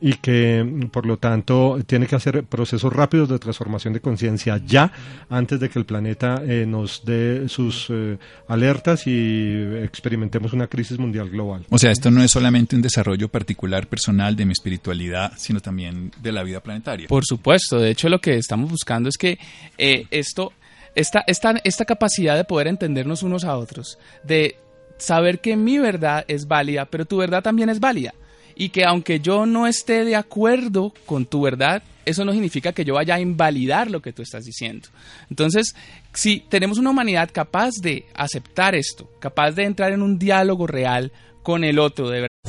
y 0.00 0.14
que, 0.14 0.88
por 0.90 1.06
lo 1.06 1.18
tanto, 1.18 1.78
tiene 1.86 2.06
que 2.06 2.16
hacer 2.16 2.44
procesos 2.44 2.92
rápidos 2.92 3.28
de 3.28 3.38
transformación 3.38 3.94
de 3.94 4.00
conciencia 4.00 4.60
ya, 4.64 4.92
antes 5.28 5.60
de 5.60 5.68
que 5.68 5.78
el 5.78 5.84
planeta 5.84 6.42
eh, 6.46 6.66
nos 6.66 7.04
dé 7.04 7.48
sus 7.48 7.86
eh, 7.90 8.18
alertas 8.48 9.06
y 9.06 9.52
experimentemos 9.82 10.52
una 10.52 10.66
crisis 10.66 10.98
mundial 10.98 11.30
global. 11.30 11.64
O 11.70 11.78
sea, 11.78 11.90
esto 11.90 12.10
no 12.10 12.22
es 12.22 12.30
solamente 12.30 12.76
un 12.76 12.82
desarrollo 12.82 13.28
particular 13.28 13.86
personal 13.86 14.36
de 14.36 14.46
mi 14.46 14.52
espiritualidad, 14.52 15.32
sino 15.36 15.60
también 15.60 16.10
de 16.22 16.32
la 16.32 16.42
vida 16.42 16.60
planetaria. 16.60 17.08
Por 17.08 17.24
supuesto, 17.24 17.78
de 17.78 17.90
hecho 17.90 18.08
lo 18.08 18.20
que 18.20 18.36
estamos 18.36 18.70
buscando 18.70 18.83
es 19.08 19.16
que 19.16 19.38
eh, 19.78 20.06
esto, 20.10 20.52
esta, 20.94 21.24
esta, 21.26 21.54
esta 21.64 21.84
capacidad 21.84 22.36
de 22.36 22.44
poder 22.44 22.68
entendernos 22.68 23.22
unos 23.22 23.44
a 23.44 23.56
otros, 23.56 23.98
de 24.22 24.56
saber 24.98 25.40
que 25.40 25.56
mi 25.56 25.78
verdad 25.78 26.24
es 26.28 26.46
válida, 26.46 26.84
pero 26.86 27.04
tu 27.04 27.16
verdad 27.16 27.42
también 27.42 27.68
es 27.68 27.80
válida. 27.80 28.14
Y 28.56 28.68
que 28.68 28.84
aunque 28.84 29.18
yo 29.18 29.46
no 29.46 29.66
esté 29.66 30.04
de 30.04 30.14
acuerdo 30.14 30.94
con 31.06 31.26
tu 31.26 31.42
verdad, 31.42 31.82
eso 32.04 32.24
no 32.24 32.32
significa 32.32 32.72
que 32.72 32.84
yo 32.84 32.94
vaya 32.94 33.16
a 33.16 33.20
invalidar 33.20 33.90
lo 33.90 34.00
que 34.00 34.12
tú 34.12 34.22
estás 34.22 34.44
diciendo. 34.44 34.88
Entonces, 35.28 35.74
si 36.12 36.40
tenemos 36.40 36.78
una 36.78 36.90
humanidad 36.90 37.30
capaz 37.32 37.72
de 37.80 38.06
aceptar 38.14 38.74
esto, 38.74 39.10
capaz 39.18 39.52
de 39.52 39.64
entrar 39.64 39.92
en 39.92 40.02
un 40.02 40.18
diálogo 40.18 40.66
real 40.66 41.12
con 41.42 41.64
el 41.64 41.78
otro, 41.78 42.10
de. 42.10 42.28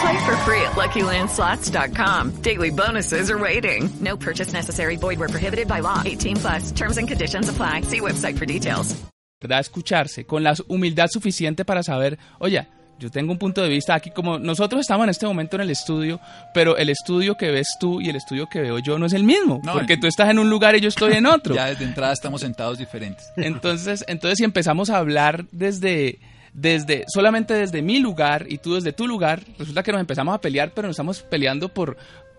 Play 0.00 0.18
for 0.26 0.36
free 0.38 0.60
at 0.60 0.72
LuckyLandSlots.com. 0.72 2.42
Daily 2.42 2.70
bonuses 2.70 3.30
are 3.30 3.38
waiting. 3.38 3.88
No 4.00 4.16
purchase 4.16 4.52
necessary. 4.52 4.96
Void 4.96 5.18
where 5.18 5.28
prohibited 5.28 5.68
by 5.68 5.80
law. 5.80 6.02
18 6.04 6.36
plus. 6.36 6.72
Terms 6.72 6.98
and 6.98 7.08
conditions 7.08 7.48
apply. 7.48 7.82
See 7.82 8.00
website 8.00 8.36
for 8.38 8.46
details. 8.46 8.94
¿verdad? 9.40 9.60
Escucharse, 9.60 10.24
con 10.24 10.42
la 10.42 10.54
humildad 10.66 11.08
suficiente 11.08 11.64
para 11.66 11.82
saber, 11.82 12.18
oye, 12.38 12.66
yo 12.98 13.10
tengo 13.10 13.32
un 13.32 13.38
punto 13.38 13.62
de 13.62 13.68
vista 13.68 13.94
aquí 13.94 14.10
como 14.10 14.38
nosotros 14.38 14.80
estamos 14.80 15.04
en 15.04 15.10
este 15.10 15.26
momento 15.26 15.56
en 15.56 15.62
el 15.62 15.70
estudio, 15.70 16.18
pero 16.54 16.78
el 16.78 16.88
estudio 16.88 17.36
que 17.36 17.50
ves 17.50 17.68
tú 17.78 18.00
y 18.00 18.08
el 18.08 18.16
estudio 18.16 18.46
que 18.48 18.62
veo 18.62 18.78
yo 18.78 18.98
no 18.98 19.04
es 19.06 19.12
el 19.12 19.24
mismo, 19.24 19.60
No, 19.62 19.74
porque 19.74 19.98
tú 19.98 20.06
estás 20.06 20.30
en 20.30 20.38
un 20.38 20.48
lugar 20.48 20.74
y 20.74 20.80
yo 20.80 20.88
estoy 20.88 21.12
en 21.12 21.26
otro. 21.26 21.54
Ya 21.54 21.66
desde 21.66 21.84
entrada 21.84 22.14
estamos 22.14 22.40
sentados 22.40 22.78
diferentes. 22.78 23.26
Entonces, 23.36 24.04
entonces 24.08 24.38
si 24.38 24.44
empezamos 24.44 24.88
a 24.88 24.96
hablar 24.96 25.44
desde 25.52 26.18
desde 26.56 27.04
solamente 27.12 27.52
desde 27.52 27.82
mi 27.82 28.00
lugar 28.00 28.46
y 28.48 28.58
tú 28.58 28.74
desde 28.74 28.92
tu 28.92 29.06
lugar, 29.06 29.42
resulta 29.58 29.82
que 29.82 29.92
nos 29.92 30.00
empezamos 30.00 30.34
a 30.34 30.40
pelear, 30.40 30.72
pero 30.74 30.88
nos 30.88 30.94
estamos 30.94 31.22
peleando 31.22 31.68
por 31.68 31.96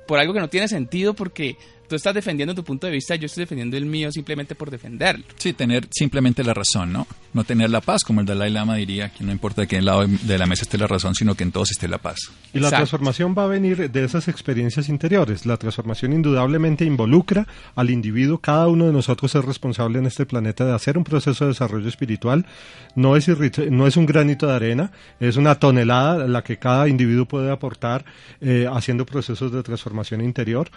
por 0.08 0.20
algo 0.20 0.34
que 0.34 0.40
no 0.40 0.50
tiene 0.50 0.68
sentido 0.68 1.14
porque 1.14 1.58
tú 1.88 1.96
estás 1.96 2.14
defendiendo 2.14 2.54
tu 2.54 2.64
punto 2.64 2.88
de 2.88 2.94
vista 2.94 3.16
y 3.16 3.20
yo 3.20 3.26
estoy 3.26 3.44
defendiendo 3.44 3.78
el 3.78 3.86
mío 3.86 4.12
simplemente 4.12 4.56
por 4.56 4.70
defenderlo. 4.70 5.24
Sí, 5.38 5.54
tener 5.54 5.88
simplemente 5.92 6.44
la 6.44 6.54
razón, 6.54 6.92
¿no? 6.92 7.08
No 7.34 7.44
tener 7.44 7.70
la 7.70 7.82
paz, 7.82 8.04
como 8.04 8.22
el 8.22 8.26
Dalai 8.26 8.52
Lama 8.52 8.76
diría, 8.76 9.10
que 9.10 9.24
no 9.24 9.32
importa 9.32 9.62
de 9.62 9.68
qué 9.68 9.82
lado 9.82 10.06
de 10.08 10.38
la 10.38 10.46
mesa 10.46 10.64
esté 10.64 10.78
la 10.78 10.88
razón, 10.88 11.16
sino 11.16 11.36
que 11.36 11.44
en 11.44 11.52
todos 11.52 11.72
esté 11.72 11.88
la 11.88 11.98
paz. 11.98 12.18
Y 12.54 12.60
la 12.60 12.68
Exacto. 12.68 12.78
transformación 12.78 13.36
va 13.38 13.44
a 13.44 13.48
venir 13.48 13.92
de 13.92 14.04
esas 14.04 14.28
experiencias 14.28 14.90
interiores. 14.90 15.46
La 15.46 15.58
transformación 15.58 16.14
indudablemente 16.14 16.86
involucra 16.86 17.48
al 17.76 17.90
individuo. 17.90 18.40
Cada 18.40 18.68
uno 18.68 18.86
de 18.88 18.94
nosotros 18.94 19.34
es 19.36 19.46
responsable 19.46 20.00
en 20.00 20.06
este 20.06 20.26
planeta 20.26 20.66
de 20.66 20.74
hacer 20.74 20.98
un 20.98 21.04
proceso 21.04 21.46
de 21.46 21.52
desarrollo 21.52 21.88
espiritual. 21.88 22.46
No 22.96 23.16
es, 23.16 23.28
no 23.70 23.88
es 23.88 23.98
un 23.98 24.06
granito 24.06 24.48
de 24.48 24.54
arena, 24.54 24.92
es 25.20 25.38
una 25.38 25.56
tonelada 25.56 26.28
la 26.28 26.44
que 26.44 26.58
cada 26.58 26.88
individuo 26.88 27.26
puede 27.26 27.52
aportar 27.52 28.06
eh, 28.42 28.68
haciendo 28.72 29.06
procesos 29.06 29.52
de 29.52 29.64
transformación 29.64 30.22
interior. 30.22 30.70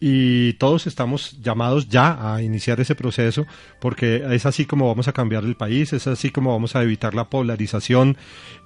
Y 0.00 0.54
todos 0.58 0.86
estamos 0.86 1.40
llamados 1.40 1.88
ya 1.88 2.34
a 2.34 2.42
iniciar 2.42 2.80
ese 2.80 2.94
proceso 2.94 3.46
porque 3.80 4.22
es 4.30 4.44
así 4.44 4.66
como 4.66 4.88
vamos 4.88 5.08
a 5.08 5.12
cambiar 5.12 5.44
el 5.44 5.56
país, 5.56 5.92
es 5.92 6.06
así 6.06 6.30
como 6.30 6.52
vamos 6.52 6.76
a 6.76 6.82
evitar 6.82 7.14
la 7.14 7.30
polarización, 7.30 8.16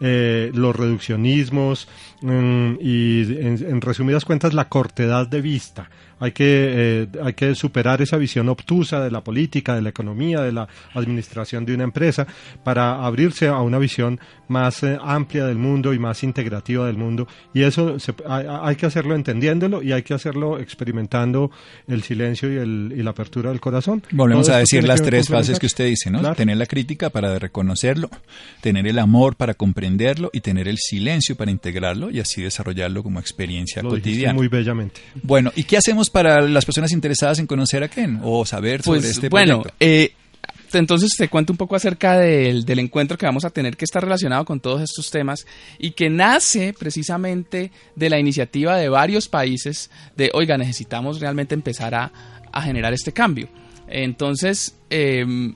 eh, 0.00 0.50
los 0.54 0.74
reduccionismos 0.74 1.88
mm, 2.22 2.74
y 2.80 3.22
en, 3.40 3.64
en 3.68 3.80
resumidas 3.80 4.24
cuentas 4.24 4.54
la 4.54 4.68
cortedad 4.68 5.26
de 5.28 5.40
vista 5.40 5.90
hay 6.22 6.30
que, 6.30 6.44
eh, 6.46 7.08
hay 7.20 7.32
que 7.32 7.56
superar 7.56 8.00
esa 8.00 8.16
visión 8.16 8.48
obtusa 8.48 9.02
de 9.02 9.10
la 9.10 9.24
política, 9.24 9.74
de 9.74 9.82
la 9.82 9.88
economía, 9.88 10.40
de 10.40 10.52
la 10.52 10.68
administración 10.94 11.64
de 11.64 11.74
una 11.74 11.82
empresa, 11.82 12.28
para 12.62 13.04
abrirse 13.04 13.48
a 13.48 13.60
una 13.60 13.78
visión 13.78 14.20
más 14.46 14.84
eh, 14.84 14.96
amplia 15.02 15.46
del 15.46 15.58
mundo 15.58 15.92
y 15.92 15.98
más 15.98 16.22
integrativa 16.22 16.86
del 16.86 16.96
mundo. 16.96 17.26
Y 17.52 17.62
eso 17.62 17.98
se, 17.98 18.14
hay, 18.28 18.46
hay, 18.48 18.76
que 18.76 18.86
hacerlo 18.86 19.16
entendiéndolo 19.16 19.82
y 19.82 19.90
hay 19.90 20.04
que 20.04 20.14
hacerlo 20.14 20.60
experimentando 20.60 21.50
el 21.88 22.04
silencio 22.04 22.52
y, 22.52 22.56
el, 22.58 22.94
y 22.96 23.02
la 23.02 23.10
apertura 23.10 23.50
del 23.50 23.58
corazón. 23.58 24.04
Volvemos 24.12 24.48
a 24.48 24.58
decir 24.58 24.84
las 24.84 25.02
tres 25.02 25.26
fases 25.26 25.58
que 25.58 25.66
usted 25.66 25.86
dice, 25.86 26.08
¿no? 26.08 26.20
Claro. 26.20 26.36
Tener 26.36 26.56
la 26.56 26.66
crítica 26.66 27.10
para 27.10 27.36
reconocerlo, 27.36 28.10
tener 28.60 28.86
el 28.86 29.00
amor 29.00 29.34
para 29.34 29.54
comprenderlo 29.54 30.30
y 30.32 30.40
tener 30.40 30.68
el 30.68 30.78
silencio 30.78 31.34
para 31.34 31.50
integrarlo 31.50 32.10
y 32.10 32.20
así 32.20 32.42
desarrollarlo 32.42 33.02
como 33.02 33.18
experiencia 33.18 33.82
Lo 33.82 33.88
cotidiana. 33.90 34.34
Muy 34.34 34.46
bellamente. 34.46 35.00
Bueno, 35.22 35.50
¿y 35.56 35.64
qué 35.64 35.78
hacemos 35.78 36.11
para 36.12 36.40
las 36.42 36.64
personas 36.64 36.92
interesadas 36.92 37.38
en 37.38 37.46
conocer 37.46 37.82
a 37.82 37.88
Ken 37.88 38.20
o 38.22 38.44
saber 38.46 38.82
sobre 38.82 39.00
pues, 39.00 39.10
este 39.10 39.28
bueno, 39.28 39.62
proyecto? 39.62 39.76
Eh, 39.80 40.12
entonces 40.74 41.10
te 41.16 41.28
cuento 41.28 41.52
un 41.52 41.56
poco 41.56 41.76
acerca 41.76 42.18
del, 42.18 42.64
del, 42.64 42.78
encuentro 42.78 43.18
que 43.18 43.26
vamos 43.26 43.44
a 43.44 43.50
tener 43.50 43.76
que 43.76 43.84
está 43.84 44.00
relacionado 44.00 44.44
con 44.44 44.60
todos 44.60 44.80
estos 44.80 45.10
temas 45.10 45.46
y 45.78 45.90
que 45.90 46.08
nace 46.08 46.72
precisamente 46.72 47.72
de 47.94 48.10
la 48.10 48.18
iniciativa 48.18 48.76
de 48.76 48.88
varios 48.88 49.28
países 49.28 49.90
de, 50.16 50.30
oiga, 50.32 50.56
necesitamos 50.56 51.20
realmente 51.20 51.54
empezar 51.54 51.94
a, 51.94 52.12
a 52.52 52.62
generar 52.62 52.92
este 52.92 53.12
cambio. 53.12 53.48
Entonces, 53.88 54.74
eh, 54.88 55.52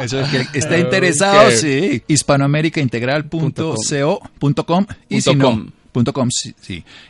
eso 0.03 0.21
es 0.21 0.29
que 0.29 0.45
está 0.59 0.77
interesado, 0.79 1.47
okay. 1.47 1.57
sí. 1.57 2.03
hispanoamericaintegral.co.com 2.09 4.87
y 5.09 5.21
si 5.21 5.37
no, 5.37 5.69
.com, 6.05 6.29
sí, 6.31 6.55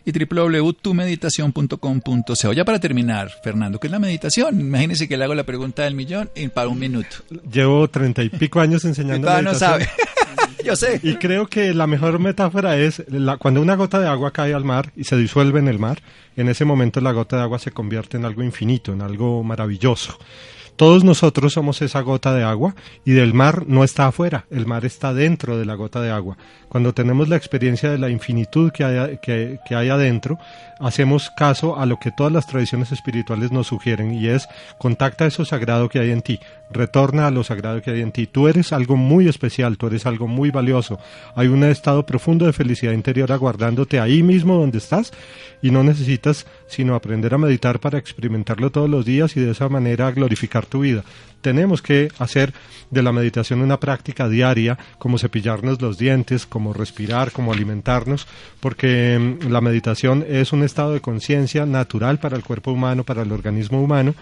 y 0.05 0.13
www.tumeditacion.com.co. 0.13 2.53
Ya 2.53 2.65
para 2.65 2.79
terminar, 2.81 3.31
Fernando, 3.43 3.81
¿qué 3.81 3.89
es 3.89 3.91
la 3.91 3.99
meditación? 3.99 4.61
Imagínese 4.61 5.09
que 5.09 5.17
le 5.17 5.25
hago 5.25 5.35
la 5.35 5.45
pregunta 5.45 5.85
del 5.85 5.95
millón 5.95 6.29
y 6.35 6.49
para 6.49 6.69
un 6.69 6.79
minuto. 6.79 7.17
Llevo 7.51 7.89
treinta 7.89 8.23
y 8.23 8.29
pico 8.29 8.61
años 8.61 8.85
enseñando 8.85 9.29
meditación. 9.29 9.45
no 9.45 9.55
sabe. 9.59 9.89
Yo 10.65 10.77
sé. 10.77 11.01
Y 11.03 11.17
creo 11.17 11.47
que 11.47 11.73
la 11.73 11.87
mejor 11.87 12.19
metáfora 12.19 12.77
es 12.77 13.05
la, 13.09 13.37
cuando 13.37 13.63
una 13.63 13.77
gota 13.77 14.01
de 14.01 14.09
agua 14.09 14.33
cae 14.33 14.55
al 14.55 14.65
mar 14.65 14.93
y 14.97 15.05
se 15.05 15.17
disuelve 15.17 15.61
en 15.61 15.69
el 15.69 15.79
mar, 15.79 16.03
en 16.37 16.49
ese 16.49 16.65
momento 16.65 17.01
la 17.01 17.13
gota 17.13 17.37
de 17.37 17.43
agua 17.43 17.59
se 17.59 17.71
convierte 17.71 18.17
en 18.17 18.25
algo 18.25 18.43
infinito, 18.43 18.93
en 18.93 19.03
algo 19.03 19.45
maravilloso. 19.45 20.19
Todos 20.79 21.03
nosotros 21.03 21.55
somos 21.55 21.83
esa 21.83 22.03
gota 22.03 22.33
de 22.33 22.45
agua 22.45 22.77
y 23.05 23.11
del 23.11 23.35
mar 23.35 23.65
no 23.67 23.83
está 23.83 24.07
afuera, 24.07 24.47
el 24.49 24.65
mar 24.65 24.85
está 24.85 25.13
dentro 25.13 25.59
de 25.59 25.67
la 25.67 25.75
gota 25.75 26.01
de 26.01 26.11
agua. 26.11 26.39
Cuando 26.69 26.93
tenemos 26.93 27.29
la 27.29 27.37
experiencia 27.37 27.91
de 27.91 27.99
la 27.99 28.11
infinitud 28.11 28.71
que 28.71 28.85
hay, 28.85 29.19
que, 29.19 29.59
hay 29.75 29.89
adentro, 29.89 30.39
hacemos 30.79 31.31
caso 31.31 31.79
a 31.79 31.87
lo 31.87 31.99
que 31.99 32.13
todas 32.13 32.33
las 32.33 32.47
tradiciones 32.47 32.93
espirituales 32.93 33.51
nos 33.53 33.69
sugieren 33.69 34.15
y 34.15 34.29
es 34.29 34.49
contacta 34.79 35.27
eso 35.27 35.45
sagrado 35.45 35.89
que 35.89 35.99
hay 35.99 36.11
en 36.11 36.23
ti, 36.23 36.41
retorna 36.71 37.27
a 37.27 37.31
lo 37.31 37.43
sagrado 37.43 37.81
que 37.81 37.91
hay 37.91 38.03
en 38.03 38.13
ti. 38.13 38.27
Tú 38.27 38.49
eres 38.49 38.73
algo 38.73 38.97
muy 38.97 39.29
especial, 39.29 39.79
tú 39.79 39.87
eres 39.87 40.07
algo 40.07 40.27
muy 40.27 40.51
valioso. 40.51 40.99
Hay 41.35 41.49
un 41.49 41.65
estado 41.65 42.05
profundo 42.05 42.47
de 42.47 42.53
felicidad 42.53 42.93
interior 42.93 43.33
aguardándote 43.33 43.99
ahí 43.99 44.23
mismo 44.23 44.57
donde 44.57 44.79
estás 44.79 45.13
y 45.63 45.71
no 45.71 45.83
necesitas 45.83 46.47
sino 46.67 46.95
aprender 46.95 47.35
a 47.35 47.39
meditar 47.39 47.81
para 47.81 47.99
experimentarlo 47.99 48.71
todos 48.71 48.91
los 48.91 49.05
días 49.05 49.37
y 49.37 49.41
de 49.41 49.53
esa 49.53 49.69
manera 49.69 50.11
glorificar 50.11 50.67
tu 50.67 50.81
vida. 50.81 51.03
Tenemos 51.41 51.83
que 51.83 52.11
hacer 52.19 52.53
de 52.91 53.03
la 53.03 53.13
meditación 53.13 53.61
una 53.61 53.79
práctica 53.81 54.29
diaria, 54.29 54.79
como 54.99 55.19
cepillarnos 55.19 55.81
los 55.81 55.99
dientes, 55.99 56.47
como 56.47 56.73
respirar, 56.73 57.33
como 57.33 57.53
alimentarnos, 57.53 58.27
porque 58.61 59.37
la 59.49 59.61
meditación 59.61 60.25
es 60.29 60.53
un 60.53 60.63
estado 60.63 60.93
de 60.93 61.01
conciencia 61.01 61.67
natural 61.67 62.19
para 62.19 62.37
el 62.37 62.45
cuerpo 62.45 62.73
humano, 62.73 63.05
para 63.05 63.23
el 63.23 63.33
organismo 63.33 63.83
humano, 63.83 64.15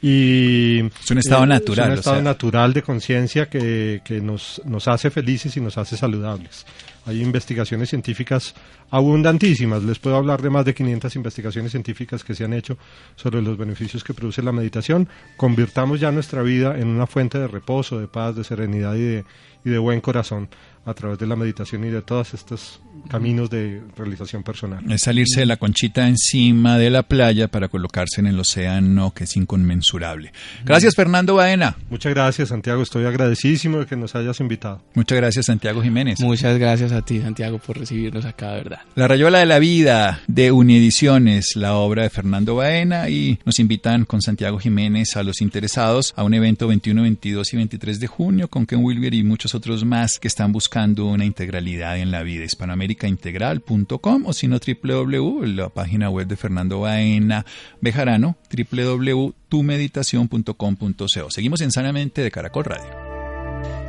y 0.00 0.80
es 0.86 1.10
un 1.10 1.18
estado 1.18 1.44
eh, 1.44 1.48
natural 1.48 1.88
es 1.88 1.92
un 1.92 1.98
estado 1.98 2.16
o 2.16 2.20
sea. 2.20 2.24
natural 2.24 2.72
de 2.72 2.82
conciencia 2.82 3.46
que, 3.46 4.00
que 4.04 4.20
nos, 4.20 4.62
nos 4.64 4.86
hace 4.86 5.10
felices 5.10 5.56
y 5.56 5.60
nos 5.60 5.76
hace 5.76 5.96
saludables 5.96 6.64
hay 7.08 7.22
investigaciones 7.22 7.88
científicas 7.88 8.54
abundantísimas. 8.90 9.82
Les 9.82 9.98
puedo 9.98 10.16
hablar 10.16 10.42
de 10.42 10.50
más 10.50 10.66
de 10.66 10.74
500 10.74 11.16
investigaciones 11.16 11.70
científicas 11.72 12.22
que 12.22 12.34
se 12.34 12.44
han 12.44 12.52
hecho 12.52 12.76
sobre 13.16 13.40
los 13.40 13.56
beneficios 13.56 14.04
que 14.04 14.12
produce 14.12 14.42
la 14.42 14.52
meditación. 14.52 15.08
Convirtamos 15.38 16.00
ya 16.00 16.12
nuestra 16.12 16.42
vida 16.42 16.78
en 16.78 16.88
una 16.88 17.06
fuente 17.06 17.38
de 17.38 17.48
reposo, 17.48 17.98
de 17.98 18.08
paz, 18.08 18.36
de 18.36 18.44
serenidad 18.44 18.94
y 18.94 19.00
de, 19.00 19.24
y 19.64 19.70
de 19.70 19.78
buen 19.78 20.02
corazón 20.02 20.50
a 20.88 20.94
través 20.94 21.18
de 21.18 21.26
la 21.26 21.36
meditación 21.36 21.84
y 21.84 21.90
de 21.90 22.00
todos 22.00 22.32
estos 22.32 22.80
caminos 23.10 23.50
de 23.50 23.82
realización 23.96 24.42
personal. 24.42 24.82
Es 24.90 25.02
salirse 25.02 25.40
de 25.40 25.46
la 25.46 25.58
conchita 25.58 26.08
encima 26.08 26.78
de 26.78 26.88
la 26.88 27.02
playa 27.02 27.48
para 27.48 27.68
colocarse 27.68 28.20
en 28.20 28.26
el 28.26 28.40
océano 28.40 29.12
que 29.12 29.24
es 29.24 29.36
inconmensurable. 29.36 30.32
Gracias 30.64 30.94
Fernando 30.94 31.34
Baena. 31.34 31.76
Muchas 31.90 32.14
gracias 32.14 32.48
Santiago, 32.48 32.82
estoy 32.82 33.04
agradecidísimo 33.04 33.80
de 33.80 33.86
que 33.86 33.96
nos 33.96 34.14
hayas 34.14 34.40
invitado. 34.40 34.82
Muchas 34.94 35.18
gracias 35.18 35.46
Santiago 35.46 35.82
Jiménez. 35.82 36.20
Muchas 36.20 36.58
gracias 36.58 36.92
a 36.92 36.97
a 36.98 37.02
ti, 37.02 37.20
Santiago, 37.20 37.58
por 37.58 37.78
recibirnos 37.78 38.24
acá, 38.24 38.50
de 38.50 38.56
verdad. 38.56 38.80
La 38.94 39.08
Rayola 39.08 39.38
de 39.38 39.46
la 39.46 39.58
Vida 39.58 40.20
de 40.26 40.52
Uniediciones, 40.52 41.56
la 41.56 41.74
obra 41.74 42.02
de 42.02 42.10
Fernando 42.10 42.56
Baena, 42.56 43.08
y 43.08 43.38
nos 43.44 43.58
invitan 43.58 44.04
con 44.04 44.20
Santiago 44.20 44.58
Jiménez 44.58 45.16
a 45.16 45.22
los 45.22 45.40
interesados 45.40 46.12
a 46.16 46.24
un 46.24 46.34
evento 46.34 46.68
21, 46.68 47.02
22 47.02 47.52
y 47.52 47.56
23 47.56 48.00
de 48.00 48.06
junio 48.06 48.48
con 48.48 48.66
Ken 48.66 48.84
Wilber 48.84 49.14
y 49.14 49.24
muchos 49.24 49.54
otros 49.54 49.84
más 49.84 50.18
que 50.18 50.28
están 50.28 50.52
buscando 50.52 51.06
una 51.06 51.24
integralidad 51.24 51.98
en 51.98 52.10
la 52.10 52.22
vida. 52.22 52.44
hispanoamericaintegral.com 52.44 54.26
o 54.26 54.32
si 54.32 54.48
no 54.48 54.58
www, 54.58 55.46
la 55.46 55.68
página 55.68 56.10
web 56.10 56.26
de 56.26 56.36
Fernando 56.36 56.80
Baena 56.80 57.46
Bejarano, 57.80 58.36
www.tumeditacion.com.co. 58.50 61.30
Seguimos 61.30 61.60
en 61.60 61.72
Sanamente 61.72 62.22
de 62.22 62.30
Caracol 62.30 62.64
Radio. 62.64 62.88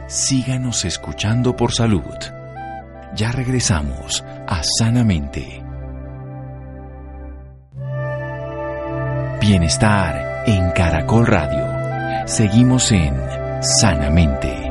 Síganos 0.08 0.86
escuchando 0.86 1.56
por 1.56 1.74
salud. 1.74 2.39
Ya 3.16 3.32
regresamos 3.32 4.24
a 4.48 4.62
Sanamente. 4.64 5.64
Bienestar 9.42 10.44
en 10.46 10.72
Caracol 10.72 11.26
Radio. 11.26 12.28
Seguimos 12.28 12.92
en 12.92 13.16
Sanamente. 13.62 14.69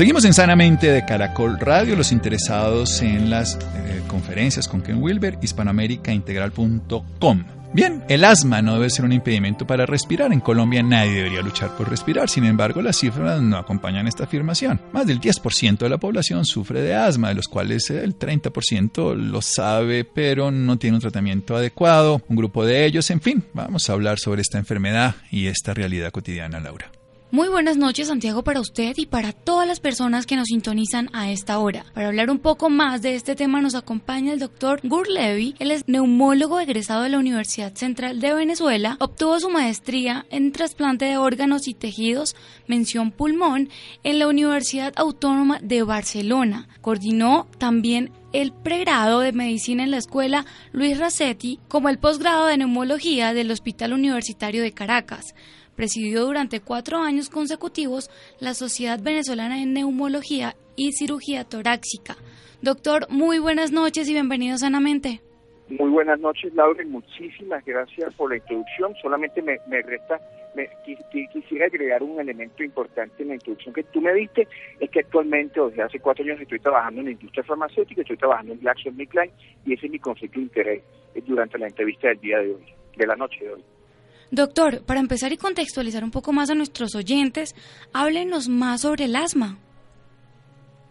Seguimos 0.00 0.24
en 0.24 0.32
Sanamente 0.32 0.90
de 0.90 1.04
Caracol 1.04 1.60
Radio, 1.60 1.94
los 1.94 2.10
interesados 2.10 3.02
en 3.02 3.28
las 3.28 3.56
eh, 3.56 4.00
conferencias 4.08 4.66
con 4.66 4.80
Ken 4.80 5.02
Wilber, 5.02 5.36
hispanoamericaintegral.com. 5.42 7.44
Bien, 7.74 8.02
el 8.08 8.24
asma 8.24 8.62
no 8.62 8.76
debe 8.76 8.88
ser 8.88 9.04
un 9.04 9.12
impedimento 9.12 9.66
para 9.66 9.84
respirar. 9.84 10.32
En 10.32 10.40
Colombia 10.40 10.82
nadie 10.82 11.12
debería 11.12 11.42
luchar 11.42 11.76
por 11.76 11.90
respirar. 11.90 12.30
Sin 12.30 12.46
embargo, 12.46 12.80
las 12.80 12.96
cifras 12.96 13.42
no 13.42 13.58
acompañan 13.58 14.08
esta 14.08 14.24
afirmación. 14.24 14.80
Más 14.94 15.06
del 15.06 15.20
10% 15.20 15.76
de 15.76 15.90
la 15.90 15.98
población 15.98 16.46
sufre 16.46 16.80
de 16.80 16.94
asma, 16.94 17.28
de 17.28 17.34
los 17.34 17.48
cuales 17.48 17.90
el 17.90 18.18
30% 18.18 19.14
lo 19.14 19.42
sabe, 19.42 20.06
pero 20.06 20.50
no 20.50 20.78
tiene 20.78 20.96
un 20.96 21.02
tratamiento 21.02 21.56
adecuado. 21.56 22.22
Un 22.26 22.36
grupo 22.36 22.64
de 22.64 22.86
ellos, 22.86 23.10
en 23.10 23.20
fin, 23.20 23.44
vamos 23.52 23.90
a 23.90 23.92
hablar 23.92 24.18
sobre 24.18 24.40
esta 24.40 24.56
enfermedad 24.56 25.16
y 25.30 25.48
esta 25.48 25.74
realidad 25.74 26.10
cotidiana, 26.10 26.58
Laura. 26.58 26.90
Muy 27.32 27.48
buenas 27.48 27.76
noches 27.76 28.08
Santiago 28.08 28.42
para 28.42 28.58
usted 28.58 28.92
y 28.96 29.06
para 29.06 29.32
todas 29.32 29.64
las 29.64 29.78
personas 29.78 30.26
que 30.26 30.34
nos 30.34 30.48
sintonizan 30.48 31.08
a 31.12 31.30
esta 31.30 31.60
hora. 31.60 31.86
Para 31.94 32.08
hablar 32.08 32.28
un 32.28 32.40
poco 32.40 32.70
más 32.70 33.02
de 33.02 33.14
este 33.14 33.36
tema 33.36 33.60
nos 33.60 33.76
acompaña 33.76 34.32
el 34.32 34.40
doctor 34.40 34.80
Gur 34.82 35.08
Levy. 35.08 35.54
Él 35.60 35.70
es 35.70 35.86
neumólogo 35.86 36.58
egresado 36.58 37.04
de 37.04 37.08
la 37.08 37.20
Universidad 37.20 37.72
Central 37.74 38.18
de 38.18 38.34
Venezuela. 38.34 38.96
Obtuvo 38.98 39.38
su 39.38 39.48
maestría 39.48 40.26
en 40.30 40.50
trasplante 40.50 41.04
de 41.04 41.18
órganos 41.18 41.68
y 41.68 41.74
tejidos, 41.74 42.34
mención 42.66 43.12
pulmón, 43.12 43.68
en 44.02 44.18
la 44.18 44.26
Universidad 44.26 44.92
Autónoma 44.96 45.60
de 45.62 45.84
Barcelona. 45.84 46.66
Coordinó 46.80 47.46
también 47.58 48.10
el 48.32 48.52
pregrado 48.52 49.20
de 49.20 49.30
medicina 49.30 49.84
en 49.84 49.92
la 49.92 49.98
escuela 49.98 50.46
Luis 50.72 50.98
Racetti 50.98 51.60
como 51.68 51.90
el 51.90 52.00
posgrado 52.00 52.46
de 52.46 52.56
neumología 52.56 53.34
del 53.34 53.52
Hospital 53.52 53.92
Universitario 53.92 54.62
de 54.62 54.72
Caracas 54.72 55.32
presidió 55.76 56.24
durante 56.24 56.60
cuatro 56.60 56.98
años 56.98 57.30
consecutivos 57.30 58.10
la 58.38 58.54
Sociedad 58.54 59.00
Venezolana 59.02 59.62
en 59.62 59.72
Neumología 59.72 60.54
y 60.76 60.92
Cirugía 60.92 61.44
Torácica. 61.44 62.16
Doctor, 62.62 63.06
muy 63.10 63.38
buenas 63.38 63.72
noches 63.72 64.08
y 64.08 64.12
bienvenido 64.12 64.58
sanamente. 64.58 65.20
Muy 65.70 65.88
buenas 65.90 66.18
noches, 66.18 66.52
Laura, 66.54 66.82
y 66.82 66.86
muchísimas 66.86 67.64
gracias 67.64 68.12
por 68.14 68.30
la 68.30 68.36
introducción. 68.36 68.92
Solamente 69.00 69.40
me, 69.40 69.56
resta, 69.82 70.20
me, 70.56 70.68
quisiera 71.32 71.66
agregar 71.66 72.02
un 72.02 72.20
elemento 72.20 72.64
importante 72.64 73.22
en 73.22 73.28
la 73.28 73.34
introducción 73.34 73.72
que 73.72 73.84
tú 73.84 74.00
me 74.00 74.12
diste, 74.12 74.48
es 74.80 74.90
que 74.90 75.00
actualmente, 75.00 75.60
desde 75.60 75.82
hace 75.82 76.00
cuatro 76.00 76.24
años, 76.24 76.40
estoy 76.40 76.58
trabajando 76.58 77.00
en 77.00 77.06
la 77.06 77.12
industria 77.12 77.44
farmacéutica, 77.44 78.00
estoy 78.00 78.16
trabajando 78.16 78.52
en 78.52 78.60
GlaxoSmithKline, 78.60 79.32
y 79.64 79.74
ese 79.74 79.86
es 79.86 79.92
mi 79.92 80.00
conflicto 80.00 80.40
de 80.40 80.42
interés 80.42 80.82
durante 81.24 81.56
la 81.56 81.68
entrevista 81.68 82.08
del 82.08 82.20
día 82.20 82.38
de 82.40 82.54
hoy, 82.54 82.74
de 82.96 83.06
la 83.06 83.14
noche 83.14 83.44
de 83.44 83.52
hoy. 83.52 83.64
Doctor, 84.32 84.84
para 84.86 85.00
empezar 85.00 85.32
y 85.32 85.36
contextualizar 85.36 86.04
un 86.04 86.12
poco 86.12 86.32
más 86.32 86.50
a 86.50 86.54
nuestros 86.54 86.94
oyentes, 86.94 87.56
háblenos 87.92 88.48
más 88.48 88.82
sobre 88.82 89.06
el 89.06 89.16
asma. 89.16 89.58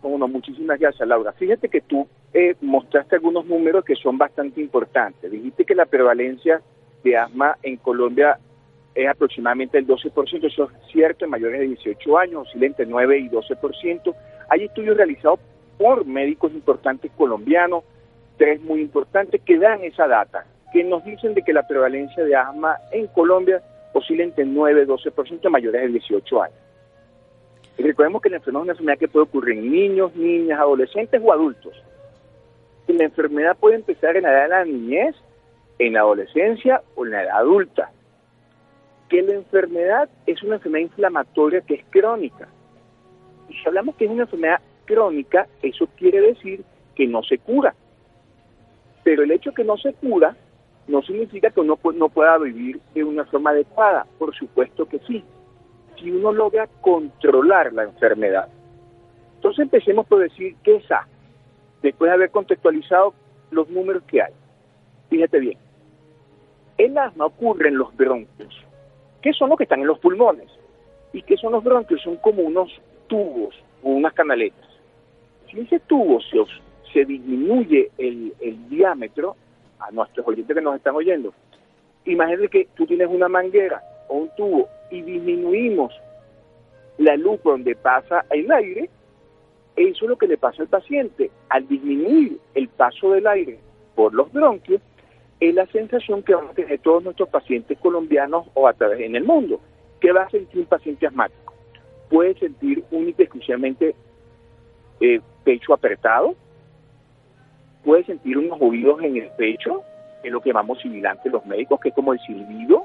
Bueno, 0.02 0.28
muchísimas 0.28 0.78
gracias, 0.78 1.08
Laura. 1.08 1.32
Fíjate 1.32 1.70
que 1.70 1.80
tú 1.80 2.06
eh, 2.34 2.56
mostraste 2.60 3.16
algunos 3.16 3.46
números 3.46 3.86
que 3.86 3.96
son 3.96 4.18
bastante 4.18 4.60
importantes. 4.60 5.32
Dijiste 5.32 5.64
que 5.64 5.74
la 5.74 5.86
prevalencia 5.86 6.62
de 7.02 7.16
asma 7.16 7.58
en 7.64 7.78
Colombia 7.78 8.38
es 8.94 9.08
aproximadamente 9.08 9.78
el 9.78 9.88
12%, 9.88 10.44
eso 10.44 10.66
es 10.66 10.92
cierto, 10.92 11.24
en 11.24 11.32
mayores 11.32 11.62
de 11.62 11.68
18 11.68 12.18
años, 12.18 12.42
oscila 12.46 12.66
entre 12.66 12.86
9 12.86 13.20
y 13.20 13.30
12%. 13.30 14.16
Hay 14.50 14.64
estudios 14.66 14.98
realizados 14.98 15.40
por 15.78 16.06
médicos 16.06 16.52
importantes 16.54 17.10
colombianos, 17.18 17.86
tres 18.38 18.62
muy 18.62 18.82
importantes, 18.82 19.42
que 19.46 19.58
dan 19.58 19.82
esa 19.86 20.08
data 20.08 20.46
que 20.72 20.84
nos 20.84 21.04
dicen 21.04 21.34
de 21.34 21.42
que 21.42 21.54
la 21.54 21.68
prevalencia 21.68 22.24
de 22.24 22.36
asma 22.36 22.78
en 22.92 23.08
Colombia 23.08 23.62
oscila 23.94 24.24
entre 24.24 24.46
9 24.46 24.84
y 24.84 24.86
12% 24.86 25.50
mayores 25.50 25.82
de 25.82 25.88
18 25.88 26.44
años. 26.44 26.58
Y 27.78 27.84
recordemos 27.84 28.22
que 28.22 28.30
la 28.30 28.38
enfermedad 28.38 28.62
es 28.62 28.64
una 28.64 28.74
enfermedad 28.74 29.00
que 29.00 29.08
puede 29.08 29.24
ocurrir 29.24 29.58
en 29.58 29.72
niños, 29.72 30.16
niñas, 30.16 30.60
adolescentes 30.60 31.22
o 31.24 31.32
adultos. 31.32 31.74
Y 32.88 32.94
la 32.94 33.06
enfermedad 33.06 33.56
puede 33.58 33.76
empezar 33.76 34.18
en 34.18 34.24
la 34.24 34.32
edad 34.32 34.44
de 34.44 34.50
la 34.50 34.66
niñez, 34.66 35.16
en 35.80 35.94
la 35.94 36.02
adolescencia 36.02 36.82
o 36.96 37.06
en 37.06 37.12
la 37.12 37.24
edad 37.24 37.38
adulta. 37.38 37.92
Que 39.08 39.22
la 39.22 39.34
enfermedad 39.34 40.10
es 40.26 40.44
una 40.44 40.56
enfermedad 40.56 40.84
inflamatoria 40.84 41.62
que 41.62 41.76
es 41.76 41.86
crónica. 41.90 42.50
Y 43.48 43.54
si 43.54 43.68
hablamos 43.68 43.96
que 43.96 44.06
es 44.06 44.12
una 44.12 44.24
enfermedad 44.24 44.60
crónica, 44.86 45.48
eso 45.62 45.88
quiere 45.96 46.20
decir 46.20 46.64
que 46.96 47.08
no 47.08 47.24
se 47.24 47.38
cura. 47.38 47.74
Pero 49.04 49.24
el 49.24 49.32
hecho 49.32 49.54
que 49.54 49.64
no 49.64 49.78
se 49.78 49.94
cura 49.94 50.36
no 50.90 51.04
significa 51.04 51.52
que 51.52 51.60
uno 51.60 51.78
no 51.94 52.10
pueda 52.10 52.38
vivir 52.40 52.80
de 52.96 53.04
una 53.04 53.24
forma 53.26 53.52
adecuada, 53.52 54.08
por 54.18 54.34
supuesto 54.36 54.88
que 54.88 54.98
sí, 55.00 55.24
si 56.00 56.10
uno 56.10 56.32
logra 56.32 56.68
controlar 56.82 57.72
la 57.74 57.84
enfermedad. 57.84 58.50
Entonces 59.36 59.64
empecemos 59.64 60.08
por 60.08 60.20
decir 60.20 60.56
qué 60.64 60.78
es 60.78 60.86
después 61.84 62.10
de 62.10 62.16
haber 62.16 62.32
contextualizado 62.32 63.14
los 63.52 63.70
números 63.70 64.02
que 64.08 64.24
hay. 64.24 64.34
Fíjate 65.12 65.40
bien, 65.40 65.60
el 66.80 66.98
asma 66.98 67.28
ocurre 67.28 67.70
en 67.70 67.78
los 67.78 67.96
bronquios, 67.96 68.66
que 69.22 69.32
son 69.34 69.50
los 69.50 69.60
que 69.60 69.66
están 69.66 69.82
en 69.82 69.88
los 69.88 70.00
pulmones. 70.00 70.50
¿Y 71.14 71.22
qué 71.22 71.38
son 71.38 71.52
los 71.52 71.64
bronquios? 71.64 72.02
Son 72.02 72.18
como 72.18 72.42
unos 72.42 72.70
tubos 73.08 73.56
o 73.84 73.90
unas 73.90 74.14
canaletas. 74.14 74.68
Si 75.52 75.60
ese 75.60 75.80
tubo 75.82 76.20
se, 76.22 76.38
se 76.92 77.06
disminuye 77.06 77.92
el, 77.98 78.34
el 78.40 78.70
diámetro, 78.70 79.36
a 79.80 79.92
nuestros 79.92 80.28
oyentes 80.28 80.56
que 80.56 80.62
nos 80.62 80.76
están 80.76 80.96
oyendo, 80.96 81.34
imagínate 82.06 82.48
que 82.50 82.68
tú 82.76 82.86
tienes 82.86 83.08
una 83.08 83.28
manguera 83.28 83.82
o 84.08 84.16
un 84.16 84.30
tubo 84.36 84.68
y 84.92 85.02
disminuimos 85.02 85.94
la 86.98 87.16
luz 87.16 87.42
donde 87.44 87.76
pasa 87.76 88.26
el 88.30 88.52
aire, 88.52 88.90
eso 89.76 90.06
es 90.06 90.10
lo 90.10 90.18
que 90.18 90.28
le 90.28 90.38
pasa 90.38 90.62
al 90.62 90.68
paciente. 90.68 91.32
Al 91.48 91.68
disminuir 91.68 92.38
el 92.54 92.68
paso 92.68 93.12
del 93.12 93.26
aire 93.28 93.60
por 93.96 94.14
los 94.14 94.32
bronquios, 94.32 94.82
es 95.40 95.56
la 95.56 95.66
sensación 95.68 96.22
que 96.24 96.36
van 96.36 96.50
a 96.50 96.54
tener 96.54 96.80
todos 96.80 97.04
nuestros 97.04 97.30
pacientes 97.30 97.78
colombianos 97.80 98.48
o 98.54 98.68
a 98.68 98.74
través 98.74 99.00
en 99.00 99.16
el 99.16 99.24
mundo. 99.24 99.62
¿Qué 100.02 100.12
va 100.12 100.24
a 100.24 100.30
sentir 100.30 100.60
un 100.60 100.66
paciente 100.66 101.08
asmático? 101.08 101.54
Puede 102.10 102.38
sentir 102.38 102.84
única 102.92 103.22
y 103.22 103.26
exclusivamente 103.26 103.96
eh, 105.00 105.22
pecho 105.46 105.74
apretado, 105.74 106.36
puede 107.84 108.04
sentir 108.04 108.38
unos 108.38 108.60
oídos 108.62 109.02
en 109.02 109.18
el 109.18 109.30
pecho, 109.32 109.84
que 110.22 110.28
es 110.28 110.34
lo 110.34 110.42
que 110.42 110.50
llamamos 110.50 110.80
sibilante 110.80 111.30
los 111.30 111.46
médicos, 111.46 111.80
que 111.80 111.90
es 111.90 111.96
como 111.96 112.14
el 112.14 112.20
silbido. 112.20 112.84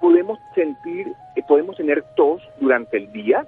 Podemos 0.00 0.38
sentir, 0.54 1.12
eh, 1.36 1.42
podemos 1.46 1.76
tener 1.76 2.02
tos 2.16 2.42
durante 2.60 2.96
el 2.96 3.12
día, 3.12 3.46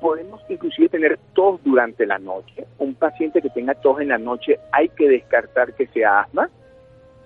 podemos 0.00 0.42
inclusive 0.48 0.88
tener 0.88 1.18
tos 1.34 1.62
durante 1.64 2.06
la 2.06 2.18
noche. 2.18 2.66
Un 2.78 2.94
paciente 2.94 3.42
que 3.42 3.50
tenga 3.50 3.74
tos 3.74 4.00
en 4.00 4.08
la 4.08 4.18
noche 4.18 4.58
hay 4.72 4.88
que 4.88 5.08
descartar 5.08 5.74
que 5.74 5.86
sea 5.88 6.20
asma. 6.20 6.48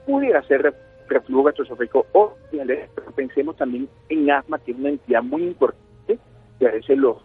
Pudiera 0.07 0.43
ser 0.43 0.75
reflujo 1.09 1.45
gastroesofágico 1.45 2.07
o 2.13 2.35
pero 2.51 3.13
pensemos 3.15 3.57
también 3.57 3.89
en 4.09 4.31
asma, 4.31 4.59
que 4.59 4.73
es 4.73 4.79
una 4.79 4.91
entidad 4.91 5.23
muy 5.23 5.43
importante, 5.43 6.19
que 6.59 6.67
a 6.67 6.73
veces 6.73 6.97
los 6.99 7.17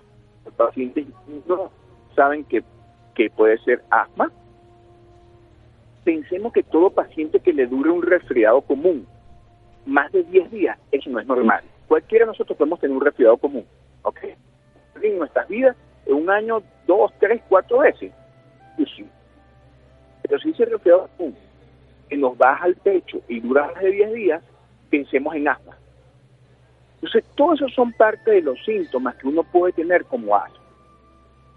pacientes 0.58 1.06
no 1.48 1.72
saben 2.16 2.44
que 2.46 2.64
que 3.20 3.30
puede 3.30 3.58
ser 3.66 3.84
asma. 3.90 4.32
Pensemos 6.06 6.54
que 6.54 6.64
todo 6.64 6.90
paciente 6.90 7.42
que 7.42 7.52
le 7.52 7.68
dure 7.68 7.90
un 7.90 8.02
resfriado 8.02 8.62
común 8.62 9.06
más 9.86 10.10
de 10.14 10.24
10 10.24 10.52
días, 10.52 10.80
eso 10.94 11.10
no 11.10 11.20
es 11.20 11.28
normal. 11.28 11.62
Cualquiera 11.90 12.24
de 12.24 12.32
nosotros 12.32 12.58
podemos 12.58 12.80
tener 12.80 12.96
un 12.96 13.04
resfriado 13.04 13.36
común, 13.36 13.66
¿ok? 14.04 14.20
En 15.02 15.18
nuestras 15.20 15.50
vidas 15.50 15.76
es 16.06 16.14
un 16.14 16.30
año, 16.30 16.64
dos, 16.88 17.12
tres, 17.20 17.42
cuatro 17.50 17.80
veces. 17.80 18.14
Sí. 18.78 19.06
Pero 20.22 20.40
si 20.40 20.52
ese 20.52 20.64
resfriado 20.64 21.10
que 22.08 22.16
nos 22.16 22.38
baja 22.38 22.68
el 22.68 22.78
pecho 22.78 23.20
y 23.28 23.42
dura 23.42 23.70
más 23.74 23.84
de 23.84 23.92
10 23.92 24.14
días, 24.14 24.44
pensemos 24.90 25.36
en 25.36 25.50
asma. 25.50 25.78
Entonces, 26.96 27.26
todos 27.36 27.60
esos 27.60 27.74
son 27.74 27.92
parte 27.92 28.32
de 28.32 28.42
los 28.42 28.64
síntomas 28.64 29.16
que 29.16 29.28
uno 29.28 29.44
puede 29.44 29.74
tener 29.74 30.06
como 30.06 30.38
asma. 30.38 30.56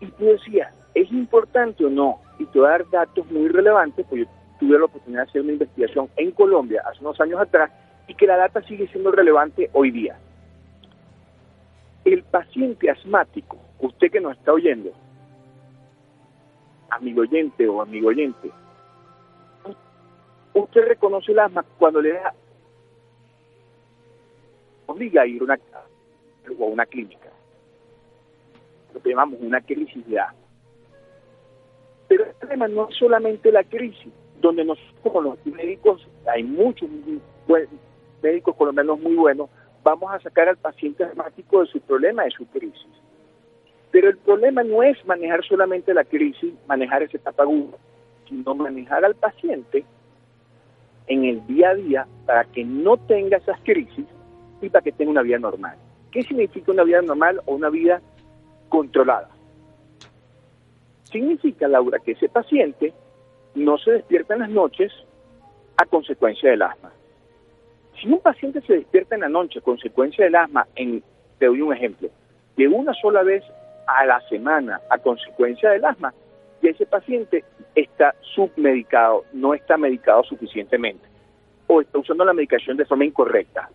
Y 0.01 0.07
tú 0.07 0.25
decías, 0.25 0.75
¿es 0.95 1.11
importante 1.13 1.85
o 1.85 1.91
no? 1.91 2.21
Y 2.39 2.47
te 2.47 2.59
voy 2.59 2.69
a 2.69 2.73
dar 2.73 2.91
datos 2.91 3.31
muy 3.31 3.49
relevantes, 3.49 4.07
porque 4.07 4.25
yo 4.25 4.31
tuve 4.59 4.79
la 4.79 4.85
oportunidad 4.85 5.25
de 5.25 5.29
hacer 5.29 5.43
una 5.43 5.53
investigación 5.53 6.09
en 6.17 6.31
Colombia 6.33 6.83
hace 6.89 7.01
unos 7.01 7.21
años 7.21 7.41
atrás 7.41 7.71
y 8.07 8.15
que 8.15 8.27
la 8.27 8.37
data 8.37 8.63
sigue 8.63 8.89
siendo 8.89 9.11
relevante 9.11 9.71
hoy 9.73 9.91
día. 9.91 10.19
El 12.05 12.23
paciente 12.25 12.91
asmático, 12.91 13.59
usted 13.81 14.11
que 14.11 14.21
nos 14.21 14.37
está 14.37 14.53
oyendo, 14.53 14.93
amigo 16.91 17.23
oyente 17.23 17.69
o 17.69 17.81
amigo 17.81 18.09
oyente, 18.09 18.51
usted 20.53 20.89
reconoce 20.89 21.33
el 21.33 21.39
asma 21.39 21.65
cuando 21.79 22.01
le 22.01 22.13
da 22.13 22.35
obliga 24.87 25.23
a 25.23 25.27
ir 25.27 25.41
a 25.41 25.45
una, 25.45 25.55
a 25.55 26.65
una 26.65 26.87
clínica, 26.87 27.31
lo 28.93 29.03
que 29.03 29.11
llamamos 29.11 29.41
una 29.41 29.61
crisis 29.61 30.07
de 30.07 30.21
asma. 30.21 30.42
Pero 32.13 32.27
el 32.27 32.35
problema 32.35 32.69
no 32.69 32.91
es 32.91 32.97
solamente 32.97 33.51
la 33.51 33.65
crisis, 33.65 34.13
donde 34.43 34.67
nosotros 34.67 34.95
como 35.03 35.23
los 35.23 35.47
médicos, 35.47 36.07
hay 36.31 36.43
muchos 36.43 36.91
médicos 38.23 38.55
colombianos 38.55 39.01
muy 39.01 39.15
buenos, 39.15 39.49
vamos 39.83 40.13
a 40.13 40.21
sacar 40.21 40.47
al 40.47 40.59
paciente 40.59 41.05
asmático 41.05 41.63
de 41.63 41.69
su 41.69 41.81
problema, 41.81 42.25
de 42.25 42.33
su 42.33 42.45
crisis. 42.49 42.87
Pero 43.91 44.11
el 44.11 44.19
problema 44.19 44.63
no 44.63 44.83
es 44.83 45.03
manejar 45.07 45.43
solamente 45.43 45.95
la 45.95 46.05
crisis, 46.05 46.53
manejar 46.67 47.03
ese 47.03 47.17
etapa 47.17 47.45
sino 48.29 48.55
manejar 48.57 49.07
al 49.07 49.15
paciente 49.15 49.83
en 51.07 51.25
el 51.25 51.47
día 51.47 51.71
a 51.71 51.75
día 51.75 52.07
para 52.27 52.45
que 52.45 52.63
no 52.63 52.99
tenga 52.99 53.39
esas 53.39 53.59
crisis 53.63 54.05
y 54.61 54.69
para 54.69 54.83
que 54.83 54.93
tenga 54.93 55.13
una 55.13 55.23
vida 55.23 55.39
normal. 55.39 55.79
¿Qué 56.11 56.23
significa 56.25 56.73
una 56.73 56.85
vida 56.85 57.01
normal 57.01 57.41
o 57.47 57.55
una 57.55 57.71
vida 57.71 58.03
controlada? 58.69 59.31
Significa, 61.13 61.69
Laura, 61.69 61.99
que 61.99 62.13
ese 62.13 62.29
paciente 62.29 62.93
no 63.55 63.77
se 63.79 63.93
despierta 63.93 64.35
en 64.35 64.41
las 64.41 64.51
noches 64.51 64.93
a 65.77 65.85
consecuencia 65.85 66.51
del 66.51 66.63
asma. 66.63 66.91
Si 68.01 68.09
un 68.09 68.21
paciente 68.21 68.63
se 68.63 68.75
despierta 68.75 69.15
en 69.15 69.21
la 69.21 69.29
noche 69.29 69.59
a 69.59 69.63
consecuencia 69.63 70.25
del 70.25 70.35
asma, 70.35 70.67
en, 70.75 71.03
te 71.39 71.47
doy 71.47 71.61
un 71.61 71.73
ejemplo, 71.73 72.09
de 72.57 72.67
una 72.69 72.95
sola 72.95 73.23
vez 73.23 73.45
a 73.87 74.07
la 74.07 74.21
semana 74.29 74.81
a 74.91 74.99
consecuencia 74.99 75.71
del 75.71 75.85
asma, 75.85 76.15
y 76.63 76.69
ese 76.69 76.87
paciente 76.87 77.45
está 77.75 78.15
submedicado, 78.35 79.25
no 79.33 79.53
está 79.53 79.77
medicado 79.77 80.23
suficientemente, 80.25 81.07
o 81.67 81.81
está 81.81 81.99
usando 81.99 82.25
la 82.25 82.33
medicación 82.33 82.77
de 82.77 82.87
forma 82.87 83.05
incorrecta. 83.05 83.69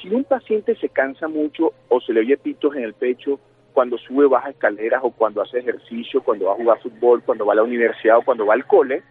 Si 0.00 0.08
un 0.08 0.24
paciente 0.24 0.76
se 0.76 0.88
cansa 0.88 1.28
mucho 1.28 1.72
o 1.88 2.00
se 2.00 2.12
le 2.12 2.20
oye 2.20 2.36
pitos 2.38 2.74
en 2.76 2.84
el 2.84 2.94
pecho 2.94 3.40
cuando 3.80 3.96
sube 3.96 4.26
baja 4.26 4.50
escaleras 4.50 5.00
o 5.02 5.10
cuando 5.10 5.40
hace 5.40 5.60
ejercicio, 5.60 6.22
cuando 6.22 6.44
va 6.44 6.52
a 6.52 6.56
jugar 6.56 6.82
fútbol, 6.82 7.22
cuando 7.22 7.46
va 7.46 7.54
a 7.54 7.56
la 7.56 7.62
universidad 7.62 8.18
o 8.18 8.22
cuando 8.22 8.44
va 8.44 8.52
al 8.52 8.66
cole, 8.66 9.02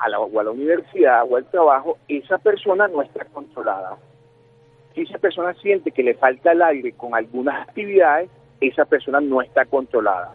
a 0.00 0.08
la, 0.08 0.18
o 0.18 0.40
a 0.40 0.42
la 0.42 0.50
universidad 0.50 1.22
o 1.30 1.36
al 1.36 1.44
trabajo, 1.48 1.98
esa 2.08 2.38
persona 2.38 2.88
no 2.88 3.00
está 3.00 3.24
controlada. 3.26 3.96
Si 4.92 5.02
esa 5.02 5.18
persona 5.18 5.54
siente 5.54 5.92
que 5.92 6.02
le 6.02 6.14
falta 6.14 6.50
el 6.50 6.62
aire 6.62 6.90
con 6.94 7.14
algunas 7.14 7.68
actividades, 7.68 8.28
esa 8.60 8.84
persona 8.86 9.20
no 9.20 9.40
está 9.40 9.66
controlada. 9.66 10.34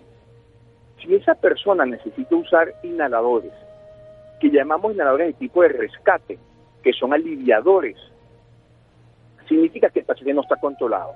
Si 1.02 1.14
esa 1.14 1.36
persona 1.36 1.86
necesita 1.86 2.34
usar 2.38 2.74
inhaladores, 2.84 3.52
que 4.40 4.50
llamamos 4.50 4.94
inhaladores 4.94 5.28
de 5.28 5.34
tipo 5.34 5.62
de 5.62 5.68
rescate, 5.68 6.40
que 6.82 6.94
son 6.94 7.12
aliviadores 7.12 7.98
significa 9.46 9.90
que 9.90 10.00
el 10.00 10.06
paciente 10.06 10.34
no 10.34 10.44
está 10.44 10.56
controlado. 10.56 11.12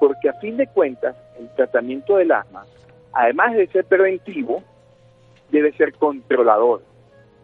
Porque 0.00 0.28
a 0.28 0.34
fin 0.34 0.56
de 0.56 0.66
cuentas, 0.66 1.16
el 1.38 1.48
tratamiento 1.54 2.16
del 2.16 2.32
asma, 2.32 2.64
además 3.12 3.54
de 3.54 3.66
ser 3.68 3.84
preventivo, 3.84 4.62
debe 5.50 5.72
ser 5.72 5.94
controlador. 5.94 6.82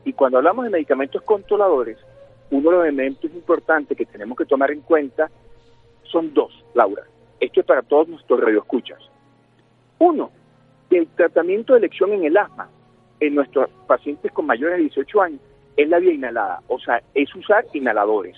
Y 0.05 0.13
cuando 0.13 0.39
hablamos 0.39 0.65
de 0.65 0.71
medicamentos 0.71 1.23
controladores, 1.23 1.99
uno 2.51 2.71
de 2.71 2.77
los 2.77 2.87
elementos 2.87 3.31
importantes 3.33 3.97
que 3.97 4.07
tenemos 4.07 4.37
que 4.37 4.45
tomar 4.45 4.71
en 4.71 4.81
cuenta 4.81 5.31
son 6.05 6.33
dos, 6.35 6.53
Laura. 6.75 7.03
Esto 7.41 7.61
es 7.61 7.67
para 7.67 7.83
todos 7.83 8.09
nuestros 8.09 8.41
radioescuchas. 8.41 8.99
Uno, 9.99 10.31
el 10.91 11.09
tratamiento 11.09 11.73
de 11.73 11.81
elección 11.81 12.13
en 12.13 12.25
el 12.25 12.37
asma 12.37 12.69
en 13.21 13.35
nuestros 13.35 13.71
pacientes 13.87 14.31
con 14.33 14.47
mayores 14.47 14.77
de 14.77 14.83
18 14.83 15.23
años 15.23 15.41
es 15.77 15.89
la 15.89 15.99
vía 15.99 16.13
inhalada, 16.13 16.61
o 16.69 16.79
sea, 16.79 17.03
es 17.15 17.35
usar 17.35 17.65
inhaladores. 17.73 18.37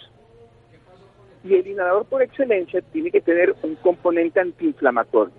Y 1.46 1.54
el 1.54 1.66
inhalador 1.66 2.06
por 2.06 2.22
excelencia 2.22 2.80
tiene 2.92 3.10
que 3.10 3.20
tener 3.20 3.54
un 3.62 3.76
componente 3.76 4.40
antiinflamatorio. 4.40 5.34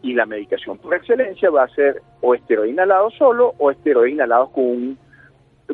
Y 0.00 0.14
la 0.14 0.24
medicación 0.24 0.78
por 0.78 0.94
excelencia 0.94 1.50
va 1.50 1.64
a 1.64 1.68
ser 1.68 2.00
o 2.22 2.34
esteroide 2.34 2.72
inhalado 2.72 3.10
solo 3.10 3.54
o 3.58 3.70
esteroide 3.70 4.12
inhalado 4.12 4.50
con 4.50 4.64
un, 4.64 4.98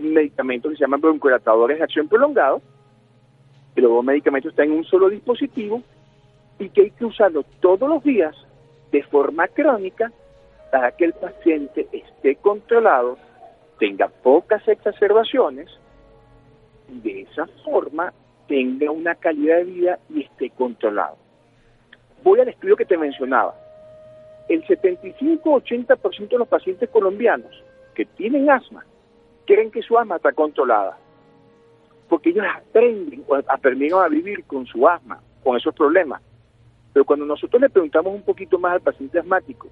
medicamento 0.01 0.69
que 0.69 0.77
se 0.77 0.81
llama 0.81 0.97
broncolatadores 0.97 1.79
de 1.79 1.85
acción 1.85 2.09
prolongado. 2.09 2.61
Que 3.75 3.83
los 3.83 3.93
dos 3.93 4.05
medicamentos 4.05 4.51
están 4.51 4.67
en 4.67 4.73
un 4.73 4.85
solo 4.85 5.09
dispositivo 5.09 5.83
y 6.59 6.69
que 6.71 6.83
hay 6.83 6.91
que 6.91 7.05
usarlo 7.05 7.45
todos 7.61 7.89
los 7.89 8.03
días 8.03 8.35
de 8.91 9.03
forma 9.05 9.47
crónica 9.47 10.11
para 10.73 10.91
que 10.93 11.05
el 11.05 11.13
paciente 11.13 11.87
esté 11.93 12.37
controlado, 12.37 13.17
tenga 13.79 14.09
pocas 14.09 14.67
exacerbaciones 14.67 15.69
y 16.89 17.01
de 17.01 17.21
esa 17.23 17.47
forma 17.65 18.13
tenga 18.49 18.91
una 18.91 19.15
calidad 19.15 19.59
de 19.59 19.65
vida 19.65 19.99
y 20.09 20.23
esté 20.23 20.51
controlado. 20.51 21.17
Voy 22.25 22.41
al 22.41 22.49
estudio 22.49 22.77
que 22.77 22.85
te 22.85 22.97
mencionaba. 22.97 23.55
El 24.49 24.65
75-80% 24.65 26.29
de 26.29 26.39
los 26.39 26.49
pacientes 26.49 26.89
colombianos 26.89 27.53
que 27.95 28.07
tienen 28.07 28.51
asma 28.51 28.85
creen 29.47 29.71
que 29.71 29.83
su 29.83 29.99
asma 29.99 30.17
está 30.17 30.33
controlada, 30.33 30.99
porque 32.09 32.31
ellos 32.31 32.45
aprenden, 32.55 33.25
aprendieron 33.49 34.03
a 34.03 34.09
vivir 34.09 34.45
con 34.45 34.67
su 34.67 34.89
asma, 34.89 35.21
con 35.45 35.57
esos 35.57 35.75
problemas. 35.75 36.23
Pero 36.93 37.05
cuando 37.05 37.27
nosotros 37.27 37.61
le 37.61 37.69
preguntamos 37.69 38.15
un 38.15 38.23
poquito 38.23 38.59
más 38.59 38.73
al 38.73 38.81
paciente 38.81 39.19
asmático, 39.19 39.69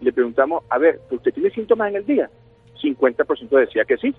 le 0.00 0.12
preguntamos, 0.12 0.64
a 0.68 0.78
ver, 0.78 1.00
¿usted 1.10 1.32
tiene 1.32 1.50
síntomas 1.50 1.90
en 1.90 1.96
el 1.96 2.06
día? 2.06 2.30
50% 2.82 3.48
decía 3.50 3.84
que 3.84 3.96
sí. 3.96 4.14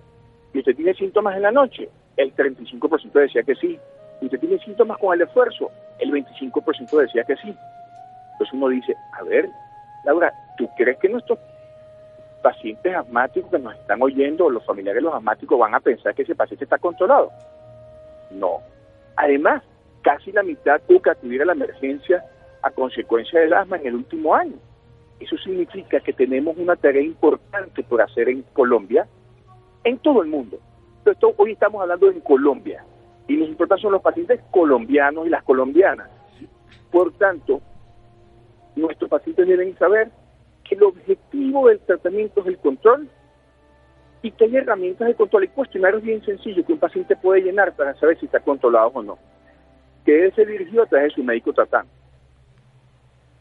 ¿Y 0.53 0.59
usted 0.59 0.75
tiene 0.75 0.93
síntomas 0.93 1.35
en 1.35 1.41
la 1.41 1.51
noche? 1.51 1.89
El 2.15 2.33
35% 2.35 3.11
decía 3.13 3.43
que 3.43 3.55
sí. 3.55 3.77
¿Y 4.21 4.25
usted 4.25 4.39
tiene 4.39 4.59
síntomas 4.59 4.97
con 4.97 5.13
el 5.13 5.21
esfuerzo? 5.21 5.71
El 5.99 6.11
25% 6.11 6.97
decía 6.97 7.23
que 7.23 7.35
sí. 7.37 7.55
Entonces 8.33 8.53
uno 8.53 8.69
dice, 8.69 8.95
a 9.13 9.23
ver, 9.23 9.49
Laura, 10.05 10.33
¿tú 10.57 10.69
crees 10.75 10.97
que 10.99 11.09
nuestros 11.09 11.39
pacientes 12.41 12.95
asmáticos 12.95 13.51
que 13.51 13.59
nos 13.59 13.75
están 13.75 14.01
oyendo 14.01 14.45
o 14.45 14.49
los 14.49 14.65
familiares 14.65 15.01
de 15.01 15.05
los 15.09 15.15
asmáticos 15.15 15.57
van 15.59 15.75
a 15.75 15.79
pensar 15.79 16.13
que 16.13 16.23
ese 16.23 16.35
paciente 16.35 16.65
está 16.65 16.77
controlado? 16.77 17.31
No. 18.31 18.61
Además, 19.15 19.63
casi 20.01 20.31
la 20.31 20.43
mitad 20.43 20.81
tuvo 20.87 21.01
que 21.01 21.11
acudir 21.11 21.41
a 21.41 21.45
la 21.45 21.53
emergencia 21.53 22.23
a 22.61 22.71
consecuencia 22.71 23.39
del 23.39 23.53
asma 23.53 23.77
en 23.77 23.87
el 23.87 23.95
último 23.95 24.35
año. 24.35 24.55
Eso 25.19 25.37
significa 25.37 25.99
que 25.99 26.13
tenemos 26.13 26.57
una 26.57 26.75
tarea 26.75 27.01
importante 27.01 27.83
por 27.83 28.01
hacer 28.01 28.29
en 28.29 28.41
Colombia 28.53 29.07
en 29.83 29.97
todo 29.99 30.21
el 30.21 30.29
mundo. 30.29 30.59
Pero 31.03 31.13
esto, 31.13 31.33
hoy 31.37 31.51
estamos 31.51 31.81
hablando 31.81 32.09
en 32.09 32.19
Colombia 32.21 32.83
y 33.27 33.37
los 33.37 33.49
importantes 33.49 33.81
son 33.81 33.93
los 33.93 34.01
pacientes 34.01 34.41
colombianos 34.51 35.25
y 35.25 35.29
las 35.29 35.43
colombianas. 35.43 36.09
Por 36.91 37.13
tanto, 37.13 37.61
nuestros 38.75 39.09
pacientes 39.09 39.47
deben 39.47 39.77
saber 39.77 40.09
que 40.63 40.75
el 40.75 40.83
objetivo 40.83 41.67
del 41.67 41.79
tratamiento 41.79 42.41
es 42.41 42.47
el 42.47 42.57
control 42.57 43.09
y 44.21 44.31
que 44.31 44.45
hay 44.45 44.55
herramientas 44.57 45.07
de 45.07 45.15
control. 45.15 45.45
y 45.45 45.47
cuestionarios 45.49 46.01
bien 46.01 46.23
sencillos 46.23 46.65
que 46.65 46.73
un 46.73 46.79
paciente 46.79 47.15
puede 47.15 47.41
llenar 47.41 47.75
para 47.75 47.93
saber 47.95 48.19
si 48.19 48.25
está 48.25 48.39
controlado 48.39 48.91
o 48.93 49.03
no, 49.03 49.17
que 50.05 50.11
debe 50.13 50.31
ser 50.31 50.47
dirigido 50.47 50.83
a 50.83 50.85
través 50.85 51.09
de 51.09 51.15
su 51.15 51.23
médico 51.23 51.53
tratante 51.53 52.03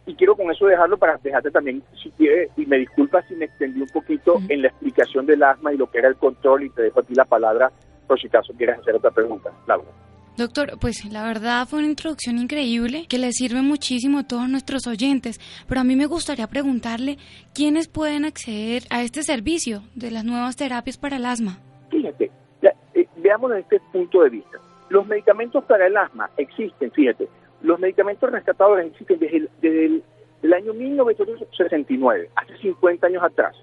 y 0.07 0.15
quiero 0.15 0.37
con 0.37 0.51
eso 0.51 0.67
dejarlo 0.67 0.99
para 0.99 1.17
dejarte 1.19 1.51
también, 1.51 1.83
si 2.03 2.11
quiere, 2.11 2.51
y 2.57 2.67
me 2.67 2.79
disculpa 2.79 3.23
si 3.29 3.35
me 3.35 3.45
extendí 3.45 3.81
un 3.81 3.89
poquito 3.89 4.39
en 4.49 4.63
la 4.63 4.69
explicación 4.69 5.27
del 5.27 5.43
asma 5.43 5.73
y 5.73 5.77
lo 5.77 5.91
que 5.91 5.99
era 5.99 6.09
el 6.09 6.17
control, 6.17 6.65
y 6.65 6.71
te 6.71 6.83
dejo 6.83 7.01
a 7.01 7.03
ti 7.05 7.15
la 7.15 7.25
palabra 7.25 7.71
por 8.13 8.21
si 8.21 8.27
acaso 8.27 8.53
quieres 8.53 8.79
hacer 8.79 8.95
otra 8.95 9.11
pregunta. 9.11 9.51
Laura. 9.67 9.89
Doctor, 10.37 10.79
pues 10.79 11.03
la 11.11 11.27
verdad 11.27 11.67
fue 11.67 11.79
una 11.79 11.89
introducción 11.89 12.37
increíble 12.37 13.07
que 13.09 13.17
le 13.17 13.33
sirve 13.33 13.63
muchísimo 13.63 14.19
a 14.19 14.27
todos 14.27 14.51
nuestros 14.51 14.87
oyentes, 14.87 15.41
pero 15.67 15.81
a 15.81 15.85
mí 15.85 15.97
me 15.97 16.05
gustaría 16.05 16.47
preguntarle 16.47 17.17
quiénes 17.55 17.89
pueden 17.89 18.27
acceder 18.27 18.83
a 18.91 19.01
este 19.01 19.23
servicio 19.23 19.83
de 19.95 20.11
las 20.11 20.27
nuevas 20.27 20.57
terapias 20.57 20.99
para 20.99 21.17
el 21.17 21.25
asma. 21.25 21.59
Fíjate, 21.89 22.31
eh, 22.61 23.07
veámoslo 23.17 23.57
desde 23.57 23.77
este 23.77 23.91
punto 23.91 24.21
de 24.25 24.29
vista. 24.29 24.59
Los 24.91 25.07
medicamentos 25.07 25.65
para 25.65 25.87
el 25.87 25.97
asma 25.97 26.29
existen, 26.37 26.91
fíjate, 26.91 27.31
los 27.63 27.81
medicamentos 27.81 28.31
rescatadores 28.31 28.89
existen 28.89 29.21
desde 29.21 29.87
el, 29.87 30.03
del 30.43 30.53
año 30.53 30.75
1969, 30.75 32.29
hace 32.37 32.59
50 32.59 33.07
años 33.07 33.23
atrás. 33.23 33.57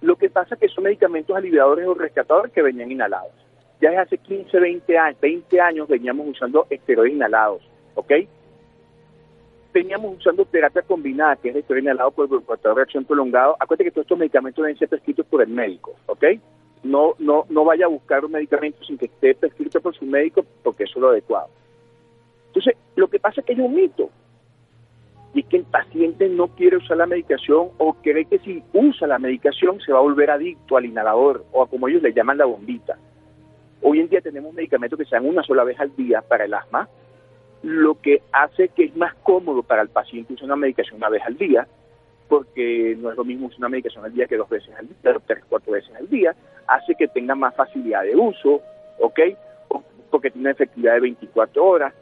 Lo 0.00 0.14
que 0.14 0.30
pasa 0.30 0.54
es 0.54 0.60
que 0.60 0.68
son 0.68 0.84
medicamentos 0.84 1.36
aliviadores 1.36 1.88
o 1.88 1.94
rescatadores 1.94 2.52
que 2.52 2.62
venían 2.62 2.92
inhalados. 2.92 3.47
Ya 3.80 3.90
desde 3.90 4.02
hace 4.02 4.18
15, 4.18 4.58
20 4.58 4.98
años, 4.98 5.20
20 5.20 5.60
años 5.60 5.88
veníamos 5.88 6.26
usando 6.28 6.66
esteroides 6.68 7.14
inhalados, 7.14 7.62
¿ok? 7.94 8.12
Veníamos 9.72 10.16
usando 10.18 10.44
terapia 10.46 10.82
combinada, 10.82 11.36
que 11.36 11.50
es 11.50 11.56
esteroide 11.56 11.84
inhalado 11.84 12.10
por 12.10 12.24
el 12.24 12.60
de 12.62 12.74
reacción 12.74 13.04
prolongado. 13.04 13.56
Acuérdate 13.60 13.84
que 13.84 13.90
todos 13.92 14.04
estos 14.04 14.18
medicamentos 14.18 14.62
deben 14.62 14.78
ser 14.78 14.88
prescritos 14.88 15.26
por 15.26 15.42
el 15.42 15.48
médico, 15.48 15.94
¿ok? 16.06 16.24
No, 16.82 17.14
no, 17.18 17.44
no 17.48 17.64
vaya 17.64 17.86
a 17.86 17.88
buscar 17.88 18.24
un 18.24 18.32
medicamento 18.32 18.82
sin 18.84 18.98
que 18.98 19.06
esté 19.06 19.34
prescrito 19.34 19.80
por 19.80 19.94
su 19.94 20.04
médico, 20.04 20.44
porque 20.62 20.84
eso 20.84 20.94
es 20.96 21.00
lo 21.00 21.08
adecuado. 21.10 21.48
Entonces, 22.48 22.74
lo 22.96 23.08
que 23.08 23.20
pasa 23.20 23.40
es 23.40 23.46
que 23.46 23.52
hay 23.52 23.60
un 23.60 23.74
mito 23.74 24.10
y 25.34 25.42
que 25.44 25.58
el 25.58 25.64
paciente 25.64 26.28
no 26.28 26.48
quiere 26.48 26.78
usar 26.78 26.96
la 26.96 27.06
medicación 27.06 27.68
o 27.78 27.94
cree 27.94 28.24
que 28.24 28.38
si 28.40 28.62
usa 28.72 29.06
la 29.06 29.18
medicación 29.18 29.80
se 29.80 29.92
va 29.92 29.98
a 29.98 30.02
volver 30.02 30.30
adicto 30.30 30.76
al 30.76 30.86
inhalador 30.86 31.44
o 31.52 31.62
a 31.62 31.68
como 31.68 31.86
ellos 31.88 32.02
le 32.02 32.12
llaman 32.12 32.38
la 32.38 32.46
bombita. 32.46 32.98
Hoy 33.82 34.00
en 34.00 34.08
día 34.08 34.20
tenemos 34.20 34.52
medicamentos 34.54 34.98
que 34.98 35.04
se 35.04 35.14
dan 35.14 35.26
una 35.26 35.42
sola 35.42 35.64
vez 35.64 35.78
al 35.78 35.94
día 35.94 36.22
para 36.22 36.44
el 36.44 36.54
asma, 36.54 36.88
lo 37.62 38.00
que 38.00 38.22
hace 38.32 38.68
que 38.68 38.84
es 38.84 38.96
más 38.96 39.14
cómodo 39.22 39.62
para 39.62 39.82
el 39.82 39.88
paciente 39.88 40.34
usar 40.34 40.46
una 40.46 40.56
medicación 40.56 40.96
una 40.96 41.08
vez 41.08 41.22
al 41.24 41.36
día, 41.36 41.66
porque 42.28 42.96
no 42.98 43.10
es 43.10 43.16
lo 43.16 43.24
mismo 43.24 43.46
usar 43.46 43.60
una 43.60 43.68
medicación 43.70 44.04
al 44.04 44.12
día 44.12 44.26
que 44.26 44.36
dos 44.36 44.48
veces 44.48 44.74
al 44.76 44.86
día, 44.88 45.16
tres, 45.26 45.44
cuatro 45.48 45.72
veces 45.72 45.94
al 45.94 46.08
día, 46.08 46.34
hace 46.66 46.94
que 46.94 47.08
tenga 47.08 47.34
más 47.34 47.54
facilidad 47.54 48.02
de 48.02 48.16
uso, 48.16 48.60
¿ok? 48.98 49.20
porque 50.10 50.30
tiene 50.30 50.50
efectividad 50.50 50.94
de 50.94 51.00
24 51.00 51.64
horas, 51.64 51.94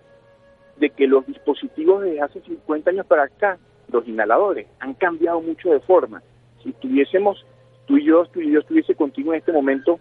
de 0.76 0.90
que 0.90 1.06
los 1.06 1.26
dispositivos 1.26 2.02
desde 2.02 2.20
hace 2.20 2.40
50 2.40 2.90
años 2.90 3.06
para 3.06 3.24
acá, 3.24 3.58
los 3.90 4.06
inhaladores, 4.06 4.66
han 4.78 4.94
cambiado 4.94 5.40
mucho 5.40 5.70
de 5.70 5.80
forma. 5.80 6.22
Si 6.62 6.72
tuviésemos, 6.72 7.44
tú 7.86 7.96
y 7.96 8.04
yo, 8.04 8.26
tú 8.26 8.40
y 8.40 8.52
yo 8.52 8.60
estuviese 8.60 8.94
continuo 8.94 9.32
en 9.32 9.40
este 9.40 9.52
momento 9.52 9.98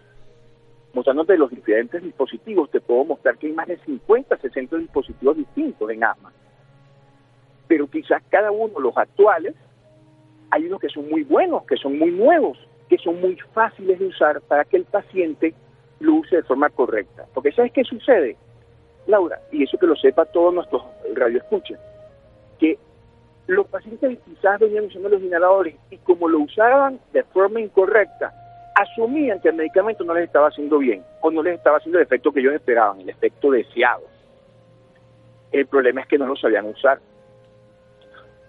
mostrándote 0.96 1.36
los 1.36 1.50
diferentes 1.50 2.02
dispositivos, 2.02 2.70
te 2.70 2.80
puedo 2.80 3.04
mostrar 3.04 3.36
que 3.36 3.48
hay 3.48 3.52
más 3.52 3.66
de 3.66 3.76
50, 3.76 4.34
60 4.38 4.78
dispositivos 4.78 5.36
distintos 5.36 5.90
en 5.90 6.02
asma. 6.02 6.32
Pero 7.68 7.86
quizás 7.86 8.22
cada 8.30 8.50
uno, 8.50 8.80
los 8.80 8.96
actuales, 8.96 9.54
hay 10.50 10.64
unos 10.64 10.80
que 10.80 10.88
son 10.88 11.10
muy 11.10 11.22
buenos, 11.22 11.66
que 11.66 11.76
son 11.76 11.98
muy 11.98 12.10
nuevos, 12.10 12.58
que 12.88 12.96
son 12.96 13.20
muy 13.20 13.36
fáciles 13.52 13.98
de 13.98 14.06
usar 14.06 14.40
para 14.40 14.64
que 14.64 14.78
el 14.78 14.86
paciente 14.86 15.52
lo 16.00 16.14
use 16.14 16.36
de 16.36 16.42
forma 16.44 16.70
correcta. 16.70 17.26
Porque 17.34 17.52
¿sabes 17.52 17.72
qué 17.72 17.84
sucede? 17.84 18.38
Laura, 19.06 19.38
y 19.52 19.64
eso 19.64 19.76
que 19.76 19.86
lo 19.86 19.96
sepa 19.96 20.24
todos 20.24 20.54
nuestros 20.54 20.82
radioescuchas, 21.14 21.78
que 22.58 22.78
los 23.48 23.66
pacientes 23.66 24.18
quizás 24.24 24.58
venían 24.60 24.86
usando 24.86 25.10
los 25.10 25.22
inhaladores 25.22 25.76
y 25.90 25.98
como 25.98 26.26
lo 26.26 26.38
usaban 26.38 27.00
de 27.12 27.22
forma 27.22 27.60
incorrecta, 27.60 28.32
asumían 28.76 29.40
que 29.40 29.48
el 29.48 29.54
medicamento 29.54 30.04
no 30.04 30.14
les 30.14 30.24
estaba 30.24 30.48
haciendo 30.48 30.78
bien 30.78 31.02
o 31.22 31.30
no 31.30 31.42
les 31.42 31.54
estaba 31.54 31.78
haciendo 31.78 31.98
el 31.98 32.04
efecto 32.04 32.30
que 32.30 32.40
ellos 32.40 32.54
esperaban, 32.54 33.00
el 33.00 33.08
efecto 33.08 33.50
deseado. 33.50 34.02
El 35.50 35.66
problema 35.66 36.02
es 36.02 36.06
que 36.06 36.18
no 36.18 36.26
lo 36.26 36.36
sabían 36.36 36.66
usar. 36.66 37.00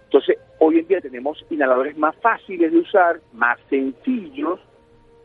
Entonces, 0.04 0.38
hoy 0.60 0.80
en 0.80 0.88
día 0.88 1.00
tenemos 1.00 1.46
inhaladores 1.50 1.98
más 1.98 2.16
fáciles 2.18 2.72
de 2.72 2.78
usar, 2.78 3.22
más 3.32 3.58
sencillos, 3.70 4.60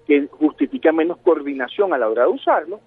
que 0.06 0.28
justifican 0.28 0.94
menos 0.94 1.18
coordinación 1.18 1.92
a 1.92 1.98
la 1.98 2.08
hora 2.08 2.22
de 2.22 2.28
usarlo, 2.28 2.80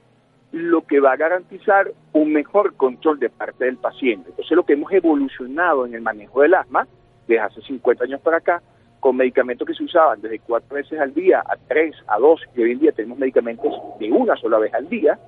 lo 0.53 0.86
que 0.86 1.01
va 1.01 1.13
a 1.13 1.18
garantizar 1.18 1.91
un 2.13 2.32
mejor 2.32 2.76
control 2.76 3.20
de 3.20 3.30
parte 3.30 3.66
del 3.66 3.78
paciente. 3.78 4.30
Entonces, 4.30 4.55
lo 4.55 4.66
que 4.66 4.74
hemos 4.74 4.91
evolucionado 4.93 5.86
en 5.86 5.95
el 5.95 6.01
manejo 6.01 6.41
del 6.41 6.53
asma 6.53 6.88
desde 7.28 7.41
hace 7.41 7.61
50 7.61 8.05
años 8.05 8.22
para 8.22 8.38
acá, 8.38 8.61
con 9.06 9.18
medicamentos 9.18 9.68
que 9.68 9.76
se 9.76 9.84
usaban 9.84 10.20
desde 10.20 10.39
cuatro 10.39 10.78
veces 10.78 10.99
al 10.99 11.14
día 11.14 11.39
a 11.45 11.56
tres, 11.68 11.95
a 12.08 12.18
dos, 12.18 12.41
y 12.56 12.64
hoy 12.64 12.72
en 12.72 12.80
día 12.80 12.91
tenemos 12.91 13.20
medicamentos 13.20 13.72
de 13.99 14.12
una 14.12 14.36
sola 14.36 14.58
vez 14.58 14.74
al 14.74 14.89
día, 14.89 15.20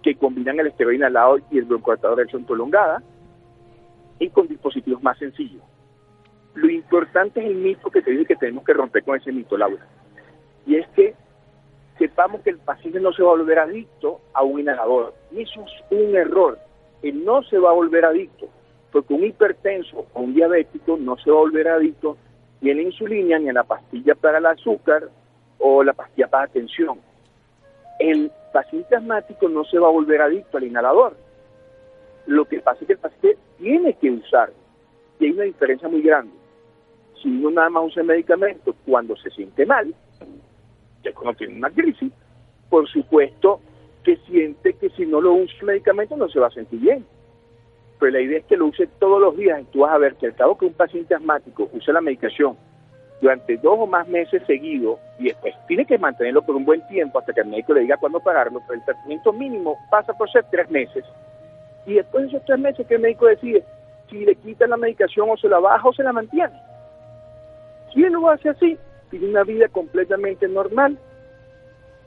que 0.00 0.14
combinan 0.14 0.60
el 0.60 0.68
esteroide 0.68 0.98
inhalado 0.98 1.38
y 1.50 1.58
el 1.58 1.64
broncoatador 1.64 2.18
de 2.18 2.22
acción 2.22 2.44
prolongada, 2.44 3.02
y 4.20 4.30
con 4.30 4.46
dispositivos 4.46 5.02
más 5.02 5.18
sencillos. 5.18 5.60
Lo 6.54 6.70
importante 6.70 7.40
es 7.40 7.46
el 7.46 7.56
mito 7.56 7.90
que 7.90 8.00
te 8.00 8.12
dice 8.12 8.26
que 8.26 8.36
tenemos 8.36 8.62
que 8.62 8.74
romper 8.74 9.02
con 9.02 9.16
ese 9.16 9.32
mito, 9.32 9.56
Laura. 9.56 9.84
Y 10.64 10.76
es 10.76 10.86
que 10.90 11.16
sepamos 11.98 12.42
que 12.42 12.50
el 12.50 12.58
paciente 12.58 13.00
no 13.00 13.12
se 13.12 13.24
va 13.24 13.30
a 13.30 13.38
volver 13.38 13.58
adicto 13.58 14.20
a 14.34 14.44
un 14.44 14.60
inhalador. 14.60 15.14
Y 15.32 15.40
eso 15.40 15.64
es 15.64 15.72
un 15.90 16.14
error. 16.14 16.60
Él 17.02 17.24
no 17.24 17.42
se 17.42 17.58
va 17.58 17.70
a 17.70 17.74
volver 17.74 18.04
adicto, 18.04 18.46
porque 18.92 19.14
un 19.14 19.24
hipertenso 19.24 20.06
o 20.14 20.20
un 20.20 20.32
diabético 20.32 20.96
no 20.96 21.16
se 21.16 21.28
va 21.28 21.38
a 21.38 21.40
volver 21.40 21.66
adicto 21.66 22.16
ni 22.60 22.70
a 22.70 22.74
la 22.74 22.82
insulina, 22.82 23.38
ni 23.38 23.48
a 23.48 23.52
la 23.52 23.64
pastilla 23.64 24.14
para 24.14 24.38
el 24.38 24.46
azúcar 24.46 25.08
o 25.58 25.82
la 25.82 25.92
pastilla 25.92 26.28
para 26.28 26.46
la 26.46 26.52
tensión. 26.52 26.98
El 27.98 28.30
paciente 28.52 28.96
asmático 28.96 29.48
no 29.48 29.64
se 29.64 29.78
va 29.78 29.88
a 29.88 29.92
volver 29.92 30.20
adicto 30.20 30.56
al 30.56 30.64
inhalador. 30.64 31.16
Lo 32.26 32.44
que 32.44 32.60
pasa 32.60 32.80
es 32.80 32.86
que 32.86 32.92
el 32.94 32.98
paciente 32.98 33.38
tiene 33.58 33.94
que 33.94 34.10
usar. 34.10 34.52
Y 35.18 35.26
hay 35.26 35.30
una 35.32 35.44
diferencia 35.44 35.88
muy 35.88 36.02
grande. 36.02 36.32
Si 37.22 37.28
uno 37.28 37.50
nada 37.50 37.70
más 37.70 37.86
usa 37.86 38.02
el 38.02 38.08
medicamento 38.08 38.74
cuando 38.86 39.16
se 39.16 39.30
siente 39.30 39.66
mal, 39.66 39.92
ya 41.02 41.12
cuando 41.12 41.36
tiene 41.36 41.56
una 41.56 41.70
crisis, 41.70 42.12
por 42.68 42.88
supuesto 42.88 43.60
que 44.04 44.16
siente 44.28 44.74
que 44.74 44.90
si 44.90 45.06
no 45.06 45.20
lo 45.20 45.32
usa 45.32 45.56
el 45.60 45.66
medicamento 45.66 46.16
no 46.16 46.28
se 46.28 46.38
va 46.38 46.46
a 46.46 46.50
sentir 46.50 46.80
bien. 46.80 47.04
Pero 47.98 48.12
la 48.12 48.20
idea 48.20 48.38
es 48.38 48.44
que 48.44 48.56
lo 48.56 48.66
use 48.66 48.86
todos 48.98 49.20
los 49.20 49.36
días 49.36 49.60
y 49.60 49.64
tú 49.64 49.80
vas 49.80 49.92
a 49.92 49.98
ver 49.98 50.14
que 50.14 50.26
al 50.26 50.34
cabo 50.34 50.56
que 50.56 50.66
un 50.66 50.74
paciente 50.74 51.14
asmático 51.14 51.68
use 51.72 51.92
la 51.92 52.00
medicación 52.00 52.56
durante 53.20 53.56
dos 53.56 53.76
o 53.78 53.86
más 53.86 54.06
meses 54.06 54.42
seguidos 54.46 55.00
y 55.18 55.24
después 55.24 55.54
tiene 55.66 55.84
que 55.84 55.98
mantenerlo 55.98 56.42
por 56.42 56.54
un 56.54 56.64
buen 56.64 56.86
tiempo 56.86 57.18
hasta 57.18 57.32
que 57.32 57.40
el 57.40 57.48
médico 57.48 57.74
le 57.74 57.80
diga 57.80 57.96
cuándo 57.96 58.20
pararlo, 58.20 58.60
pero 58.66 58.78
el 58.78 58.84
tratamiento 58.84 59.32
mínimo 59.32 59.76
pasa 59.90 60.12
por 60.12 60.30
ser 60.30 60.44
tres 60.50 60.70
meses. 60.70 61.04
Y 61.86 61.94
después 61.94 62.24
de 62.24 62.28
esos 62.28 62.44
tres 62.44 62.58
meses 62.58 62.86
que 62.86 62.94
el 62.94 63.00
médico 63.00 63.26
decide 63.26 63.64
si 64.08 64.24
le 64.24 64.36
quita 64.36 64.66
la 64.66 64.76
medicación 64.76 65.28
o 65.30 65.36
se 65.36 65.48
la 65.48 65.58
baja 65.58 65.88
o 65.88 65.92
se 65.92 66.02
la 66.02 66.12
mantiene. 66.12 66.54
Él 68.04 68.12
lo 68.12 68.30
hace 68.30 68.50
así, 68.50 68.78
tiene 69.10 69.28
una 69.28 69.42
vida 69.42 69.68
completamente 69.68 70.46
normal 70.46 70.98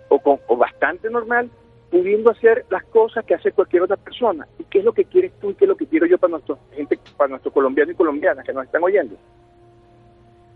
o, 0.09 0.19
con, 0.19 0.39
o 0.47 0.57
bastante 0.57 1.09
normal, 1.09 1.49
pudiendo 1.91 2.31
hacer 2.31 2.65
las 2.69 2.83
cosas 2.85 3.25
que 3.25 3.35
hace 3.35 3.51
cualquier 3.51 3.83
otra 3.83 3.97
persona. 3.97 4.47
¿Y 4.57 4.63
qué 4.63 4.79
es 4.79 4.85
lo 4.85 4.93
que 4.93 5.05
quieres 5.05 5.33
tú 5.39 5.51
y 5.51 5.55
qué 5.55 5.65
es 5.65 5.69
lo 5.69 5.75
que 5.75 5.85
quiero 5.85 6.05
yo 6.05 6.17
para 6.17 6.31
nuestra 6.31 6.55
gente, 6.73 6.97
para 7.17 7.29
nuestros 7.29 7.53
colombianos 7.53 7.93
y 7.93 7.97
colombianas 7.97 8.45
que 8.45 8.53
nos 8.53 8.65
están 8.65 8.83
oyendo? 8.83 9.15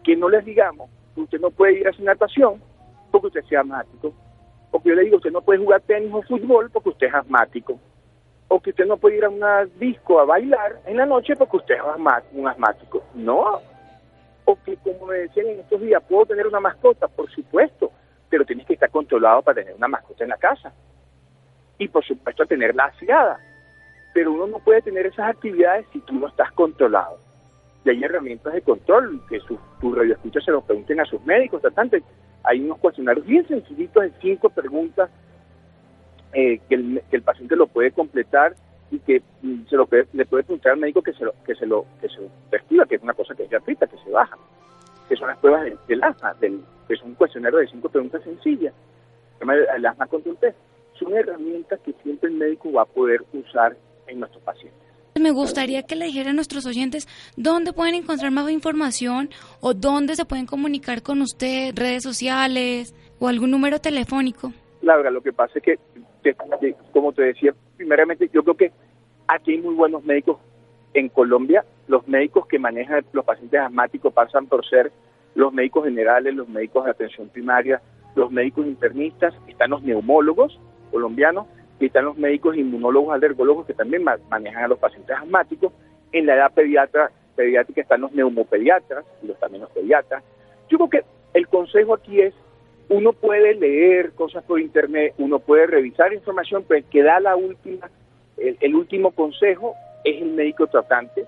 Que 0.03 0.15
no 0.15 0.29
les 0.29 0.45
digamos 0.45 0.89
que 1.13 1.21
usted 1.21 1.39
no 1.39 1.51
puede 1.51 1.79
ir 1.79 1.87
a 1.87 1.89
hacer 1.91 2.05
natación 2.05 2.61
porque 3.11 3.27
usted 3.27 3.43
sea 3.43 3.61
asmático. 3.61 4.13
O 4.71 4.81
que 4.81 4.89
yo 4.89 4.95
le 4.95 5.03
digo, 5.03 5.17
usted 5.17 5.31
no 5.31 5.41
puede 5.41 5.59
jugar 5.59 5.81
tenis 5.81 6.11
o 6.13 6.21
fútbol 6.21 6.69
porque 6.71 6.89
usted 6.89 7.07
es 7.07 7.13
asmático. 7.13 7.79
O 8.47 8.59
que 8.61 8.69
usted 8.69 8.85
no 8.85 8.97
puede 8.97 9.17
ir 9.17 9.25
a 9.25 9.29
una 9.29 9.65
disco 9.65 10.19
a 10.19 10.25
bailar 10.25 10.79
en 10.85 10.97
la 10.97 11.05
noche 11.05 11.35
porque 11.35 11.57
usted 11.57 11.75
es 11.75 11.81
un 12.33 12.47
asmático. 12.47 13.03
No, 13.13 13.61
o 14.45 14.57
que, 14.63 14.77
como 14.77 15.07
me 15.07 15.17
decían 15.17 15.47
en 15.47 15.59
estos 15.59 15.81
días, 15.81 16.01
¿puedo 16.07 16.27
tener 16.27 16.47
una 16.47 16.59
mascota? 16.59 17.07
Por 17.07 17.29
supuesto, 17.31 17.91
pero 18.29 18.45
tienes 18.45 18.65
que 18.65 18.73
estar 18.73 18.89
controlado 18.91 19.41
para 19.41 19.61
tener 19.61 19.75
una 19.75 19.87
mascota 19.87 20.23
en 20.23 20.29
la 20.29 20.37
casa. 20.37 20.71
Y 21.77 21.87
por 21.87 22.03
supuesto 22.05 22.45
tenerla 22.45 22.85
aseada. 22.85 23.39
Pero 24.13 24.31
uno 24.31 24.47
no 24.47 24.59
puede 24.59 24.81
tener 24.81 25.05
esas 25.05 25.29
actividades 25.29 25.85
si 25.91 25.99
tú 26.01 26.13
no 26.13 26.27
estás 26.27 26.51
controlado. 26.53 27.19
Y 27.83 27.89
hay 27.89 28.03
herramientas 28.03 28.53
de 28.53 28.61
control 28.61 29.21
que 29.29 29.39
sus, 29.41 29.59
tus 29.79 29.95
radioescuchas 29.95 30.43
se 30.43 30.51
lo 30.51 30.61
pregunten 30.61 30.99
a 30.99 31.05
sus 31.05 31.23
médicos, 31.25 31.61
tratantes. 31.61 32.03
Hay 32.43 32.61
unos 32.61 32.77
cuestionarios 32.79 33.25
bien 33.25 33.47
sencillitos 33.47 34.03
de 34.03 34.11
cinco 34.21 34.49
preguntas 34.49 35.09
eh, 36.33 36.59
que, 36.67 36.75
el, 36.75 37.01
que 37.09 37.17
el 37.17 37.21
paciente 37.21 37.55
lo 37.55 37.67
puede 37.67 37.91
completar 37.91 38.55
y 38.91 38.99
que 38.99 39.21
mm, 39.41 39.67
se 39.69 39.75
lo 39.75 39.87
le 40.13 40.25
puede 40.25 40.43
preguntar 40.43 40.73
al 40.73 40.79
médico 40.79 41.01
que 41.01 41.13
se 41.13 41.23
lo 41.23 41.33
que 41.45 41.55
se 41.55 41.65
lo 41.65 41.85
que 42.01 42.09
se 42.09 42.21
lo 42.21 42.85
que 42.85 42.95
es 42.95 43.01
una 43.01 43.13
cosa 43.13 43.33
que 43.35 43.43
es 43.43 43.49
gratuita, 43.49 43.87
que 43.87 43.97
se 43.97 44.09
baja, 44.11 44.37
que 45.07 45.15
son 45.15 45.27
las 45.27 45.37
pruebas 45.37 45.65
del, 45.87 46.03
asma, 46.03 46.33
del, 46.35 46.61
que 46.87 46.93
es 46.93 47.01
un 47.01 47.15
cuestionario 47.15 47.59
de 47.59 47.67
cinco 47.67 47.89
preguntas 47.89 48.23
sencillas, 48.23 48.73
el 49.39 49.85
asma 49.85 50.07
control 50.07 50.37
test. 50.37 50.57
Son 50.99 51.13
herramientas 51.13 51.79
que 51.81 51.93
siempre 52.03 52.29
el 52.29 52.35
médico 52.35 52.71
va 52.71 52.83
a 52.83 52.85
poder 52.85 53.21
usar 53.33 53.75
en 54.07 54.19
nuestros 54.19 54.43
pacientes. 54.43 54.85
Me 55.19 55.31
gustaría 55.31 55.83
que 55.83 55.95
le 55.95 56.05
dijera 56.05 56.31
a 56.31 56.33
nuestros 56.33 56.65
oyentes 56.65 57.07
dónde 57.37 57.71
pueden 57.71 57.95
encontrar 57.95 58.31
más 58.31 58.49
información 58.49 59.29
o 59.61 59.73
dónde 59.73 60.15
se 60.15 60.25
pueden 60.25 60.45
comunicar 60.45 61.01
con 61.01 61.21
usted, 61.21 61.73
redes 61.73 62.03
sociales 62.03 62.93
o 63.19 63.29
algún 63.29 63.51
número 63.51 63.79
telefónico. 63.79 64.51
Laura, 64.81 65.09
lo 65.09 65.21
que 65.21 65.31
pasa 65.31 65.53
es 65.55 65.63
que, 65.63 66.35
como 66.91 67.13
te 67.13 67.21
decía, 67.21 67.55
primeramente 67.77 68.29
yo 68.33 68.43
creo 68.43 68.57
que 68.57 68.71
aquí 69.27 69.53
hay 69.53 69.61
muy 69.61 69.73
buenos 69.73 70.03
médicos 70.03 70.37
en 70.93 71.07
Colombia. 71.07 71.63
Los 71.87 72.05
médicos 72.09 72.45
que 72.47 72.59
manejan 72.59 73.05
los 73.13 73.23
pacientes 73.23 73.61
asmáticos 73.61 74.13
pasan 74.13 74.47
por 74.47 74.67
ser 74.67 74.91
los 75.33 75.53
médicos 75.53 75.85
generales, 75.85 76.35
los 76.35 76.49
médicos 76.49 76.85
de 76.85 76.91
atención 76.91 77.29
primaria, 77.29 77.81
los 78.15 78.31
médicos 78.31 78.65
internistas, 78.65 79.33
están 79.47 79.69
los 79.69 79.81
neumólogos 79.81 80.59
colombianos 80.85 81.47
y 81.79 81.87
están 81.87 82.05
los 82.05 82.17
médicos 82.17 82.55
inmunólogos 82.55 83.13
alergólogos 83.13 83.65
que 83.65 83.73
también 83.73 84.03
manejan 84.03 84.63
a 84.63 84.67
los 84.67 84.79
pacientes 84.79 85.15
asmáticos. 85.15 85.73
En 86.11 86.25
la 86.25 86.35
edad 86.35 86.53
pediatra 86.53 87.11
pediátrica 87.35 87.81
están 87.81 88.01
los 88.01 88.13
neumopediatras 88.13 89.05
y 89.21 89.27
los, 89.27 89.39
también 89.39 89.63
los 89.63 89.71
pediatras. 89.71 90.23
Yo 90.69 90.77
creo 90.77 90.89
que 90.89 91.03
el 91.33 91.47
consejo 91.47 91.93
aquí 91.93 92.21
es, 92.21 92.33
uno 92.87 93.13
puede 93.13 93.55
leer 93.55 94.11
cosas 94.13 94.43
por 94.43 94.59
internet, 94.59 95.13
uno 95.17 95.39
puede 95.39 95.67
revisar 95.67 96.13
información, 96.13 96.63
pero 96.67 96.79
el 96.79 96.85
que 96.85 97.03
da 97.03 97.19
la 97.19 97.35
última, 97.35 97.89
el, 98.37 98.75
último 98.75 99.11
consejo 99.11 99.73
es 100.03 100.21
el 100.21 100.31
médico 100.31 100.67
tratante. 100.67 101.25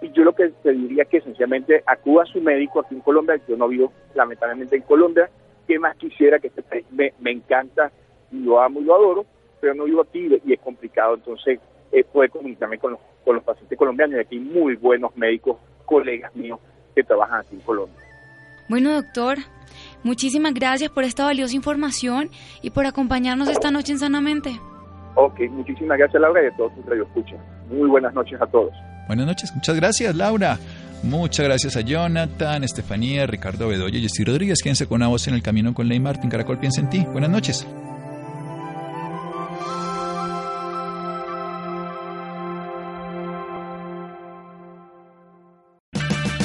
Y 0.00 0.10
yo 0.10 0.24
lo 0.24 0.34
que 0.34 0.48
te 0.48 0.72
diría 0.72 1.04
que 1.04 1.18
esencialmente 1.18 1.84
acuda 1.86 2.24
a 2.24 2.26
su 2.26 2.40
médico 2.40 2.80
aquí 2.80 2.94
en 2.94 3.02
Colombia, 3.02 3.40
yo 3.46 3.56
no 3.56 3.68
vivo 3.68 3.92
lamentablemente 4.14 4.74
en 4.74 4.82
Colombia, 4.82 5.30
¿qué 5.68 5.78
más 5.78 5.94
quisiera 5.96 6.40
que 6.40 6.48
este 6.48 6.62
país 6.62 6.84
me 6.90 7.30
encanta 7.30 7.92
y 8.32 8.40
lo 8.40 8.60
amo 8.60 8.80
y 8.80 8.84
lo 8.84 8.94
adoro, 8.94 9.26
pero 9.60 9.74
no 9.74 9.84
vivo 9.84 10.02
aquí 10.02 10.28
y 10.44 10.52
es 10.52 10.60
complicado, 10.60 11.14
entonces 11.14 11.60
eh, 11.92 12.04
puede 12.04 12.28
comunicarme 12.30 12.78
con 12.78 12.92
los, 12.92 13.00
con 13.24 13.36
los 13.36 13.44
pacientes 13.44 13.78
colombianos 13.78 14.16
y 14.16 14.20
aquí 14.20 14.36
hay 14.36 14.42
muy 14.42 14.76
buenos 14.76 15.16
médicos, 15.16 15.58
colegas 15.84 16.34
míos 16.34 16.58
que 16.94 17.02
trabajan 17.02 17.40
aquí 17.40 17.54
en 17.54 17.60
Colombia. 17.60 17.96
Bueno, 18.68 18.94
doctor, 18.94 19.38
muchísimas 20.02 20.54
gracias 20.54 20.90
por 20.90 21.04
esta 21.04 21.24
valiosa 21.24 21.54
información 21.54 22.30
y 22.62 22.70
por 22.70 22.86
acompañarnos 22.86 23.48
esta 23.48 23.70
noche 23.70 23.92
en 23.92 23.98
Sanamente. 23.98 24.58
Ok, 25.14 25.40
muchísimas 25.50 25.98
gracias 25.98 26.22
Laura 26.22 26.42
y 26.42 26.46
a 26.46 26.56
todos 26.56 26.74
tus 26.74 26.86
radioescuchas. 26.86 27.38
Muy 27.68 27.88
buenas 27.88 28.14
noches 28.14 28.40
a 28.40 28.46
todos. 28.46 28.72
Buenas 29.06 29.26
noches, 29.26 29.52
muchas 29.54 29.76
gracias 29.76 30.14
Laura. 30.16 30.58
Muchas 31.02 31.44
gracias 31.44 31.76
a 31.76 31.80
Jonathan, 31.80 32.62
Estefanía, 32.62 33.26
Ricardo 33.26 33.68
Bedoya 33.68 33.98
y 33.98 34.02
Jessy 34.02 34.24
Rodríguez. 34.24 34.62
Quédense 34.62 34.86
con 34.86 34.96
una 34.96 35.08
voz 35.08 35.26
en 35.26 35.34
el 35.34 35.42
camino 35.42 35.74
con 35.74 35.88
Ley 35.88 35.98
Martín. 35.98 36.30
Caracol 36.30 36.58
piensa 36.58 36.80
en 36.80 36.90
ti. 36.90 37.04
Buenas 37.10 37.28
noches. 37.28 37.66